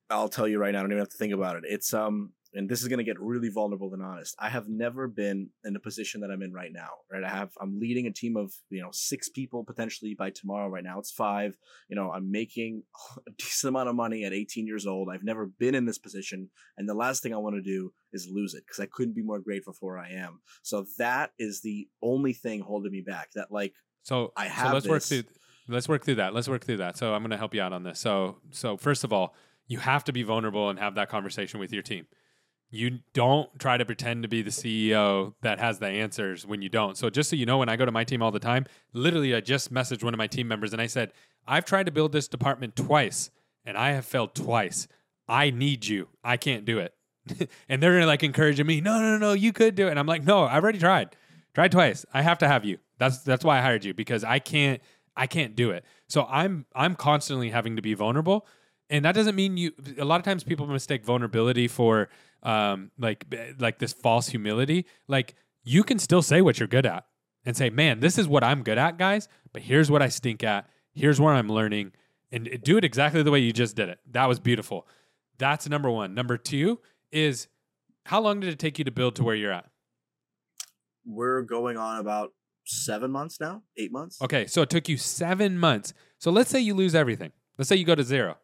I'll 0.08 0.28
tell 0.28 0.48
you 0.48 0.58
right 0.58 0.72
now. 0.72 0.80
I 0.80 0.82
don't 0.82 0.92
even 0.92 1.00
have 1.00 1.10
to 1.10 1.16
think 1.16 1.32
about 1.32 1.56
it. 1.56 1.64
It's 1.66 1.94
um, 1.94 2.32
and 2.54 2.68
this 2.68 2.82
is 2.82 2.88
gonna 2.88 3.04
get 3.04 3.20
really 3.20 3.48
vulnerable 3.48 3.92
and 3.92 4.02
honest. 4.02 4.34
I 4.38 4.48
have 4.48 4.68
never 4.68 5.08
been 5.08 5.50
in 5.64 5.72
the 5.72 5.80
position 5.80 6.20
that 6.20 6.30
I'm 6.30 6.42
in 6.42 6.52
right 6.52 6.72
now. 6.72 6.90
Right, 7.10 7.24
I 7.24 7.28
have. 7.28 7.50
I'm 7.60 7.78
leading 7.78 8.06
a 8.06 8.12
team 8.12 8.36
of 8.36 8.52
you 8.70 8.82
know 8.82 8.90
six 8.92 9.28
people 9.28 9.64
potentially 9.64 10.14
by 10.14 10.30
tomorrow. 10.30 10.68
Right 10.68 10.84
now, 10.84 10.98
it's 10.98 11.10
five. 11.10 11.56
You 11.88 11.96
know, 11.96 12.10
I'm 12.10 12.30
making 12.30 12.82
a 13.28 13.30
decent 13.38 13.68
amount 13.68 13.88
of 13.88 13.94
money 13.94 14.24
at 14.24 14.32
18 14.32 14.66
years 14.66 14.86
old. 14.86 15.08
I've 15.12 15.24
never 15.24 15.46
been 15.46 15.74
in 15.74 15.86
this 15.86 15.98
position, 15.98 16.50
and 16.76 16.88
the 16.88 16.94
last 16.94 17.22
thing 17.22 17.34
I 17.34 17.38
want 17.38 17.56
to 17.56 17.62
do 17.62 17.92
is 18.12 18.28
lose 18.30 18.54
it 18.54 18.64
because 18.66 18.80
I 18.80 18.86
couldn't 18.86 19.14
be 19.14 19.22
more 19.22 19.38
grateful 19.38 19.72
for 19.72 19.92
where 19.92 19.98
I 19.98 20.10
am. 20.10 20.40
So 20.62 20.86
that 20.98 21.30
is 21.38 21.60
the 21.60 21.88
only 22.02 22.32
thing 22.32 22.60
holding 22.60 22.92
me 22.92 23.02
back. 23.02 23.30
That 23.34 23.50
like 23.50 23.74
So 24.02 24.32
I 24.36 24.46
so 24.46 24.52
have 24.54 24.74
let's 24.74 24.88
work 24.88 25.02
through 25.02 25.24
let's 25.68 25.88
work 25.88 26.04
through 26.04 26.16
that. 26.16 26.34
Let's 26.34 26.48
work 26.48 26.64
through 26.64 26.78
that. 26.78 26.96
So 26.96 27.14
I'm 27.14 27.22
going 27.22 27.30
to 27.30 27.36
help 27.36 27.54
you 27.54 27.62
out 27.62 27.72
on 27.72 27.82
this. 27.82 27.98
So 28.00 28.38
so 28.50 28.76
first 28.76 29.04
of 29.04 29.12
all, 29.12 29.34
you 29.66 29.78
have 29.78 30.04
to 30.04 30.12
be 30.12 30.22
vulnerable 30.22 30.68
and 30.68 30.78
have 30.78 30.96
that 30.96 31.08
conversation 31.08 31.60
with 31.60 31.72
your 31.72 31.82
team. 31.82 32.06
You 32.70 33.00
don't 33.14 33.58
try 33.58 33.76
to 33.76 33.84
pretend 33.84 34.22
to 34.22 34.28
be 34.28 34.42
the 34.42 34.50
CEO 34.50 35.34
that 35.42 35.58
has 35.58 35.78
the 35.78 35.88
answers 35.88 36.46
when 36.46 36.62
you 36.62 36.68
don't. 36.68 36.96
So 36.96 37.10
just 37.10 37.30
so 37.30 37.36
you 37.36 37.46
know, 37.46 37.58
when 37.58 37.68
I 37.68 37.76
go 37.76 37.84
to 37.84 37.92
my 37.92 38.04
team 38.04 38.22
all 38.22 38.30
the 38.30 38.38
time, 38.38 38.66
literally 38.92 39.34
I 39.34 39.40
just 39.40 39.72
messaged 39.74 40.04
one 40.04 40.14
of 40.14 40.18
my 40.18 40.28
team 40.28 40.46
members 40.46 40.72
and 40.72 40.80
I 40.80 40.86
said, 40.86 41.12
"I've 41.46 41.64
tried 41.64 41.86
to 41.86 41.92
build 41.92 42.12
this 42.12 42.28
department 42.28 42.76
twice 42.76 43.30
and 43.64 43.76
I 43.76 43.90
have 43.92 44.04
failed 44.04 44.34
twice. 44.34 44.86
I 45.28 45.50
need 45.50 45.86
you. 45.86 46.08
I 46.22 46.36
can't 46.36 46.64
do 46.64 46.78
it." 46.78 46.94
and 47.68 47.82
they're 47.82 48.06
like 48.06 48.22
encouraging 48.22 48.66
me, 48.66 48.80
"No, 48.80 49.00
no, 49.00 49.18
no, 49.18 49.32
you 49.32 49.52
could 49.52 49.74
do 49.74 49.88
it." 49.88 49.90
And 49.90 49.98
I'm 49.98 50.06
like, 50.06 50.24
"No, 50.24 50.44
I've 50.44 50.62
already 50.62 50.78
tried. 50.78 51.16
Tried 51.54 51.72
twice. 51.72 52.06
I 52.14 52.22
have 52.22 52.38
to 52.38 52.48
have 52.48 52.64
you. 52.64 52.78
That's 52.98 53.18
that's 53.18 53.44
why 53.44 53.58
I 53.58 53.62
hired 53.62 53.84
you 53.84 53.94
because 53.94 54.22
I 54.22 54.38
can't 54.38 54.80
I 55.16 55.26
can't 55.26 55.56
do 55.56 55.70
it. 55.70 55.84
So 56.06 56.26
I'm 56.30 56.66
I'm 56.74 56.94
constantly 56.94 57.50
having 57.50 57.76
to 57.76 57.82
be 57.82 57.94
vulnerable, 57.94 58.46
and 58.88 59.04
that 59.04 59.14
doesn't 59.14 59.34
mean 59.34 59.56
you. 59.56 59.72
A 59.98 60.04
lot 60.04 60.20
of 60.20 60.24
times 60.24 60.44
people 60.44 60.66
mistake 60.66 61.04
vulnerability 61.04 61.66
for 61.66 62.08
um 62.42 62.90
like 62.98 63.26
like 63.58 63.78
this 63.78 63.92
false 63.92 64.28
humility. 64.28 64.86
Like 65.08 65.34
you 65.62 65.82
can 65.82 65.98
still 65.98 66.22
say 66.22 66.40
what 66.40 66.58
you're 66.58 66.68
good 66.68 66.86
at 66.86 67.06
and 67.44 67.56
say, 67.56 67.70
man, 67.70 68.00
this 68.00 68.18
is 68.18 68.28
what 68.28 68.44
I'm 68.44 68.62
good 68.62 68.78
at, 68.78 68.98
guys. 68.98 69.28
But 69.52 69.62
here's 69.62 69.90
what 69.90 70.02
I 70.02 70.08
stink 70.08 70.44
at. 70.44 70.68
Here's 70.92 71.20
where 71.20 71.34
I'm 71.34 71.48
learning, 71.48 71.92
and 72.32 72.48
do 72.62 72.76
it 72.76 72.84
exactly 72.84 73.22
the 73.22 73.30
way 73.30 73.38
you 73.38 73.52
just 73.52 73.76
did 73.76 73.88
it. 73.88 74.00
That 74.10 74.26
was 74.26 74.40
beautiful. 74.40 74.86
That's 75.38 75.68
number 75.68 75.90
one. 75.90 76.14
Number 76.14 76.36
two 76.36 76.80
is 77.12 77.48
how 78.06 78.20
long 78.20 78.40
did 78.40 78.50
it 78.52 78.58
take 78.58 78.78
you 78.78 78.84
to 78.84 78.90
build 78.90 79.16
to 79.16 79.24
where 79.24 79.34
you're 79.34 79.52
at? 79.52 79.70
we're 81.06 81.42
going 81.42 81.76
on 81.76 81.98
about 81.98 82.32
seven 82.64 83.10
months 83.10 83.40
now, 83.40 83.62
eight 83.76 83.92
months. 83.92 84.20
Okay, 84.22 84.46
so 84.46 84.62
it 84.62 84.70
took 84.70 84.88
you 84.88 84.96
seven 84.96 85.58
months. 85.58 85.92
So 86.18 86.30
let's 86.30 86.50
say 86.50 86.60
you 86.60 86.74
lose 86.74 86.94
everything. 86.94 87.32
Let's 87.58 87.68
say 87.68 87.76
you 87.76 87.84
go 87.84 87.94
to 87.94 88.04
zero. 88.04 88.36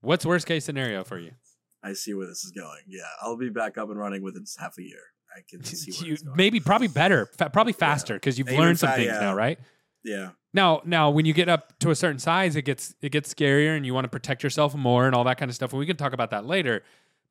What's 0.00 0.24
worst 0.24 0.46
case 0.46 0.64
scenario 0.64 1.04
for 1.04 1.18
you? 1.18 1.32
I 1.82 1.92
see 1.92 2.14
where 2.14 2.26
this 2.26 2.44
is 2.44 2.50
going. 2.52 2.80
Yeah, 2.86 3.02
I'll 3.22 3.36
be 3.36 3.48
back 3.50 3.78
up 3.78 3.90
and 3.90 3.98
running 3.98 4.22
within 4.22 4.44
half 4.58 4.76
a 4.78 4.82
year. 4.82 5.00
I 5.36 5.40
can 5.48 5.62
see 5.64 5.92
where 5.92 6.10
You, 6.10 6.16
going. 6.16 6.36
maybe 6.36 6.60
probably 6.60 6.88
better, 6.88 7.26
fa- 7.26 7.50
probably 7.50 7.72
faster 7.72 8.14
because 8.14 8.38
you've 8.38 8.48
Even 8.48 8.60
learned 8.60 8.78
some 8.78 8.92
things 8.92 9.06
yeah. 9.06 9.20
now, 9.20 9.34
right? 9.34 9.58
Yeah, 10.04 10.30
Now, 10.54 10.82
now 10.84 11.10
when 11.10 11.26
you 11.26 11.32
get 11.32 11.48
up 11.48 11.78
to 11.80 11.90
a 11.90 11.94
certain 11.96 12.20
size, 12.20 12.54
it 12.54 12.62
gets 12.62 12.94
it 13.02 13.10
gets 13.10 13.32
scarier, 13.34 13.76
and 13.76 13.84
you 13.84 13.92
want 13.92 14.04
to 14.04 14.08
protect 14.08 14.42
yourself 14.44 14.74
more 14.74 15.06
and 15.06 15.14
all 15.16 15.24
that 15.24 15.36
kind 15.36 15.48
of 15.48 15.54
stuff. 15.56 15.72
And 15.72 15.80
we 15.80 15.86
can 15.86 15.96
talk 15.96 16.12
about 16.12 16.30
that 16.30 16.46
later. 16.46 16.82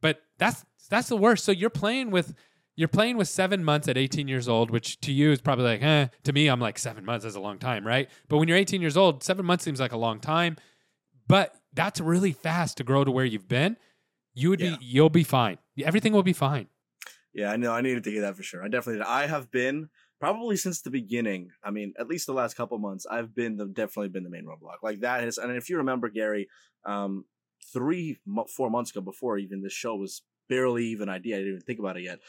But 0.01 0.21
that's 0.37 0.65
that's 0.89 1.07
the 1.07 1.15
worst. 1.15 1.45
So 1.45 1.51
you're 1.53 1.69
playing 1.69 2.11
with 2.11 2.33
you're 2.75 2.89
playing 2.89 3.15
with 3.15 3.29
seven 3.29 3.63
months 3.63 3.87
at 3.87 3.97
18 3.97 4.27
years 4.27 4.49
old, 4.49 4.69
which 4.69 4.99
to 5.01 5.13
you 5.13 5.31
is 5.31 5.39
probably 5.39 5.63
like, 5.63 5.81
eh. 5.81 6.07
To 6.25 6.33
me, 6.33 6.47
I'm 6.47 6.59
like 6.59 6.77
seven 6.77 7.05
months 7.05 7.23
is 7.25 7.35
a 7.35 7.39
long 7.39 7.57
time, 7.59 7.87
right? 7.87 8.09
But 8.27 8.37
when 8.39 8.49
you're 8.49 8.57
18 8.57 8.81
years 8.81 8.97
old, 8.97 9.23
seven 9.23 9.45
months 9.45 9.63
seems 9.63 9.79
like 9.79 9.93
a 9.93 9.97
long 9.97 10.19
time. 10.19 10.57
But 11.27 11.55
that's 11.73 12.01
really 12.01 12.33
fast 12.33 12.75
to 12.77 12.83
grow 12.83 13.05
to 13.05 13.11
where 13.11 13.23
you've 13.25 13.47
been. 13.47 13.77
You 14.35 14.49
would 14.49 14.59
Yeah. 14.59 14.75
be 14.77 14.85
you'll 14.85 15.09
be 15.09 15.23
fine. 15.23 15.57
Everything 15.79 16.13
will 16.13 16.23
be 16.23 16.33
fine. 16.33 16.67
yeah, 17.33 17.51
I 17.51 17.57
know. 17.57 17.71
I 17.73 17.81
needed 17.81 18.03
to 18.05 18.11
hear 18.11 18.21
that 18.21 18.35
for 18.37 18.43
sure. 18.43 18.63
I 18.63 18.67
definitely 18.69 18.99
did. 18.99 19.07
I 19.07 19.27
have 19.27 19.49
been 19.51 19.89
probably 20.19 20.55
since 20.57 20.81
the 20.81 20.89
beginning. 20.91 21.49
I 21.63 21.71
mean, 21.71 21.93
at 21.99 22.07
least 22.07 22.27
the 22.27 22.33
last 22.33 22.55
couple 22.55 22.77
months, 22.77 23.05
I've 23.05 23.33
been 23.35 23.57
the 23.57 23.65
definitely 23.65 24.09
been 24.09 24.23
the 24.23 24.29
main 24.29 24.45
roadblock. 24.45 24.77
Like 24.83 24.99
that 25.01 25.23
is, 25.25 25.37
and 25.37 25.51
if 25.55 25.69
you 25.69 25.77
remember, 25.77 26.07
Gary, 26.09 26.47
um, 26.85 27.25
three, 27.73 28.19
four 28.55 28.69
months 28.69 28.91
ago, 28.91 29.01
before 29.01 29.37
even 29.37 29.61
this 29.61 29.73
show 29.73 29.95
was 29.95 30.21
barely 30.47 30.85
even 30.85 31.09
an 31.09 31.15
idea, 31.15 31.35
I 31.35 31.39
didn't 31.39 31.53
even 31.55 31.65
think 31.65 31.79
about 31.79 31.97
it 31.97 32.03
yet. 32.03 32.19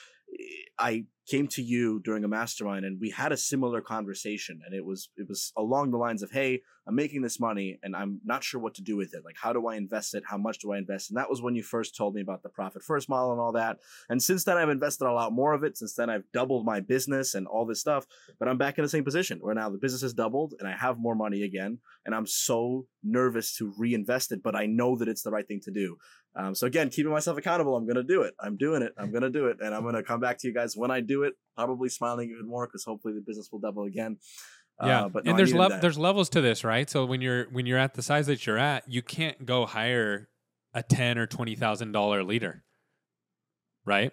I 0.78 1.06
came 1.26 1.48
to 1.48 1.62
you 1.62 2.00
during 2.04 2.22
a 2.24 2.28
mastermind 2.28 2.84
and 2.84 3.00
we 3.00 3.10
had 3.10 3.32
a 3.32 3.36
similar 3.36 3.80
conversation 3.80 4.60
and 4.64 4.74
it 4.74 4.84
was 4.84 5.08
it 5.16 5.28
was 5.28 5.52
along 5.56 5.90
the 5.90 5.96
lines 5.96 6.22
of 6.22 6.30
hey 6.30 6.60
i'm 6.86 6.94
making 6.94 7.20
this 7.20 7.40
money 7.40 7.80
and 7.82 7.96
i'm 7.96 8.20
not 8.24 8.44
sure 8.44 8.60
what 8.60 8.74
to 8.74 8.82
do 8.82 8.96
with 8.96 9.12
it. 9.12 9.24
Like 9.24 9.36
how 9.40 9.52
do 9.52 9.66
i 9.66 9.74
invest 9.74 10.14
it? 10.14 10.22
How 10.26 10.38
much 10.38 10.58
do 10.60 10.72
i 10.72 10.78
invest? 10.78 11.10
And 11.10 11.16
that 11.16 11.28
was 11.28 11.42
when 11.42 11.56
you 11.56 11.62
first 11.62 11.96
told 11.96 12.14
me 12.14 12.20
about 12.20 12.42
the 12.42 12.48
profit 12.48 12.82
first 12.82 13.08
model 13.08 13.32
and 13.32 13.40
all 13.40 13.52
that. 13.52 13.78
And 14.08 14.22
since 14.22 14.44
then 14.44 14.56
i've 14.56 14.68
invested 14.68 15.06
a 15.06 15.12
lot 15.12 15.32
more 15.32 15.52
of 15.52 15.64
it. 15.64 15.76
Since 15.76 15.94
then 15.94 16.10
i've 16.10 16.30
doubled 16.32 16.64
my 16.64 16.80
business 16.80 17.34
and 17.34 17.46
all 17.46 17.66
this 17.66 17.80
stuff 17.80 18.06
but 18.38 18.48
i'm 18.48 18.58
back 18.58 18.78
in 18.78 18.84
the 18.84 18.88
same 18.88 19.04
position 19.04 19.38
where 19.40 19.54
now 19.54 19.68
the 19.68 19.78
business 19.78 20.02
has 20.02 20.14
doubled 20.14 20.54
and 20.60 20.68
i 20.68 20.76
have 20.76 20.98
more 20.98 21.16
money 21.16 21.42
again 21.42 21.78
and 22.04 22.14
i'm 22.14 22.26
so 22.26 22.86
nervous 23.02 23.56
to 23.56 23.72
reinvest 23.76 24.30
it 24.30 24.42
but 24.42 24.54
i 24.54 24.66
know 24.66 24.96
that 24.96 25.08
it's 25.08 25.22
the 25.22 25.30
right 25.30 25.48
thing 25.48 25.60
to 25.60 25.70
do 25.70 25.96
um, 26.36 26.54
so 26.54 26.66
again, 26.66 26.90
keeping 26.90 27.10
myself 27.10 27.38
accountable, 27.38 27.76
I'm 27.76 27.86
gonna 27.86 28.02
do 28.02 28.22
it. 28.22 28.34
I'm 28.38 28.56
doing 28.56 28.82
it. 28.82 28.92
I'm 28.98 29.10
gonna 29.10 29.30
do 29.30 29.46
it, 29.46 29.58
and 29.60 29.74
I'm 29.74 29.82
gonna 29.82 30.02
come 30.02 30.20
back 30.20 30.38
to 30.38 30.46
you 30.48 30.52
guys 30.54 30.76
when 30.76 30.90
I 30.90 31.00
do 31.00 31.22
it. 31.22 31.34
Probably 31.56 31.88
smiling 31.88 32.30
even 32.30 32.46
more 32.46 32.66
because 32.66 32.84
hopefully 32.84 33.14
the 33.14 33.22
business 33.22 33.48
will 33.50 33.60
double 33.60 33.84
again. 33.84 34.18
Yeah, 34.82 35.04
Uh, 35.04 35.08
but 35.08 35.24
no, 35.24 35.30
and 35.30 35.38
there's 35.38 35.52
there's 35.80 35.98
levels 35.98 36.28
to 36.30 36.42
this, 36.42 36.62
right? 36.62 36.88
So 36.90 37.06
when 37.06 37.22
you're 37.22 37.44
when 37.50 37.64
you're 37.64 37.78
at 37.78 37.94
the 37.94 38.02
size 38.02 38.26
that 38.26 38.46
you're 38.46 38.58
at, 38.58 38.84
you 38.86 39.00
can't 39.00 39.46
go 39.46 39.64
hire 39.64 40.28
a 40.74 40.82
ten 40.82 41.16
or 41.16 41.26
twenty 41.26 41.54
thousand 41.54 41.92
dollar 41.92 42.22
leader, 42.22 42.62
right? 43.86 44.12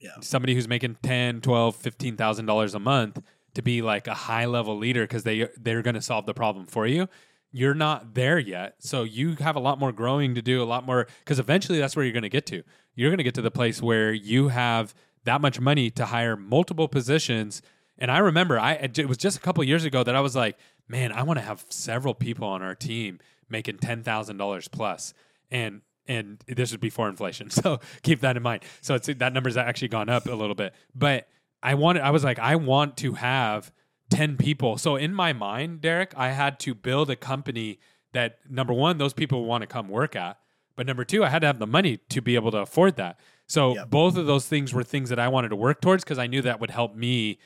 Yeah. 0.00 0.10
somebody 0.20 0.54
who's 0.54 0.68
making 0.68 0.98
ten, 1.02 1.40
twelve, 1.40 1.74
fifteen 1.74 2.16
thousand 2.16 2.46
dollars 2.46 2.76
a 2.76 2.78
month 2.78 3.20
to 3.54 3.62
be 3.62 3.82
like 3.82 4.06
a 4.06 4.14
high 4.14 4.44
level 4.46 4.78
leader 4.78 5.02
because 5.02 5.24
they 5.24 5.48
they're 5.56 5.82
going 5.82 5.94
to 5.96 6.02
solve 6.02 6.26
the 6.26 6.34
problem 6.34 6.66
for 6.66 6.86
you. 6.86 7.08
You're 7.50 7.74
not 7.74 8.14
there 8.14 8.38
yet, 8.38 8.76
so 8.78 9.04
you 9.04 9.36
have 9.36 9.56
a 9.56 9.60
lot 9.60 9.78
more 9.78 9.92
growing 9.92 10.34
to 10.34 10.42
do, 10.42 10.62
a 10.62 10.64
lot 10.64 10.84
more 10.84 11.06
because 11.20 11.38
eventually 11.38 11.78
that's 11.78 11.96
where 11.96 12.04
you're 12.04 12.12
going 12.12 12.22
to 12.22 12.28
get 12.28 12.46
to. 12.46 12.62
You're 12.94 13.10
going 13.10 13.18
to 13.18 13.24
get 13.24 13.34
to 13.34 13.42
the 13.42 13.50
place 13.50 13.80
where 13.80 14.12
you 14.12 14.48
have 14.48 14.94
that 15.24 15.40
much 15.40 15.58
money 15.60 15.90
to 15.90 16.06
hire 16.06 16.36
multiple 16.36 16.88
positions. 16.88 17.62
And 17.98 18.10
I 18.10 18.18
remember, 18.18 18.58
I 18.58 18.72
it 18.74 19.08
was 19.08 19.16
just 19.16 19.38
a 19.38 19.40
couple 19.40 19.64
years 19.64 19.84
ago 19.84 20.02
that 20.04 20.14
I 20.14 20.20
was 20.20 20.36
like, 20.36 20.58
man, 20.88 21.10
I 21.12 21.22
want 21.22 21.38
to 21.38 21.44
have 21.44 21.64
several 21.70 22.14
people 22.14 22.46
on 22.46 22.62
our 22.62 22.74
team 22.74 23.18
making 23.48 23.78
ten 23.78 24.02
thousand 24.02 24.36
dollars 24.36 24.68
plus. 24.68 25.14
and 25.50 25.82
and 26.06 26.42
this 26.46 26.72
was 26.72 26.78
before 26.78 27.08
inflation, 27.08 27.50
so 27.50 27.80
keep 28.02 28.20
that 28.20 28.36
in 28.36 28.42
mind. 28.42 28.64
So 28.80 28.94
it's 28.94 29.06
that 29.06 29.32
number's 29.32 29.56
actually 29.56 29.88
gone 29.88 30.08
up 30.08 30.26
a 30.26 30.34
little 30.34 30.54
bit, 30.54 30.74
but 30.94 31.28
I 31.62 31.74
wanted, 31.74 32.02
I 32.02 32.10
was 32.10 32.24
like, 32.24 32.38
I 32.38 32.56
want 32.56 32.96
to 32.98 33.12
have 33.14 33.72
ten 34.10 34.36
people. 34.36 34.78
So 34.78 34.96
in 34.96 35.14
my 35.14 35.32
mind, 35.32 35.80
Derrik, 35.80 36.12
I 36.16 36.28
had 36.30 36.58
to 36.60 36.74
build 36.74 37.10
a 37.10 37.16
company 37.16 37.78
that 38.12 38.38
number 38.48 38.72
one, 38.72 38.98
those 38.98 39.12
people 39.12 39.44
want 39.44 39.62
to 39.62 39.66
come 39.66 39.88
work 39.88 40.16
at, 40.16 40.38
but 40.76 40.86
number 40.86 41.04
two, 41.04 41.24
I 41.24 41.28
had 41.28 41.40
to 41.40 41.46
have 41.46 41.58
the 41.58 41.66
money 41.66 41.98
to 42.08 42.20
be 42.20 42.34
able 42.34 42.50
to 42.52 42.58
afford 42.58 42.96
that. 42.96 43.18
So 43.46 43.74
Yep. 43.74 43.90
both 43.90 44.16
of 44.16 44.26
those 44.26 44.46
things 44.46 44.72
were 44.72 44.82
things 44.82 45.08
that 45.10 45.18
I 45.18 45.28
wanted 45.28 45.48
to 45.50 45.56
work 45.56 45.80
towards 45.80 46.04
because 46.04 46.18
I 46.18 46.26
knew 46.26 46.42
that 46.42 46.60
would 46.60 46.70
help 46.70 46.94
me 46.94 47.38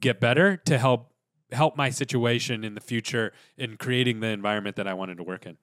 get 0.00 0.20
better 0.20 0.56
to 0.56 0.78
help 0.78 1.12
help 1.50 1.76
my 1.76 1.88
situation 1.88 2.62
in 2.62 2.74
the 2.74 2.80
future 2.80 3.32
in 3.56 3.76
creating 3.78 4.20
the 4.20 4.26
environment 4.28 4.76
that 4.76 4.86
I 4.86 4.92
wanted 4.94 5.16
to 5.16 5.22
work 5.22 5.46
in. 5.46 5.56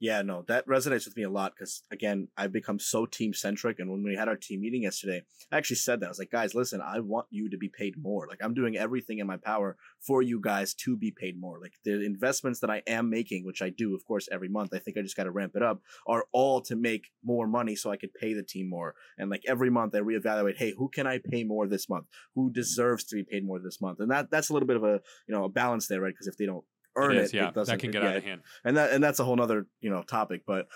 Yeah, 0.00 0.22
no, 0.22 0.44
that 0.46 0.66
resonates 0.68 1.06
with 1.06 1.16
me 1.16 1.24
a 1.24 1.30
lot 1.30 1.54
because 1.56 1.82
again, 1.90 2.28
I've 2.36 2.52
become 2.52 2.78
so 2.78 3.04
team 3.04 3.34
centric. 3.34 3.80
And 3.80 3.90
when 3.90 4.04
we 4.04 4.14
had 4.14 4.28
our 4.28 4.36
team 4.36 4.60
meeting 4.60 4.82
yesterday, 4.82 5.22
I 5.50 5.56
actually 5.56 5.76
said 5.76 5.98
that 6.00 6.06
I 6.06 6.08
was 6.08 6.20
like, 6.20 6.30
guys, 6.30 6.54
listen, 6.54 6.80
I 6.80 7.00
want 7.00 7.26
you 7.30 7.50
to 7.50 7.58
be 7.58 7.68
paid 7.68 7.94
more. 8.00 8.28
Like 8.28 8.38
I'm 8.40 8.54
doing 8.54 8.76
everything 8.76 9.18
in 9.18 9.26
my 9.26 9.38
power 9.38 9.76
for 10.06 10.22
you 10.22 10.40
guys 10.40 10.72
to 10.74 10.96
be 10.96 11.10
paid 11.10 11.40
more. 11.40 11.58
Like 11.60 11.72
the 11.84 12.04
investments 12.04 12.60
that 12.60 12.70
I 12.70 12.82
am 12.86 13.10
making, 13.10 13.44
which 13.44 13.60
I 13.60 13.70
do, 13.70 13.92
of 13.96 14.04
course, 14.04 14.28
every 14.30 14.48
month. 14.48 14.70
I 14.72 14.78
think 14.78 14.96
I 14.96 15.02
just 15.02 15.16
got 15.16 15.24
to 15.24 15.32
ramp 15.32 15.56
it 15.56 15.62
up. 15.62 15.80
Are 16.06 16.26
all 16.32 16.60
to 16.62 16.76
make 16.76 17.08
more 17.24 17.48
money 17.48 17.74
so 17.74 17.90
I 17.90 17.96
could 17.96 18.14
pay 18.14 18.34
the 18.34 18.44
team 18.44 18.70
more. 18.70 18.94
And 19.18 19.30
like 19.30 19.42
every 19.48 19.70
month, 19.70 19.96
I 19.96 19.98
reevaluate, 19.98 20.58
hey, 20.58 20.74
who 20.78 20.88
can 20.88 21.08
I 21.08 21.18
pay 21.18 21.42
more 21.42 21.66
this 21.66 21.88
month? 21.88 22.06
Who 22.36 22.52
deserves 22.52 23.02
to 23.06 23.16
be 23.16 23.24
paid 23.24 23.44
more 23.44 23.58
this 23.58 23.80
month? 23.80 23.98
And 23.98 24.12
that 24.12 24.30
that's 24.30 24.50
a 24.50 24.52
little 24.52 24.68
bit 24.68 24.76
of 24.76 24.84
a 24.84 25.00
you 25.26 25.34
know 25.34 25.44
a 25.44 25.48
balance 25.48 25.88
there, 25.88 26.00
right? 26.00 26.14
Because 26.14 26.28
if 26.28 26.36
they 26.36 26.46
don't 26.46 26.64
earn 26.98 27.12
it 27.12 27.18
it, 27.18 27.22
is, 27.24 27.32
yeah, 27.34 27.48
it 27.48 27.54
doesn't, 27.54 27.72
that 27.74 27.80
can 27.80 27.90
get 27.90 28.02
yeah, 28.02 28.10
out 28.10 28.16
of 28.16 28.24
hand. 28.24 28.40
and 28.64 28.76
that 28.76 28.92
and 28.92 29.02
that's 29.02 29.18
a 29.20 29.24
whole 29.24 29.40
other 29.40 29.66
you 29.80 29.90
know 29.90 30.02
topic 30.02 30.42
but 30.46 30.66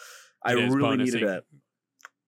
i 0.45 0.53
It 0.53 0.59
is 0.59 0.75
really 0.75 0.97
bonusing. 0.97 1.05
needed 1.15 1.29
that 1.29 1.45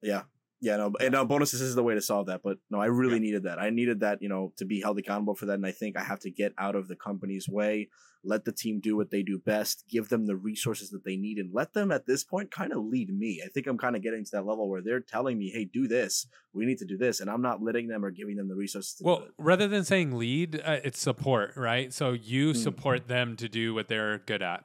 yeah 0.03 0.23
Yeah, 0.65 0.77
no, 0.79 0.93
and 0.99 1.13
no, 1.13 1.27
bonuses 1.27 1.61
is 1.61 1.75
the 1.75 1.83
way 1.83 1.95
to 1.95 2.01
solve 2.01 2.27
that. 2.29 2.41
But 2.43 2.57
no, 2.71 2.81
I 2.81 2.87
really 2.87 3.15
Yeah. 3.17 3.19
needed 3.21 3.43
that. 3.43 3.59
I 3.59 3.69
needed 3.69 4.01
that, 4.01 4.23
you 4.23 4.31
know, 4.31 4.53
to 4.57 4.65
be 4.65 4.81
held 4.81 4.99
accountable 4.99 5.35
for 5.35 5.45
that. 5.47 5.55
And 5.55 5.67
I 5.67 5.73
think 5.73 5.95
I 5.99 6.03
have 6.03 6.21
to 6.21 6.31
get 6.31 6.55
out 6.57 6.75
of 6.75 6.89
the 6.89 6.97
company's 6.97 7.47
way, 7.49 7.91
let 8.25 8.47
the 8.47 8.53
team 8.53 8.81
do 8.81 8.97
what 8.97 9.11
they 9.11 9.23
do 9.23 9.39
best, 9.39 9.85
give 9.91 10.09
them 10.09 10.25
the 10.25 10.37
resources 10.37 10.89
that 10.91 11.05
they 11.05 11.17
need, 11.17 11.37
and 11.37 11.51
let 11.53 11.75
them 11.75 11.93
at 11.93 12.07
this 12.07 12.25
point 12.25 12.51
kind 12.51 12.73
of 12.73 12.83
lead 12.83 13.11
me. 13.15 13.43
I 13.45 13.49
think 13.49 13.67
I'm 13.67 13.77
kind 13.77 13.95
of 13.95 14.03
getting 14.03 14.25
to 14.25 14.31
that 14.33 14.47
level 14.47 14.71
where 14.71 14.81
they're 14.81 15.01
telling 15.01 15.37
me, 15.37 15.51
hey, 15.51 15.67
do 15.67 15.87
this. 15.87 16.27
We 16.55 16.65
need 16.65 16.79
to 16.79 16.87
do 16.87 16.97
this. 16.97 17.21
And 17.21 17.29
I'm 17.29 17.43
not 17.43 17.63
letting 17.63 17.89
them 17.89 18.03
or 18.03 18.11
giving 18.11 18.37
them 18.37 18.49
the 18.49 18.55
resources 18.57 18.95
to 18.95 19.05
do 19.05 19.07
Well, 19.11 19.29
rather 19.39 19.69
than 19.69 19.85
saying 19.85 20.17
lead, 20.17 20.63
uh, 20.65 20.81
it's 20.83 20.99
support, 20.99 21.59
right? 21.59 21.93
So 21.93 22.13
you 22.13 22.53
Mm. 22.53 22.57
support 22.57 23.07
them 23.07 23.37
to 23.37 23.51
do 23.51 23.75
what 23.75 23.89
they're 23.89 24.19
good 24.21 24.41
at. 24.41 24.65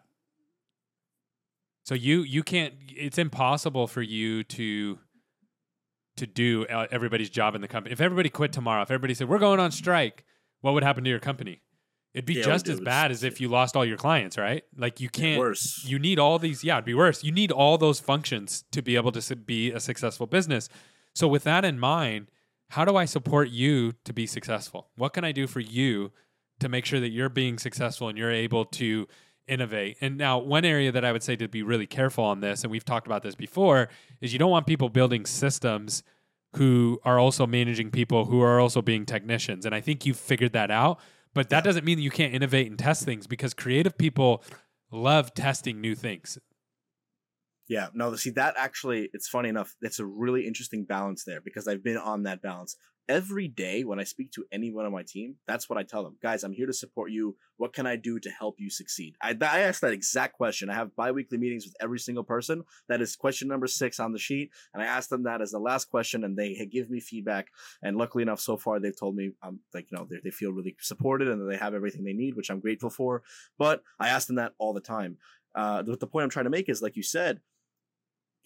So 1.84 1.96
you 1.96 2.22
you 2.22 2.44
can't. 2.44 2.76
It's 2.96 3.18
impossible 3.18 3.88
for 3.88 4.02
you 4.04 4.44
to 4.44 5.00
to 6.20 6.28
do 6.28 6.66
uh, 6.68 6.88
everybody's 6.92 7.30
job 7.30 7.56
in 7.56 7.62
the 7.62 7.68
company. 7.68 7.92
If 7.94 8.00
everybody 8.02 8.30
quit 8.30 8.54
tomorrow, 8.54 8.82
if 8.84 8.92
everybody 8.92 9.14
said 9.14 9.28
we're 9.28 9.40
going 9.40 9.60
on 9.60 9.72
strike, 9.72 10.24
what 10.62 10.74
would 10.74 10.84
happen 10.84 11.04
to 11.04 11.10
your 11.10 11.20
company? 11.20 11.62
It'd 12.14 12.26
be 12.26 12.36
Yeah, 12.36 12.44
just 12.44 12.68
would- 12.68 12.74
as 12.74 12.80
bad 12.80 13.12
as 13.12 13.24
if 13.24 13.40
you 13.42 13.50
lost 13.50 13.76
all 13.76 13.86
your 13.86 13.98
clients, 13.98 14.38
right? 14.38 14.64
Like 14.76 15.00
you 15.00 15.10
can't. 15.10 15.40
Worse. 15.40 15.84
You 15.86 16.00
need 16.00 16.18
all 16.20 16.40
these. 16.40 16.64
Yeah, 16.64 16.76
it'd 16.76 16.86
be 16.86 16.94
worse. 16.94 17.24
You 17.24 17.32
need 17.32 17.52
all 17.52 17.78
those 17.78 18.00
functions 18.00 18.64
to 18.72 18.82
be 18.82 18.96
able 18.96 19.12
to 19.12 19.36
be 19.36 19.72
a 19.72 19.80
successful 19.80 20.26
business. 20.28 20.70
So 21.14 21.28
with 21.28 21.44
that 21.44 21.66
in 21.66 21.80
mind, 21.80 22.28
how 22.70 22.86
do 22.86 22.96
I 22.96 23.06
support 23.06 23.50
you 23.50 23.94
to 24.06 24.14
be 24.14 24.26
successful? 24.28 24.90
What 24.96 25.14
can 25.14 25.24
I 25.24 25.32
do 25.32 25.48
for 25.48 25.60
you 25.60 26.12
to 26.60 26.70
make 26.70 26.86
sure 26.86 27.00
that 27.00 27.10
you're 27.10 27.30
being 27.30 27.58
successful 27.58 28.10
and 28.10 28.18
you're 28.18 28.32
able 28.32 28.66
to 28.66 29.08
innovate? 29.50 29.98
And 30.02 30.18
now, 30.18 30.38
one 30.38 30.66
area 30.66 30.92
that 30.92 31.04
I 31.04 31.12
would 31.12 31.24
say 31.24 31.36
to 31.36 31.48
be 31.48 31.64
really 31.64 31.88
careful 31.88 32.24
on 32.24 32.42
this, 32.42 32.64
and 32.64 32.72
we've 32.72 32.86
talked 32.86 33.08
about 33.08 33.24
this 33.24 33.36
before, 33.36 33.90
is 34.22 34.34
you 34.34 34.40
don't 34.40 34.52
want 34.52 34.68
people 34.68 34.90
building 34.90 35.26
systems 35.26 36.04
who 36.56 37.00
are 37.04 37.20
also 37.20 37.46
managing 37.46 37.92
people 37.92 38.26
who 38.26 38.42
are 38.42 38.60
also 38.60 38.82
being 38.82 39.06
technicians. 39.06 39.66
And 39.66 39.76
I 39.76 39.82
think 39.82 40.06
you've 40.06 40.18
figured 40.18 40.54
that 40.54 40.72
out. 40.72 41.00
But 41.34 41.50
that 41.50 41.64
doesn't 41.64 41.86
mean 41.86 41.98
that 41.98 42.04
you 42.04 42.10
can't 42.10 42.34
innovate 42.34 42.68
and 42.68 42.78
test 42.78 43.06
things 43.06 43.28
because 43.28 43.54
creative 43.54 43.98
people 43.98 44.44
love 44.92 45.34
testing 45.34 45.80
new 45.80 45.94
things. 45.94 46.40
Yeah, 47.68 47.90
no, 47.94 48.16
see 48.16 48.32
that 48.32 48.56
actually, 48.58 49.10
it's 49.14 49.28
funny 49.28 49.50
enough. 49.50 49.76
It's 49.82 50.00
a 50.00 50.06
really 50.06 50.48
interesting 50.48 50.86
balance 50.86 51.24
there 51.24 51.40
because 51.40 51.68
I've 51.68 51.84
been 51.84 51.98
on 51.98 52.24
that 52.24 52.42
balance. 52.42 52.76
Every 53.10 53.48
day 53.48 53.84
when 53.84 54.00
I 54.00 54.04
speak 54.04 54.32
to 54.34 54.46
anyone 54.52 54.86
on 54.86 54.92
my 54.92 55.02
team, 55.02 55.38
that's 55.48 55.68
what 55.68 55.80
I 55.80 55.84
tell 55.84 56.04
them. 56.04 56.18
Guys, 56.22 56.44
I'm 56.44 56.54
here 56.54 56.68
to 56.68 56.74
support 56.74 57.10
you. 57.10 57.36
What 57.58 57.74
can 57.74 57.88
I 57.88 57.96
do 57.96 58.20
to 58.20 58.30
help 58.30 58.60
you 58.60 58.70
succeed? 58.70 59.16
I, 59.20 59.36
I 59.42 59.62
ask 59.62 59.82
that 59.82 59.94
exact 59.94 60.38
question. 60.38 60.70
I 60.70 60.76
have 60.76 60.96
bi-weekly 60.96 61.40
meetings 61.40 61.66
with 61.66 61.76
every 61.82 61.98
single 61.98 62.24
person. 62.24 62.64
That 62.88 63.02
is 63.02 63.16
question 63.16 63.48
number 63.48 63.66
six 63.66 64.00
on 64.00 64.12
the 64.12 64.20
sheet. 64.20 64.52
And 64.76 64.84
I 64.84 64.86
ask 64.86 65.10
them 65.10 65.24
that 65.24 65.42
as 65.42 65.50
the 65.50 65.60
last 65.60 65.90
question 65.90 66.24
and 66.24 66.38
they 66.38 66.54
give 66.72 66.92
me 66.92 67.00
feedback. 67.00 67.48
And 67.82 67.98
luckily 67.98 68.22
enough, 68.22 68.40
so 68.42 68.58
far 68.58 68.80
they've 68.80 68.96
told 68.96 69.16
me, 69.16 69.32
um, 69.42 69.60
like, 69.74 69.88
you 69.90 69.98
know, 69.98 70.08
they, 70.24 70.30
feel 70.30 70.52
really 70.52 70.76
supported 70.80 71.28
and 71.28 71.52
they 71.52 71.58
have 71.58 71.74
everything 71.74 72.04
they 72.04 72.14
need, 72.14 72.36
which 72.36 72.52
I'm 72.52 72.60
grateful 72.60 72.92
for. 72.92 73.24
But 73.58 73.82
I 74.00 74.10
ask 74.10 74.28
them 74.28 74.36
that 74.36 74.54
all 74.60 74.74
the 74.74 74.82
time. 74.82 75.18
Uh, 75.56 75.82
the, 75.82 75.98
the 75.98 76.06
point 76.06 76.26
I'm 76.26 76.30
trying 76.30 76.46
to 76.46 76.52
make 76.52 76.70
is, 76.70 76.84
like 76.84 76.96
you 76.96 77.02
said, 77.02 77.42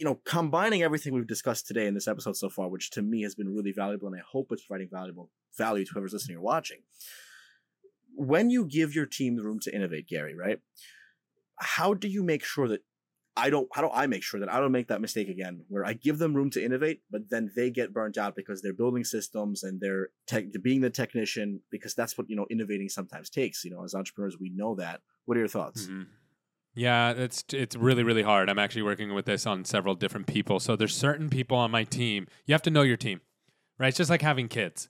you 0.03 0.09
know, 0.09 0.19
combining 0.25 0.83
everything 0.83 1.13
we've 1.13 1.25
discussed 1.25 1.65
today 1.65 1.87
in 1.87 1.93
this 1.93 2.09
episode 2.09 2.35
so 2.35 2.49
far, 2.49 2.67
which 2.67 2.91
to 2.91 3.01
me 3.01 3.21
has 3.21 3.35
been 3.35 3.55
really 3.55 3.71
valuable, 3.71 4.09
and 4.09 4.17
I 4.17 4.21
hope 4.29 4.51
it's 4.51 4.65
providing 4.65 4.89
valuable 4.91 5.31
value 5.57 5.85
to 5.85 5.91
whoever's 5.93 6.11
listening 6.11 6.35
or 6.35 6.41
watching. 6.41 6.79
When 8.13 8.49
you 8.49 8.65
give 8.65 8.93
your 8.93 9.05
team 9.05 9.37
the 9.37 9.43
room 9.43 9.59
to 9.61 9.73
innovate, 9.73 10.09
Gary, 10.09 10.35
right? 10.35 10.59
How 11.57 11.93
do 11.93 12.09
you 12.09 12.21
make 12.21 12.43
sure 12.43 12.67
that 12.67 12.81
I 13.37 13.49
don't? 13.49 13.69
How 13.71 13.81
do 13.81 13.89
I 13.93 14.07
make 14.07 14.23
sure 14.23 14.41
that 14.41 14.51
I 14.51 14.59
don't 14.59 14.73
make 14.73 14.89
that 14.89 14.99
mistake 14.99 15.29
again, 15.29 15.63
where 15.69 15.85
I 15.85 15.93
give 15.93 16.17
them 16.17 16.33
room 16.33 16.49
to 16.49 16.61
innovate, 16.61 16.99
but 17.09 17.29
then 17.29 17.51
they 17.55 17.69
get 17.69 17.93
burnt 17.93 18.17
out 18.17 18.35
because 18.35 18.61
they're 18.61 18.73
building 18.73 19.05
systems 19.05 19.63
and 19.63 19.79
they're 19.79 20.09
tech, 20.27 20.47
being 20.61 20.81
the 20.81 20.89
technician 20.89 21.61
because 21.71 21.93
that's 21.95 22.17
what 22.17 22.29
you 22.29 22.35
know 22.35 22.45
innovating 22.49 22.89
sometimes 22.89 23.29
takes. 23.29 23.63
You 23.63 23.71
know, 23.71 23.85
as 23.85 23.95
entrepreneurs, 23.95 24.35
we 24.37 24.49
know 24.49 24.75
that. 24.75 24.99
What 25.23 25.37
are 25.37 25.39
your 25.39 25.47
thoughts? 25.47 25.87
Mhm. 25.87 26.07
Yeah, 26.75 27.11
it's 27.11 27.43
it's 27.53 27.75
really 27.75 28.03
really 28.03 28.23
hard. 28.23 28.49
I'm 28.49 28.57
actually 28.59 28.81
working 28.81 29.13
with 29.13 29.25
this 29.25 29.45
on 29.45 29.63
several 29.63 29.93
different 29.95 30.27
people. 30.27 30.59
So 30.59 30.75
there's 30.75 30.95
certain 30.95 31.29
people 31.29 31.57
on 31.57 31.69
my 31.71 31.83
team. 31.83 32.27
You 32.45 32.53
have 32.53 32.63
to 32.63 32.71
know 32.71 32.81
your 32.81 32.97
team, 32.97 33.21
right? 33.77 33.89
It's 33.89 33.97
just 33.97 34.09
like 34.09 34.23
having 34.23 34.47
kids. 34.47 34.89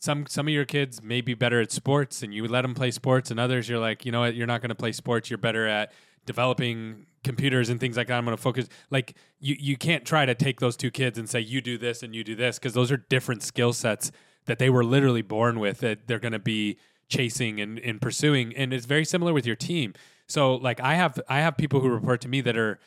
Some 0.00 0.26
some 0.26 0.46
of 0.46 0.52
your 0.52 0.66
kids 0.66 1.02
may 1.02 1.22
be 1.22 1.32
better 1.32 1.60
at 1.62 1.72
sports, 1.72 2.22
and 2.22 2.34
you 2.34 2.46
let 2.46 2.62
them 2.62 2.74
play 2.74 2.90
sports, 2.90 3.30
and 3.30 3.40
others 3.40 3.68
you're 3.68 3.78
like, 3.78 4.04
you 4.04 4.12
know 4.12 4.20
what, 4.20 4.34
you're 4.34 4.46
not 4.46 4.60
going 4.60 4.68
to 4.68 4.74
play 4.74 4.92
sports. 4.92 5.30
You're 5.30 5.38
better 5.38 5.66
at 5.66 5.92
developing 6.26 7.06
computers 7.22 7.70
and 7.70 7.80
things 7.80 7.96
like 7.96 8.08
that. 8.08 8.18
I'm 8.18 8.24
going 8.26 8.36
to 8.36 8.42
focus. 8.42 8.68
Like 8.90 9.16
you 9.40 9.56
you 9.58 9.76
can't 9.78 10.04
try 10.04 10.26
to 10.26 10.34
take 10.34 10.60
those 10.60 10.76
two 10.76 10.90
kids 10.90 11.18
and 11.18 11.28
say 11.28 11.40
you 11.40 11.62
do 11.62 11.78
this 11.78 12.02
and 12.02 12.14
you 12.14 12.22
do 12.22 12.34
this 12.34 12.58
because 12.58 12.74
those 12.74 12.92
are 12.92 12.98
different 12.98 13.42
skill 13.42 13.72
sets 13.72 14.12
that 14.44 14.58
they 14.58 14.68
were 14.68 14.84
literally 14.84 15.22
born 15.22 15.58
with 15.58 15.78
that 15.78 16.06
they're 16.06 16.18
going 16.18 16.32
to 16.32 16.38
be 16.38 16.76
chasing 17.08 17.60
and, 17.60 17.78
and 17.78 18.00
pursuing. 18.00 18.54
And 18.54 18.74
it's 18.74 18.86
very 18.86 19.04
similar 19.06 19.32
with 19.32 19.46
your 19.46 19.56
team. 19.56 19.94
So 20.28 20.56
like 20.56 20.80
I 20.80 20.94
have 20.94 21.20
I 21.28 21.40
have 21.40 21.56
people 21.56 21.80
who 21.80 21.88
report 21.88 22.20
to 22.22 22.28
me 22.28 22.40
that 22.42 22.56
are 22.56 22.78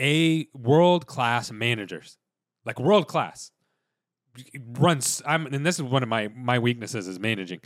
a 0.00 0.48
world 0.54 1.06
class 1.06 1.50
managers, 1.50 2.18
like 2.64 2.78
world 2.78 3.08
class. 3.08 3.50
Runs 4.78 5.22
I'm 5.26 5.46
and 5.46 5.66
this 5.66 5.76
is 5.76 5.82
one 5.82 6.02
of 6.02 6.08
my 6.08 6.28
my 6.28 6.58
weaknesses 6.58 7.08
is 7.08 7.18
managing. 7.18 7.60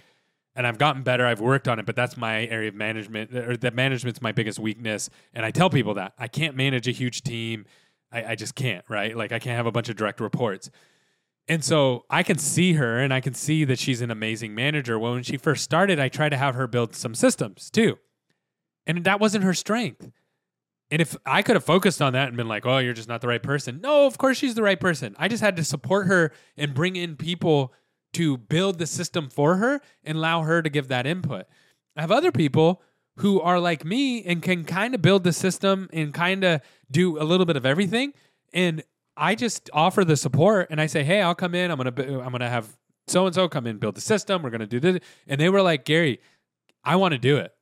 And 0.54 0.66
I've 0.66 0.76
gotten 0.76 1.02
better. 1.02 1.24
I've 1.24 1.40
worked 1.40 1.66
on 1.66 1.78
it, 1.78 1.86
but 1.86 1.96
that's 1.96 2.18
my 2.18 2.46
area 2.46 2.68
of 2.68 2.74
management. 2.74 3.34
Or 3.34 3.56
that 3.56 3.74
management's 3.74 4.20
my 4.20 4.32
biggest 4.32 4.58
weakness. 4.58 5.08
And 5.32 5.46
I 5.46 5.50
tell 5.50 5.70
people 5.70 5.94
that 5.94 6.12
I 6.18 6.28
can't 6.28 6.54
manage 6.54 6.86
a 6.86 6.90
huge 6.90 7.22
team. 7.22 7.64
I, 8.12 8.24
I 8.24 8.34
just 8.34 8.54
can't. 8.54 8.84
Right? 8.88 9.16
Like 9.16 9.32
I 9.32 9.38
can't 9.38 9.56
have 9.56 9.66
a 9.66 9.72
bunch 9.72 9.88
of 9.88 9.96
direct 9.96 10.20
reports. 10.20 10.70
And 11.48 11.64
so 11.64 12.04
I 12.08 12.22
can 12.22 12.38
see 12.38 12.74
her 12.74 13.00
and 13.00 13.12
I 13.12 13.20
can 13.20 13.34
see 13.34 13.64
that 13.64 13.78
she's 13.78 14.00
an 14.00 14.10
amazing 14.10 14.54
manager. 14.54 14.98
Well, 14.98 15.12
when 15.12 15.22
she 15.22 15.36
first 15.36 15.64
started, 15.64 15.98
I 15.98 16.08
tried 16.08 16.28
to 16.28 16.36
have 16.36 16.54
her 16.54 16.66
build 16.66 16.94
some 16.94 17.14
systems 17.14 17.70
too. 17.70 17.98
And 18.86 19.04
that 19.04 19.20
wasn't 19.20 19.44
her 19.44 19.54
strength. 19.54 20.10
And 20.90 21.00
if 21.00 21.16
I 21.24 21.42
could 21.42 21.56
have 21.56 21.64
focused 21.64 22.02
on 22.02 22.12
that 22.12 22.28
and 22.28 22.36
been 22.36 22.48
like, 22.48 22.66
oh, 22.66 22.78
you're 22.78 22.92
just 22.92 23.08
not 23.08 23.22
the 23.22 23.28
right 23.28 23.42
person. 23.42 23.80
No, 23.80 24.06
of 24.06 24.18
course 24.18 24.36
she's 24.36 24.54
the 24.54 24.62
right 24.62 24.78
person. 24.78 25.14
I 25.18 25.28
just 25.28 25.42
had 25.42 25.56
to 25.56 25.64
support 25.64 26.06
her 26.06 26.32
and 26.56 26.74
bring 26.74 26.96
in 26.96 27.16
people 27.16 27.72
to 28.12 28.36
build 28.36 28.78
the 28.78 28.86
system 28.86 29.30
for 29.30 29.56
her 29.56 29.80
and 30.04 30.18
allow 30.18 30.42
her 30.42 30.60
to 30.60 30.68
give 30.68 30.88
that 30.88 31.06
input. 31.06 31.46
I 31.96 32.02
have 32.02 32.10
other 32.10 32.30
people 32.30 32.82
who 33.16 33.40
are 33.40 33.58
like 33.58 33.84
me 33.84 34.22
and 34.24 34.42
can 34.42 34.64
kind 34.64 34.94
of 34.94 35.02
build 35.02 35.24
the 35.24 35.32
system 35.32 35.88
and 35.92 36.12
kind 36.12 36.44
of 36.44 36.60
do 36.90 37.18
a 37.18 37.24
little 37.24 37.46
bit 37.46 37.56
of 37.56 37.64
everything. 37.64 38.12
And 38.52 38.82
I 39.16 39.34
just 39.34 39.70
offer 39.72 40.04
the 40.04 40.16
support 40.16 40.68
and 40.70 40.80
I 40.80 40.86
say, 40.86 41.04
hey, 41.04 41.20
I'll 41.20 41.34
come 41.34 41.54
in. 41.54 41.70
I'm 41.70 41.78
gonna 41.78 42.20
I'm 42.20 42.32
gonna 42.32 42.48
have 42.48 42.68
so 43.06 43.26
and 43.26 43.34
so 43.34 43.48
come 43.48 43.66
in, 43.66 43.78
build 43.78 43.94
the 43.94 44.00
system. 44.00 44.42
We're 44.42 44.50
gonna 44.50 44.66
do 44.66 44.80
this. 44.80 44.98
And 45.26 45.40
they 45.40 45.48
were 45.48 45.62
like, 45.62 45.84
Gary, 45.84 46.20
I 46.84 46.96
want 46.96 47.12
to 47.12 47.18
do 47.18 47.36
it. 47.36 47.54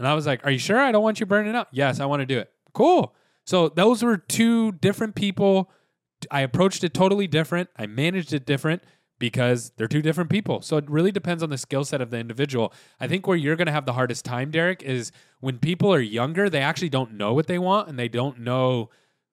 And 0.00 0.08
I 0.08 0.14
was 0.14 0.26
like, 0.26 0.46
Are 0.46 0.50
you 0.50 0.58
sure? 0.58 0.80
I 0.80 0.92
don't 0.92 1.02
want 1.02 1.20
you 1.20 1.26
burning 1.26 1.54
up. 1.54 1.68
Yes, 1.72 2.00
I 2.00 2.06
want 2.06 2.20
to 2.20 2.26
do 2.26 2.38
it. 2.38 2.50
Cool. 2.72 3.14
So 3.44 3.68
those 3.68 4.02
were 4.02 4.16
two 4.16 4.72
different 4.72 5.14
people. 5.14 5.70
I 6.30 6.40
approached 6.40 6.82
it 6.84 6.94
totally 6.94 7.26
different. 7.26 7.68
I 7.76 7.86
managed 7.86 8.32
it 8.32 8.46
different 8.46 8.82
because 9.18 9.72
they're 9.76 9.88
two 9.88 10.00
different 10.00 10.30
people. 10.30 10.62
So 10.62 10.78
it 10.78 10.88
really 10.88 11.12
depends 11.12 11.42
on 11.42 11.50
the 11.50 11.58
skill 11.58 11.84
set 11.84 12.00
of 12.00 12.08
the 12.08 12.16
individual. 12.16 12.72
I 12.98 13.08
think 13.08 13.26
where 13.26 13.36
you're 13.36 13.56
going 13.56 13.66
to 13.66 13.72
have 13.72 13.84
the 13.84 13.92
hardest 13.92 14.24
time, 14.24 14.50
Derrik, 14.50 14.80
is 14.82 15.12
when 15.40 15.58
people 15.58 15.92
are 15.92 16.00
younger, 16.00 16.48
they 16.48 16.62
actually 16.62 16.88
don't 16.88 17.12
know 17.12 17.34
what 17.34 17.46
they 17.46 17.58
want 17.58 17.90
and 17.90 17.98
they 17.98 18.08
don't 18.08 18.40
know 18.40 18.88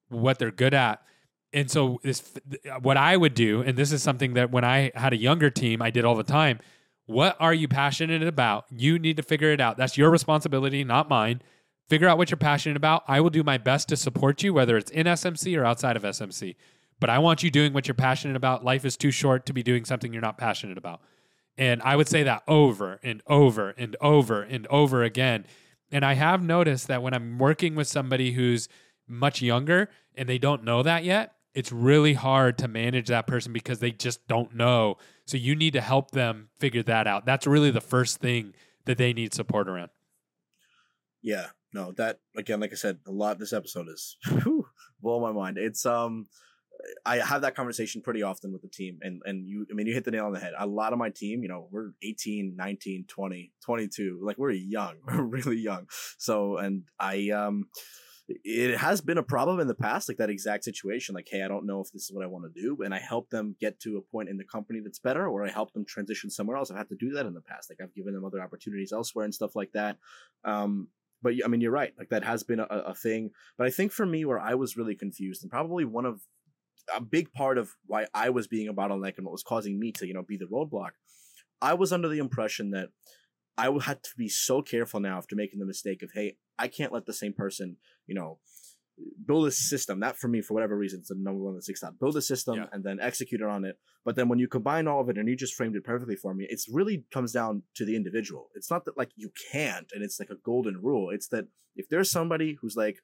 what 0.10 0.38
they're 0.38 0.52
good 0.52 0.74
at. 0.74 1.02
And 1.54 1.72
so 1.72 2.02
this 2.04 2.30
what 2.82 2.98
I 2.98 3.16
would 3.16 3.36
do 3.36 3.62
and 3.62 3.78
this 3.78 3.94
is 3.94 4.04
something 4.04 4.34
that 4.34 4.52
when 4.52 4.66
I 4.66 4.92
had 4.96 5.14
a 5.14 5.18
younger 5.18 5.50
team, 5.50 5.82
I 5.82 5.92
did 5.92 6.04
all 6.04 6.16
the 6.16 6.24
time. 6.24 6.60
What 7.08 7.38
are 7.40 7.54
you 7.54 7.68
passionate 7.68 8.22
about? 8.22 8.66
You 8.70 9.00
need 9.00 9.18
to 9.18 9.24
figure 9.24 9.52
it 9.52 9.62
out. 9.62 9.78
That's 9.78 9.98
your 9.98 10.10
responsibility, 10.12 10.84
not 10.84 11.10
mine. 11.10 11.42
Figure 11.88 12.08
out 12.08 12.18
what 12.18 12.30
you're 12.30 12.38
passionate 12.38 12.76
about. 12.76 13.04
I 13.08 13.22
will 13.22 13.30
do 13.30 13.44
my 13.44 13.58
best 13.58 13.88
to 13.90 13.98
support 13.98 14.44
you, 14.44 14.54
whether 14.54 14.76
it's 14.76 14.92
in 14.92 15.08
SMC 15.08 15.58
or 15.58 15.64
outside 15.64 15.96
of 15.96 16.04
SMC. 16.04 16.58
But 17.00 17.10
I 17.10 17.20
want 17.20 17.44
you 17.44 17.50
doing 17.50 17.72
what 17.72 17.88
you're 17.88 17.96
passionate 17.96 18.36
about. 18.36 18.66
Life 18.66 18.84
is 18.84 18.98
too 18.98 19.12
short 19.12 19.46
to 19.46 19.54
be 19.54 19.64
doing 19.64 19.86
something 19.86 20.12
you're 20.12 20.22
not 20.22 20.38
passionate 20.38 20.78
about. 20.78 21.02
And 21.58 21.82
I 21.82 21.96
would 21.96 22.10
say 22.10 22.24
that 22.24 22.44
over 22.46 23.00
and 23.02 23.24
over 23.26 23.70
and 23.78 23.96
over 24.02 24.42
and 24.42 24.68
over 24.68 25.04
again. 25.04 25.46
And 25.92 26.04
I 26.04 26.14
have 26.14 26.44
noticed 26.44 26.88
that 26.88 27.02
when 27.02 27.14
I'm 27.14 27.38
working 27.40 27.76
with 27.76 27.88
somebody 27.88 28.34
who's 28.34 28.68
much 29.08 29.42
younger 29.42 29.90
and 30.14 30.28
they 30.28 30.38
don't 30.38 30.66
know 30.66 30.84
that 30.84 31.06
yet, 31.06 31.37
it's 31.58 31.72
really 31.72 32.14
hard 32.14 32.56
to 32.60 32.68
manage 32.68 33.08
that 33.08 33.26
person 33.26 33.52
because 33.52 33.80
they 33.80 33.90
just 33.90 34.28
don't 34.28 34.54
know. 34.54 34.98
So 35.26 35.38
you 35.38 35.56
need 35.56 35.74
to 35.74 35.82
help 35.82 36.12
them 36.12 36.50
figure 36.60 36.84
that 36.84 37.08
out. 37.08 37.26
That's 37.26 37.48
really 37.48 37.72
the 37.72 37.82
first 37.82 38.20
thing 38.20 38.54
that 38.86 39.00
they 39.00 39.12
need 39.12 39.34
support 39.34 39.68
around. 39.68 39.90
Yeah, 41.24 41.48
no, 41.74 41.94
that 41.94 42.20
again, 42.38 42.60
like 42.60 42.74
I 42.74 42.76
said, 42.76 43.00
a 43.08 43.12
lot. 43.12 43.40
This 43.40 43.54
episode 43.54 43.88
is 43.90 44.18
whew, 44.44 44.68
blow 45.02 45.20
my 45.20 45.32
mind. 45.32 45.58
It's 45.58 45.84
um, 45.84 46.28
I 47.08 47.18
have 47.18 47.42
that 47.42 47.56
conversation 47.56 48.04
pretty 48.04 48.22
often 48.22 48.54
with 48.54 48.62
the 48.62 48.70
team, 48.70 49.00
and 49.02 49.24
and 49.26 49.48
you, 49.48 49.66
I 49.72 49.74
mean, 49.74 49.88
you 49.88 49.96
hit 49.96 50.06
the 50.06 50.12
nail 50.12 50.28
on 50.28 50.34
the 50.34 50.40
head. 50.40 50.54
A 50.60 50.68
lot 50.68 50.94
of 50.94 51.00
my 51.00 51.10
team, 51.10 51.42
you 51.42 51.50
know, 51.50 51.70
we're 51.72 51.90
18, 52.04 52.54
19, 52.56 53.06
20, 53.08 53.52
22, 53.66 54.20
like 54.22 54.38
we're 54.38 54.52
young, 54.52 54.98
we're 55.08 55.24
really 55.24 55.58
young. 55.58 55.88
So, 56.20 56.58
and 56.58 56.84
I 57.00 57.32
um, 57.32 57.70
it 58.28 58.78
has 58.78 59.02
been 59.02 59.18
a 59.18 59.24
problem 59.24 59.60
in 59.60 59.68
the 59.68 59.76
past, 59.76 60.10
like 60.10 60.18
that 60.18 60.30
exact 60.30 60.64
situation. 60.64 61.16
Like, 61.16 61.28
hey, 61.30 61.44
I 61.44 61.48
don't 61.48 61.66
know 61.66 61.80
if 61.80 61.92
this 61.92 62.04
is 62.04 62.12
what 62.12 62.24
I 62.24 62.28
want 62.28 62.46
to 62.46 62.62
do, 62.62 62.84
and 62.84 62.94
I 62.94 63.00
help 63.00 63.30
them 63.30 63.56
get 63.60 63.80
to 63.82 63.98
a 63.98 64.02
point 64.02 64.30
in 64.30 64.38
the 64.38 64.44
company 64.44 64.80
that's 64.84 65.00
better, 65.00 65.28
or 65.28 65.46
I 65.46 65.50
help 65.50 65.74
them 65.74 65.86
transition 65.86 66.30
somewhere 66.30 66.58
else. 66.58 66.70
I've 66.70 66.78
had 66.78 66.90
to 66.90 66.96
do 66.96 67.12
that 67.12 67.26
in 67.26 67.34
the 67.34 67.42
past. 67.42 67.70
Like, 67.70 67.80
I've 67.82 67.96
given 67.96 68.14
them 68.14 68.26
other 68.26 68.42
opportunities 68.42 68.92
elsewhere 68.92 69.26
and 69.26 69.34
stuff 69.34 69.56
like 69.56 69.72
that. 69.74 69.98
Um, 70.44 70.90
but 71.22 71.34
I 71.44 71.48
mean, 71.48 71.62
you're 71.62 71.72
right. 71.72 71.94
Like 71.98 72.10
that 72.10 72.24
has 72.24 72.44
been 72.44 72.60
a, 72.60 72.66
a 72.66 72.94
thing. 72.94 73.32
But 73.58 73.68
I 73.68 73.70
think 73.70 73.92
for 73.92 74.06
me, 74.06 74.26
where 74.26 74.40
I 74.40 74.54
was 74.54 74.78
really 74.78 74.96
confused, 74.96 75.44
and 75.44 75.52
probably 75.52 75.86
one 75.86 76.06
of 76.06 76.22
a 76.96 77.02
big 77.02 77.34
part 77.34 77.58
of 77.58 77.76
why 77.86 78.06
I 78.14 78.30
was 78.30 78.48
being 78.48 78.68
a 78.68 78.74
bottleneck 78.74 79.18
and 79.18 79.26
what 79.26 79.32
was 79.32 79.44
causing 79.44 79.80
me 79.80 79.92
to, 79.94 80.08
you 80.08 80.14
know, 80.14 80.24
be 80.24 80.38
the 80.38 80.46
roadblock, 80.46 80.92
I 81.62 81.74
was 81.74 81.92
under 81.92 82.08
the 82.08 82.20
impression 82.20 82.72
that 82.72 82.90
I 83.58 83.70
would 83.70 83.84
have 83.84 84.02
to 84.04 84.10
be 84.18 84.30
so 84.30 84.62
careful 84.62 85.00
now 85.00 85.18
after 85.18 85.36
making 85.36 85.60
the 85.60 85.66
mistake 85.66 86.04
of, 86.04 86.12
hey, 86.14 86.38
I 86.60 86.68
can't 86.68 86.94
let 86.94 87.06
the 87.06 87.14
same 87.14 87.34
person, 87.34 87.78
you 88.06 88.14
know, 88.16 88.40
build 89.26 89.48
a 89.48 89.52
system. 89.52 90.00
That 90.00 90.18
for 90.18 90.28
me, 90.28 90.42
for 90.42 90.54
whatever 90.54 90.78
reason, 90.78 91.00
it's 91.00 91.10
the 91.10 91.16
number 91.18 91.42
one 91.44 91.56
that 91.56 91.64
sticks 91.64 91.84
out. 91.84 92.00
Build 92.00 92.18
a 92.18 92.22
system 92.22 92.56
Yeah. 92.56 92.66
and 92.72 92.84
then 92.84 93.00
execute 93.00 93.42
it 93.42 93.48
on 93.48 93.66
it. 93.66 93.78
But 94.06 94.16
then 94.16 94.28
when 94.30 94.40
you 94.40 94.48
combine 94.48 94.88
all 94.88 95.02
of 95.02 95.10
it 95.10 95.18
and 95.18 95.28
you 95.28 95.36
just 95.36 95.54
framed 95.56 95.76
it 95.76 95.84
perfectly 95.84 96.16
for 96.16 96.34
me, 96.34 96.48
it's 96.50 96.68
really 96.70 97.06
comes 97.12 97.32
down 97.32 97.64
to 97.76 97.86
the 97.86 97.96
individual. 97.96 98.50
It's 98.56 98.72
not 98.72 98.86
that 98.86 98.98
like 98.98 99.12
you 99.16 99.32
can't 99.52 99.92
and 99.94 100.04
it's 100.04 100.20
like 100.20 100.30
a 100.30 100.36
golden 100.44 100.78
rule. 100.82 101.10
It's 101.10 101.28
that 101.30 101.46
if 101.76 101.90
there's 101.90 102.10
somebody 102.10 102.58
who's 102.62 102.76
like 102.76 102.98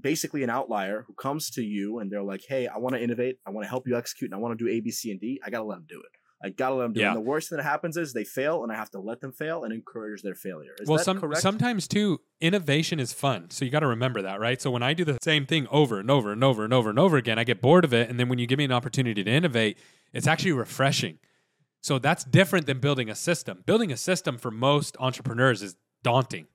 basically 0.00 0.42
an 0.42 0.50
outlier 0.50 1.04
who 1.06 1.14
comes 1.14 1.50
to 1.50 1.62
you 1.62 1.98
and 1.98 2.10
they're 2.10 2.22
like, 2.22 2.42
hey, 2.48 2.66
I 2.68 2.78
want 2.78 2.94
to 2.94 3.02
innovate, 3.02 3.38
I 3.46 3.50
want 3.50 3.64
to 3.64 3.68
help 3.70 3.86
you 3.88 3.96
execute, 3.96 4.30
and 4.30 4.34
I 4.38 4.40
want 4.40 4.56
to 4.58 4.64
do 4.64 4.70
A, 4.70 4.80
B, 4.80 4.90
C, 4.90 5.10
and 5.10 5.20
D, 5.20 5.40
I 5.44 5.50
gotta 5.50 5.64
let 5.64 5.76
them 5.76 5.86
do 5.88 6.00
it. 6.00 6.12
I 6.42 6.50
gotta 6.50 6.74
let 6.74 6.84
them 6.84 6.92
do 6.92 7.00
it. 7.00 7.04
And 7.04 7.16
the 7.16 7.20
worst 7.20 7.48
thing 7.48 7.56
that 7.56 7.64
happens 7.64 7.96
is 7.96 8.12
they 8.12 8.24
fail, 8.24 8.62
and 8.62 8.70
I 8.70 8.76
have 8.76 8.90
to 8.90 9.00
let 9.00 9.20
them 9.20 9.32
fail 9.32 9.64
and 9.64 9.72
encourage 9.72 10.22
their 10.22 10.34
failure. 10.34 10.74
Is 10.78 10.88
well, 10.88 10.98
that 10.98 11.04
some, 11.04 11.34
sometimes 11.34 11.88
too, 11.88 12.20
innovation 12.40 13.00
is 13.00 13.12
fun. 13.12 13.50
So 13.50 13.64
you 13.64 13.70
got 13.70 13.80
to 13.80 13.86
remember 13.86 14.22
that, 14.22 14.38
right? 14.38 14.60
So 14.60 14.70
when 14.70 14.82
I 14.82 14.92
do 14.92 15.04
the 15.04 15.18
same 15.22 15.46
thing 15.46 15.66
over 15.70 15.98
and 15.98 16.10
over 16.10 16.32
and 16.32 16.44
over 16.44 16.64
and 16.64 16.74
over 16.74 16.90
and 16.90 16.98
over 16.98 17.16
again, 17.16 17.38
I 17.38 17.44
get 17.44 17.62
bored 17.62 17.84
of 17.84 17.94
it. 17.94 18.10
And 18.10 18.20
then 18.20 18.28
when 18.28 18.38
you 18.38 18.46
give 18.46 18.58
me 18.58 18.64
an 18.64 18.72
opportunity 18.72 19.24
to 19.24 19.30
innovate, 19.30 19.78
it's 20.12 20.26
actually 20.26 20.52
refreshing. 20.52 21.18
So 21.80 21.98
that's 21.98 22.24
different 22.24 22.66
than 22.66 22.80
building 22.80 23.08
a 23.08 23.14
system. 23.14 23.62
Building 23.64 23.90
a 23.90 23.96
system 23.96 24.38
for 24.38 24.50
most 24.50 24.96
entrepreneurs 25.00 25.62
is 25.62 25.76
daunting. 26.02 26.48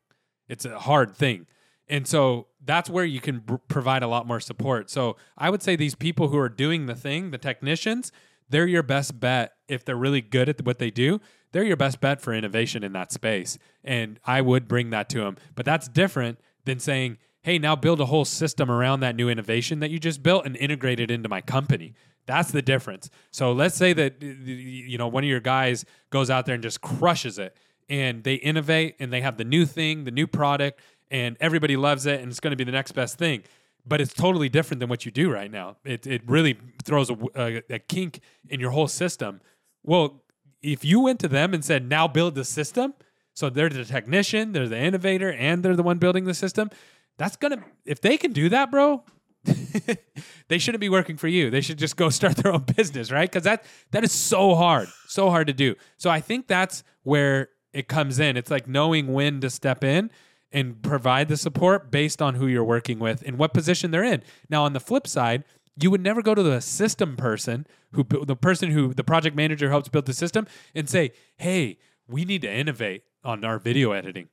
It's 0.47 0.65
a 0.65 0.77
hard 0.77 1.15
thing. 1.15 1.47
And 1.87 2.07
so 2.07 2.47
that's 2.63 2.89
where 2.89 3.05
you 3.05 3.19
can 3.19 3.41
provide 3.67 4.03
a 4.03 4.07
lot 4.07 4.27
more 4.27 4.39
support. 4.39 4.89
So 4.89 5.17
I 5.37 5.49
would 5.49 5.63
say 5.63 5.75
these 5.75 5.95
people 5.95 6.29
who 6.29 6.37
are 6.37 6.49
doing 6.49 6.85
the 6.85 6.95
thing, 6.95 7.31
the 7.31 7.37
technicians, 7.37 8.11
they're 8.51 8.67
your 8.67 8.83
best 8.83 9.19
bet 9.19 9.53
if 9.67 9.83
they're 9.83 9.95
really 9.95 10.21
good 10.21 10.49
at 10.49 10.63
what 10.65 10.79
they 10.79 10.91
do. 10.91 11.19
They're 11.51 11.63
your 11.63 11.77
best 11.77 11.99
bet 11.99 12.21
for 12.21 12.33
innovation 12.33 12.83
in 12.83 12.93
that 12.93 13.11
space. 13.11 13.57
And 13.83 14.19
I 14.25 14.41
would 14.41 14.67
bring 14.67 14.89
that 14.91 15.09
to 15.09 15.19
them. 15.19 15.37
But 15.55 15.65
that's 15.65 15.87
different 15.87 16.39
than 16.65 16.79
saying, 16.79 17.17
hey, 17.41 17.57
now 17.57 17.75
build 17.75 17.99
a 17.99 18.05
whole 18.05 18.25
system 18.25 18.69
around 18.69 18.99
that 18.99 19.15
new 19.15 19.27
innovation 19.27 19.79
that 19.79 19.89
you 19.89 19.99
just 19.99 20.21
built 20.21 20.45
and 20.45 20.55
integrate 20.55 20.99
it 20.99 21.09
into 21.09 21.27
my 21.27 21.41
company. 21.41 21.93
That's 22.25 22.51
the 22.51 22.61
difference. 22.61 23.09
So 23.31 23.51
let's 23.51 23.75
say 23.75 23.93
that 23.93 24.21
you 24.21 24.97
know 24.97 25.07
one 25.07 25.23
of 25.23 25.29
your 25.29 25.39
guys 25.39 25.85
goes 26.11 26.29
out 26.29 26.45
there 26.45 26.53
and 26.53 26.63
just 26.63 26.81
crushes 26.81 27.39
it 27.39 27.57
and 27.89 28.23
they 28.23 28.35
innovate 28.35 28.95
and 28.99 29.11
they 29.11 29.21
have 29.21 29.37
the 29.37 29.43
new 29.43 29.65
thing, 29.65 30.03
the 30.03 30.11
new 30.11 30.27
product 30.27 30.79
and 31.09 31.35
everybody 31.39 31.75
loves 31.75 32.05
it 32.05 32.21
and 32.21 32.31
it's 32.31 32.39
going 32.39 32.51
to 32.51 32.57
be 32.57 32.63
the 32.63 32.71
next 32.71 32.91
best 32.93 33.17
thing. 33.17 33.43
But 33.85 33.99
it's 33.99 34.13
totally 34.13 34.49
different 34.49 34.79
than 34.79 34.89
what 34.89 35.05
you 35.05 35.11
do 35.11 35.31
right 35.31 35.51
now. 35.51 35.77
It 35.83 36.05
it 36.05 36.21
really 36.25 36.57
throws 36.83 37.09
a, 37.09 37.17
a, 37.35 37.61
a 37.69 37.79
kink 37.79 38.19
in 38.49 38.59
your 38.59 38.71
whole 38.71 38.87
system. 38.87 39.41
Well, 39.83 40.23
if 40.61 40.85
you 40.85 40.99
went 40.99 41.19
to 41.21 41.27
them 41.27 41.53
and 41.53 41.65
said, 41.65 41.87
"Now 41.87 42.07
build 42.07 42.35
the 42.35 42.45
system," 42.45 42.93
so 43.33 43.49
they're 43.49 43.69
the 43.69 43.85
technician, 43.85 44.51
they're 44.51 44.67
the 44.67 44.77
innovator, 44.77 45.31
and 45.31 45.63
they're 45.63 45.75
the 45.75 45.83
one 45.83 45.97
building 45.97 46.25
the 46.25 46.33
system. 46.33 46.69
That's 47.17 47.35
gonna 47.35 47.63
if 47.85 48.01
they 48.01 48.17
can 48.17 48.33
do 48.33 48.49
that, 48.49 48.71
bro. 48.71 49.03
they 50.47 50.59
shouldn't 50.59 50.81
be 50.81 50.89
working 50.89 51.17
for 51.17 51.27
you. 51.27 51.49
They 51.49 51.61
should 51.61 51.79
just 51.79 51.97
go 51.97 52.09
start 52.19 52.37
their 52.37 52.53
own 52.53 52.65
business, 52.75 53.11
right? 53.11 53.29
Because 53.29 53.43
that 53.43 53.65
that 53.91 54.03
is 54.03 54.11
so 54.11 54.55
hard, 54.55 54.89
so 55.07 55.29
hard 55.29 55.47
to 55.47 55.53
do. 55.53 55.75
So 55.97 56.09
I 56.09 56.21
think 56.21 56.47
that's 56.47 56.83
where 57.03 57.49
it 57.73 57.87
comes 57.87 58.19
in. 58.19 58.37
It's 58.37 58.51
like 58.51 58.67
knowing 58.67 59.13
when 59.13 59.41
to 59.41 59.49
step 59.49 59.83
in 59.83 60.11
and 60.51 60.81
provide 60.81 61.27
the 61.29 61.37
support 61.37 61.89
based 61.91 62.21
on 62.21 62.35
who 62.35 62.47
you're 62.47 62.63
working 62.63 62.99
with 62.99 63.21
and 63.25 63.37
what 63.37 63.53
position 63.53 63.91
they're 63.91 64.03
in. 64.03 64.21
Now, 64.49 64.63
on 64.65 64.73
the 64.73 64.79
flip 64.79 65.07
side, 65.07 65.43
you 65.81 65.89
would 65.89 66.01
never 66.01 66.21
go 66.21 66.35
to 66.35 66.43
the 66.43 66.59
system 66.61 67.15
person 67.15 67.65
who 67.93 68.03
the 68.03 68.35
person 68.35 68.71
who 68.71 68.93
the 68.93 69.03
project 69.03 69.35
manager 69.35 69.69
helps 69.69 69.89
build 69.89 70.05
the 70.05 70.13
system 70.13 70.45
and 70.75 70.89
say, 70.89 71.11
"Hey, 71.37 71.77
we 72.07 72.25
need 72.25 72.41
to 72.41 72.51
innovate 72.51 73.03
on 73.23 73.43
our 73.45 73.57
video 73.59 73.91
editing." 73.93 74.27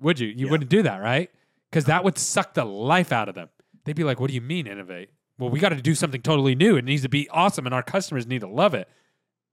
Would 0.00 0.20
you? 0.20 0.28
You 0.28 0.46
Yeah. 0.46 0.50
wouldn't 0.52 0.70
do 0.70 0.82
that, 0.82 0.98
right? 0.98 1.30
Because 1.70 1.84
that 1.86 2.04
would 2.04 2.16
suck 2.18 2.54
the 2.54 2.64
life 2.64 3.12
out 3.12 3.28
of 3.28 3.34
them. 3.34 3.48
They'd 3.84 3.96
be 3.96 4.04
like, 4.04 4.20
"What 4.20 4.28
do 4.28 4.34
you 4.34 4.40
mean 4.40 4.66
innovate?" 4.66 5.10
Well, 5.38 5.50
we 5.50 5.60
got 5.60 5.68
to 5.70 5.80
do 5.80 5.94
something 5.94 6.22
totally 6.22 6.54
new. 6.54 6.76
It 6.76 6.84
needs 6.84 7.02
to 7.02 7.08
be 7.08 7.28
awesome, 7.30 7.66
and 7.66 7.74
our 7.74 7.82
customers 7.82 8.26
need 8.26 8.40
to 8.40 8.48
love 8.48 8.74
it. 8.74 8.88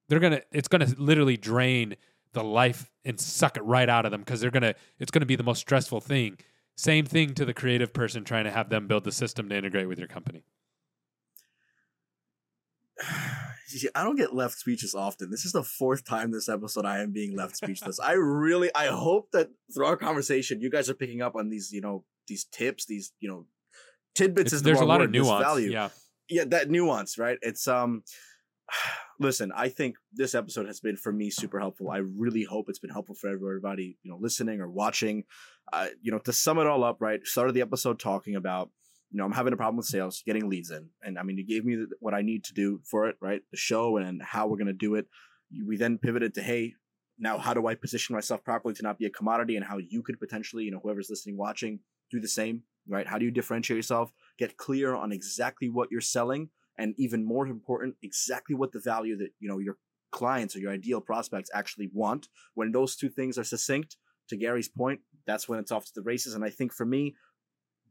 They're 0.07 0.19
gonna. 0.19 0.41
It's 0.51 0.67
gonna 0.67 0.87
literally 0.97 1.37
drain 1.37 1.95
the 2.35 2.43
life 2.43 2.91
and 3.03 3.19
suck 3.19 3.57
it 3.57 3.63
right 3.63 3.89
out 3.89 4.05
of 4.05 4.11
them 4.11 4.21
because 4.21 4.39
they're 4.39 4.51
gonna. 4.51 4.75
It's 4.99 5.09
gonna 5.11 5.25
be 5.25 5.35
the 5.35 5.43
most 5.43 5.59
stressful 5.59 6.01
thing. 6.01 6.37
Same 6.77 7.05
thing 7.05 7.33
to 7.35 7.45
the 7.45 7.53
creative 7.53 7.93
person 7.93 8.23
trying 8.23 8.43
to 8.43 8.51
have 8.51 8.69
them 8.69 8.87
build 8.87 9.05
the 9.05 9.11
system 9.11 9.49
to 9.49 9.55
integrate 9.55 9.87
with 9.87 9.97
your 9.97 10.07
company. 10.07 10.43
I 13.95 14.03
don't 14.03 14.15
get 14.15 14.33
left 14.33 14.57
speechless 14.57 14.93
often. 14.95 15.31
This 15.31 15.43
is 15.45 15.51
the 15.51 15.63
fourth 15.63 16.05
time 16.05 16.31
this 16.31 16.47
episode 16.47 16.85
I 16.85 16.99
am 16.99 17.11
being 17.11 17.35
left 17.35 17.57
speechless. 17.61 17.99
I 17.99 18.13
really, 18.13 18.69
I 18.75 18.87
hope 18.87 19.31
that 19.31 19.49
through 19.73 19.85
our 19.85 19.97
conversation, 19.97 20.61
you 20.61 20.69
guys 20.69 20.89
are 20.89 20.93
picking 20.93 21.21
up 21.21 21.35
on 21.35 21.49
these, 21.49 21.71
you 21.71 21.81
know, 21.81 22.03
these 22.27 22.45
tips, 22.45 22.85
these, 22.85 23.11
you 23.19 23.27
know, 23.29 23.45
tidbits. 24.13 24.47
It's- 24.47 24.53
is 24.53 24.61
the 24.61 24.69
there's 24.69 24.81
a 24.81 24.85
lot 24.85 24.99
word, 24.99 25.05
of 25.05 25.11
nuance. 25.11 25.43
Value. 25.43 25.71
Yeah. 25.71 25.89
yeah, 26.29 26.45
that 26.45 26.69
nuance, 26.69 27.17
right? 27.17 27.37
It's 27.41 27.67
um 27.67 28.03
listen, 29.19 29.51
I 29.55 29.69
think 29.69 29.95
this 30.13 30.35
episode 30.35 30.67
has 30.67 30.79
been 30.79 30.97
for 30.97 31.11
me 31.11 31.29
super 31.29 31.59
helpful. 31.59 31.89
I 31.89 31.97
really 31.97 32.43
hope 32.43 32.65
it's 32.69 32.79
been 32.79 32.91
helpful 32.91 33.15
for 33.15 33.29
everybody, 33.29 33.97
you 34.03 34.11
know, 34.11 34.17
listening 34.19 34.61
or 34.61 34.69
watching. 34.69 35.23
Uh, 35.71 35.87
you 36.01 36.11
know, 36.11 36.19
to 36.19 36.33
sum 36.33 36.59
it 36.59 36.67
all 36.67 36.83
up, 36.83 36.97
right? 36.99 37.25
Started 37.25 37.53
the 37.53 37.61
episode 37.61 37.99
talking 37.99 38.35
about, 38.35 38.69
you 39.11 39.17
know, 39.17 39.25
I'm 39.25 39.31
having 39.31 39.53
a 39.53 39.57
problem 39.57 39.77
with 39.77 39.85
sales, 39.85 40.21
getting 40.25 40.49
leads 40.49 40.71
in. 40.71 40.89
And 41.03 41.17
I 41.17 41.23
mean, 41.23 41.37
you 41.37 41.45
gave 41.45 41.65
me 41.65 41.75
the, 41.75 41.87
what 41.99 42.13
I 42.13 42.21
need 42.21 42.43
to 42.45 42.53
do 42.53 42.81
for 42.83 43.07
it, 43.07 43.15
right? 43.21 43.41
The 43.51 43.57
show 43.57 43.97
and 43.97 44.21
how 44.21 44.47
we're 44.47 44.57
to 44.57 44.73
do 44.73 44.95
it. 44.95 45.07
We 45.65 45.77
then 45.77 45.97
pivoted 45.97 46.33
to, 46.35 46.41
hey, 46.41 46.73
now 47.17 47.37
how 47.37 47.53
do 47.53 47.67
I 47.67 47.75
position 47.75 48.13
myself 48.13 48.43
properly 48.43 48.73
to 48.75 48.83
not 48.83 48.97
be 48.97 49.05
a 49.05 49.09
commodity 49.09 49.55
and 49.55 49.65
how 49.65 49.77
you 49.77 50.03
could 50.03 50.19
potentially, 50.19 50.63
you 50.63 50.71
know, 50.71 50.79
whoever's 50.83 51.09
listening, 51.09 51.37
watching, 51.37 51.79
do 52.11 52.19
the 52.19 52.27
same, 52.27 52.63
right? 52.87 53.07
How 53.07 53.17
do 53.17 53.25
you 53.25 53.31
differentiate 53.31 53.77
yourself? 53.77 54.11
Get 54.37 54.57
clear 54.57 54.93
on 54.93 55.11
exactly 55.11 55.69
what 55.69 55.89
you're 55.91 56.01
selling 56.01 56.49
and 56.77 56.93
even 56.97 57.25
more 57.25 57.47
important, 57.47 57.95
exactly 58.01 58.55
what 58.55 58.71
the 58.71 58.79
value 58.79 59.17
that, 59.17 59.29
you 59.39 59.47
know, 59.47 59.59
your 59.59 59.77
clients 60.11 60.55
or 60.55 60.59
your 60.59 60.71
ideal 60.71 61.01
prospects 61.01 61.49
actually 61.53 61.89
want. 61.93 62.27
When 62.53 62.71
those 62.71 62.95
two 62.95 63.09
things 63.09 63.37
are 63.37 63.43
succinct, 63.43 63.97
to 64.29 64.37
Gary's 64.37 64.69
point, 64.69 65.01
that's 65.27 65.47
when 65.47 65.59
it's 65.59 65.71
off 65.71 65.85
to 65.85 65.91
the 65.93 66.01
races. 66.01 66.33
And 66.33 66.43
I 66.43 66.49
think 66.49 66.73
for 66.73 66.85
me, 66.85 67.15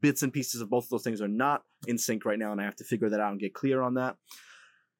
bits 0.01 0.21
and 0.21 0.33
pieces 0.33 0.61
of 0.61 0.69
both 0.69 0.85
of 0.85 0.89
those 0.89 1.03
things 1.03 1.21
are 1.21 1.27
not 1.27 1.63
in 1.87 1.97
sync 1.97 2.25
right 2.25 2.39
now, 2.39 2.51
and 2.51 2.59
I 2.59 2.65
have 2.65 2.75
to 2.77 2.83
figure 2.83 3.09
that 3.09 3.19
out 3.19 3.31
and 3.31 3.39
get 3.39 3.53
clear 3.53 3.81
on 3.81 3.93
that. 3.95 4.17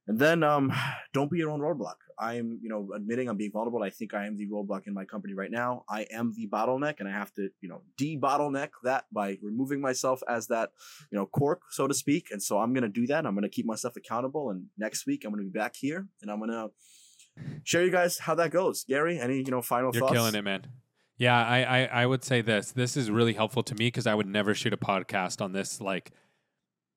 And 0.08 0.20
then 0.20 0.44
um, 0.44 0.72
don't 1.14 1.32
be 1.32 1.38
your 1.38 1.50
own 1.52 1.60
roadblock. 1.60 1.96
I'm, 2.18 2.60
you 2.62 2.70
know, 2.70 2.90
admitting 2.96 3.28
I'm 3.28 3.38
being 3.38 3.52
vulnerable. 3.52 3.84
I 3.84 3.90
think 3.90 4.14
I 4.14 4.26
am 4.26 4.38
the 4.38 4.48
roadblock 4.48 4.88
in 4.88 4.94
my 4.94 5.04
company 5.04 5.34
right 5.34 5.52
now. 5.52 5.84
I 5.90 6.08
am 6.12 6.34
the 6.36 6.48
bottleneck, 6.48 7.00
and 7.00 7.10
I 7.10 7.12
have 7.12 7.34
to, 7.34 7.50
you 7.60 7.68
know, 7.68 7.82
de-bottleneck 7.98 8.70
that 8.84 9.06
by 9.12 9.38
removing 9.42 9.82
myself 9.82 10.22
as 10.28 10.48
that, 10.48 10.72
you 11.12 11.18
know, 11.18 11.26
cork, 11.26 11.64
so 11.72 11.88
to 11.88 11.94
speak. 11.94 12.28
And 12.32 12.42
so 12.42 12.60
I'm 12.60 12.74
gonna 12.74 12.88
do 12.88 13.06
that. 13.08 13.26
I'm 13.26 13.36
gonna 13.36 13.50
keep 13.50 13.66
myself 13.66 13.96
accountable. 13.98 14.50
And 14.50 14.68
next 14.78 15.06
week 15.06 15.26
I'm 15.26 15.32
gonna 15.32 15.44
be 15.44 15.50
back 15.50 15.76
here, 15.76 16.08
and 16.22 16.32
I'm 16.32 16.40
gonna 16.40 16.68
share 17.64 17.84
you 17.84 17.92
guys 17.92 18.20
how 18.20 18.36
that 18.36 18.52
goes. 18.52 18.86
Gary, 18.88 19.20
any 19.20 19.38
you 19.38 19.52
know 19.52 19.62
final 19.62 19.92
You're 19.94 20.02
thoughts? 20.02 20.14
killing 20.14 20.36
it, 20.36 20.44
man. 20.44 20.68
Yeah, 21.18 21.38
I, 21.46 21.64
I, 21.64 21.86
I 21.86 22.06
would 22.06 22.24
say 22.24 22.42
this. 22.42 22.72
This 22.72 22.98
is 22.98 23.10
really 23.10 23.34
helpful 23.34 23.64
to 23.64 23.76
me 23.76 23.88
because 23.88 24.06
I 24.06 24.14
would 24.14 24.28
never 24.28 24.54
shoot 24.54 24.74
a 24.74 24.78
podcast 24.78 25.42
on 25.42 25.54
this 25.54 25.80
like 25.80 26.12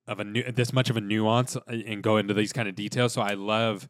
of 0.08 0.18
a 0.18 0.24
new 0.24 0.42
this 0.50 0.72
much 0.72 0.90
of 0.90 0.96
a 0.96 1.00
nuance 1.00 1.54
uh, 1.56 1.60
and 1.68 2.02
go 2.02 2.16
into 2.16 2.34
these 2.34 2.52
kind 2.52 2.68
of 2.68 2.74
details. 2.74 3.12
So 3.12 3.22
I 3.22 3.34
love 3.34 3.88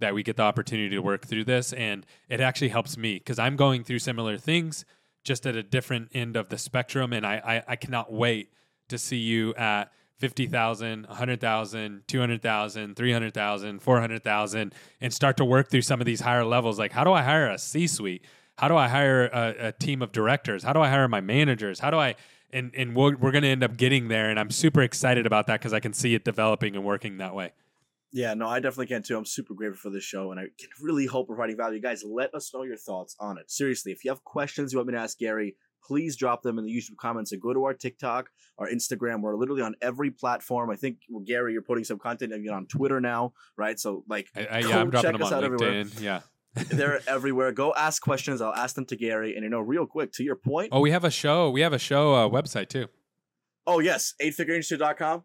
that 0.00 0.14
we 0.14 0.22
get 0.22 0.36
the 0.36 0.42
opportunity 0.42 0.90
to 0.90 1.00
work 1.00 1.26
through 1.26 1.44
this, 1.44 1.72
and 1.72 2.04
it 2.28 2.40
actually 2.40 2.68
helps 2.68 2.96
me 2.96 3.14
because 3.14 3.38
I'm 3.38 3.56
going 3.56 3.84
through 3.84 4.00
similar 4.00 4.36
things, 4.36 4.84
just 5.24 5.46
at 5.46 5.56
a 5.56 5.62
different 5.62 6.10
end 6.12 6.36
of 6.36 6.48
the 6.48 6.58
spectrum, 6.58 7.12
and 7.12 7.26
I, 7.26 7.62
I, 7.66 7.72
I 7.72 7.76
cannot 7.76 8.12
wait 8.12 8.50
to 8.88 8.98
see 8.98 9.18
you 9.18 9.54
at 9.54 9.92
50,000, 10.20 11.06
100,000, 11.06 12.02
200,000, 12.06 12.94
300,000, 12.94 13.78
400,000 13.78 14.74
and 15.00 15.14
start 15.14 15.36
to 15.38 15.44
work 15.44 15.70
through 15.70 15.82
some 15.82 16.00
of 16.00 16.06
these 16.06 16.20
higher 16.20 16.44
levels. 16.44 16.78
Like, 16.78 16.92
how 16.92 17.04
do 17.04 17.12
I 17.12 17.22
hire 17.22 17.48
a 17.48 17.58
C 17.58 17.86
suite? 17.86 18.24
How 18.58 18.68
do 18.68 18.76
I 18.76 18.88
hire 18.88 19.26
a, 19.28 19.68
a 19.68 19.72
team 19.72 20.02
of 20.02 20.12
directors? 20.12 20.62
How 20.62 20.74
do 20.74 20.80
I 20.80 20.90
hire 20.90 21.08
my 21.08 21.22
managers? 21.22 21.80
How 21.80 21.90
do 21.90 21.96
I, 21.96 22.16
and, 22.52 22.72
and 22.76 22.94
we're, 22.94 23.16
we're 23.16 23.32
going 23.32 23.42
to 23.42 23.48
end 23.48 23.64
up 23.64 23.76
getting 23.76 24.08
there. 24.08 24.30
And 24.30 24.38
I'm 24.38 24.50
super 24.50 24.82
excited 24.82 25.26
about 25.26 25.46
that 25.48 25.60
because 25.60 25.72
I 25.72 25.80
can 25.80 25.92
see 25.92 26.14
it 26.14 26.24
developing 26.24 26.76
and 26.76 26.84
working 26.84 27.18
that 27.18 27.34
way. 27.34 27.52
Yeah, 28.12 28.34
no, 28.34 28.48
I 28.48 28.58
definitely 28.58 28.88
can 28.88 29.02
too. 29.02 29.16
I'm 29.16 29.24
super 29.24 29.54
grateful 29.54 29.78
for 29.78 29.90
this 29.90 30.02
show, 30.02 30.32
and 30.32 30.40
I 30.40 30.44
can 30.58 30.68
really 30.82 31.06
hope 31.06 31.28
providing 31.28 31.56
value. 31.56 31.80
Guys, 31.80 32.02
let 32.04 32.34
us 32.34 32.52
know 32.52 32.64
your 32.64 32.76
thoughts 32.76 33.14
on 33.20 33.38
it. 33.38 33.50
Seriously, 33.50 33.92
if 33.92 34.04
you 34.04 34.10
have 34.10 34.24
questions 34.24 34.72
you 34.72 34.78
want 34.78 34.88
me 34.88 34.94
to 34.94 35.00
ask 35.00 35.16
Gary, 35.16 35.54
please 35.84 36.16
drop 36.16 36.42
them 36.42 36.58
in 36.58 36.64
the 36.64 36.72
YouTube 36.72 36.96
comments 36.96 37.30
and 37.30 37.40
go 37.40 37.54
to 37.54 37.64
our 37.64 37.74
TikTok, 37.74 38.30
our 38.58 38.68
Instagram. 38.68 39.20
We're 39.20 39.36
literally 39.36 39.62
on 39.62 39.76
every 39.80 40.10
platform. 40.10 40.70
I 40.70 40.76
think 40.76 40.98
well, 41.08 41.22
Gary, 41.24 41.52
you're 41.52 41.62
putting 41.62 41.84
some 41.84 41.98
content 41.98 42.32
on 42.50 42.66
Twitter 42.66 43.00
now, 43.00 43.32
right? 43.56 43.78
So 43.78 44.04
like, 44.08 44.26
I, 44.34 44.40
I, 44.40 44.58
yeah, 44.58 44.80
I'm 44.80 44.90
dropping 44.90 45.10
check 45.10 45.12
them 45.12 45.22
us 45.22 45.32
on 45.32 45.38
out 45.38 45.44
everywhere. 45.44 45.84
Yeah. 46.00 46.20
They're 46.54 47.00
everywhere. 47.08 47.52
Go 47.52 47.72
ask 47.74 48.02
questions. 48.02 48.40
I'll 48.40 48.54
ask 48.54 48.74
them 48.74 48.84
to 48.86 48.96
Gary. 48.96 49.34
And 49.34 49.44
you 49.44 49.50
know, 49.50 49.60
real 49.60 49.86
quick, 49.86 50.12
to 50.14 50.24
your 50.24 50.36
point. 50.36 50.70
Oh, 50.72 50.80
we 50.80 50.90
have 50.90 51.04
a 51.04 51.10
show. 51.10 51.50
We 51.50 51.60
have 51.60 51.72
a 51.72 51.78
show 51.78 52.14
uh, 52.14 52.28
website 52.28 52.68
too. 52.68 52.86
Oh 53.66 53.78
yes, 53.80 54.14
eightfigureagency.com. 54.22 55.22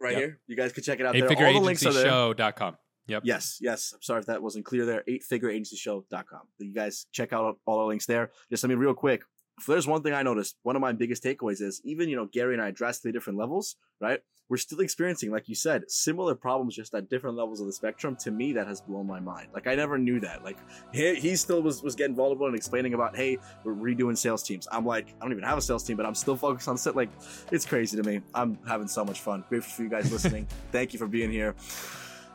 Right 0.00 0.12
Yep. 0.12 0.20
here. 0.20 0.40
You 0.46 0.56
guys 0.56 0.72
can 0.72 0.82
check 0.84 1.00
it 1.00 1.06
out 1.06 1.16
Eight 1.16 1.20
there. 1.20 1.28
figure 1.28 1.46
All 1.48 1.52
the 1.54 1.60
links 1.60 1.84
are 1.84 1.92
there. 1.92 2.06
show.com. 2.06 2.76
Yep. 3.08 3.22
Yes, 3.24 3.58
yes. 3.60 3.92
I'm 3.94 4.02
sorry 4.02 4.20
if 4.20 4.26
that 4.26 4.42
wasn't 4.42 4.64
clear 4.64 4.84
there. 4.86 5.02
Eightfigureagencyshow.com. 5.08 6.40
You 6.58 6.72
guys 6.74 7.06
check 7.12 7.32
out 7.32 7.56
all 7.66 7.80
our 7.80 7.86
links 7.86 8.06
there. 8.06 8.30
Just 8.50 8.64
I 8.64 8.68
mean, 8.68 8.78
real 8.78 8.94
quick. 8.94 9.22
If 9.58 9.66
there's 9.66 9.86
one 9.86 10.02
thing 10.02 10.12
I 10.12 10.22
noticed, 10.22 10.56
one 10.62 10.76
of 10.76 10.82
my 10.82 10.92
biggest 10.92 11.22
takeaways 11.22 11.60
is 11.60 11.80
even 11.84 12.08
you 12.08 12.16
know 12.16 12.26
Gary 12.26 12.54
and 12.54 12.62
I 12.62 12.70
drastically 12.70 13.12
different 13.12 13.38
levels, 13.38 13.76
right? 14.00 14.20
We're 14.48 14.56
still 14.56 14.80
experiencing, 14.80 15.30
like 15.30 15.46
you 15.46 15.54
said, 15.54 15.90
similar 15.90 16.34
problems 16.34 16.74
just 16.74 16.94
at 16.94 17.10
different 17.10 17.36
levels 17.36 17.60
of 17.60 17.66
the 17.66 17.72
spectrum. 17.72 18.16
To 18.20 18.30
me, 18.30 18.54
that 18.54 18.66
has 18.66 18.80
blown 18.80 19.06
my 19.06 19.20
mind. 19.20 19.48
Like 19.52 19.66
I 19.66 19.74
never 19.74 19.98
knew 19.98 20.20
that. 20.20 20.42
Like 20.42 20.56
he, 20.92 21.16
he 21.16 21.36
still 21.36 21.60
was 21.60 21.82
was 21.82 21.94
getting 21.94 22.16
vulnerable 22.16 22.46
and 22.46 22.56
explaining 22.56 22.94
about, 22.94 23.14
hey, 23.14 23.38
we're 23.64 23.74
redoing 23.74 24.16
sales 24.16 24.42
teams. 24.42 24.66
I'm 24.72 24.86
like, 24.86 25.14
I 25.20 25.24
don't 25.24 25.32
even 25.32 25.44
have 25.44 25.58
a 25.58 25.62
sales 25.62 25.84
team, 25.84 25.96
but 25.96 26.06
I'm 26.06 26.14
still 26.14 26.36
focused 26.36 26.68
on 26.68 26.78
set. 26.78 26.96
Like 26.96 27.10
it's 27.52 27.66
crazy 27.66 27.96
to 27.96 28.02
me. 28.02 28.22
I'm 28.34 28.58
having 28.66 28.88
so 28.88 29.04
much 29.04 29.20
fun. 29.20 29.44
Grateful 29.48 29.72
for 29.72 29.82
you 29.82 29.90
guys 29.90 30.10
listening. 30.10 30.46
Thank 30.72 30.92
you 30.94 30.98
for 30.98 31.06
being 31.06 31.30
here 31.30 31.54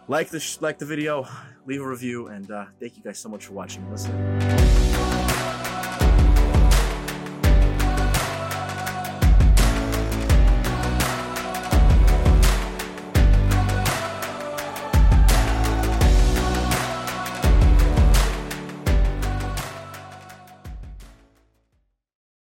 like 0.07 0.29
the 0.29 0.39
sh- 0.39 0.57
like 0.59 0.77
the 0.77 0.85
video, 0.85 1.27
leave 1.65 1.81
a 1.81 1.87
review, 1.87 2.27
and 2.27 2.51
uh, 2.51 2.65
thank 2.79 2.97
you 2.97 3.03
guys 3.03 3.19
so 3.19 3.29
much 3.29 3.45
for 3.45 3.53
watching 3.53 3.83
and 3.83 3.91
listening. 3.91 4.92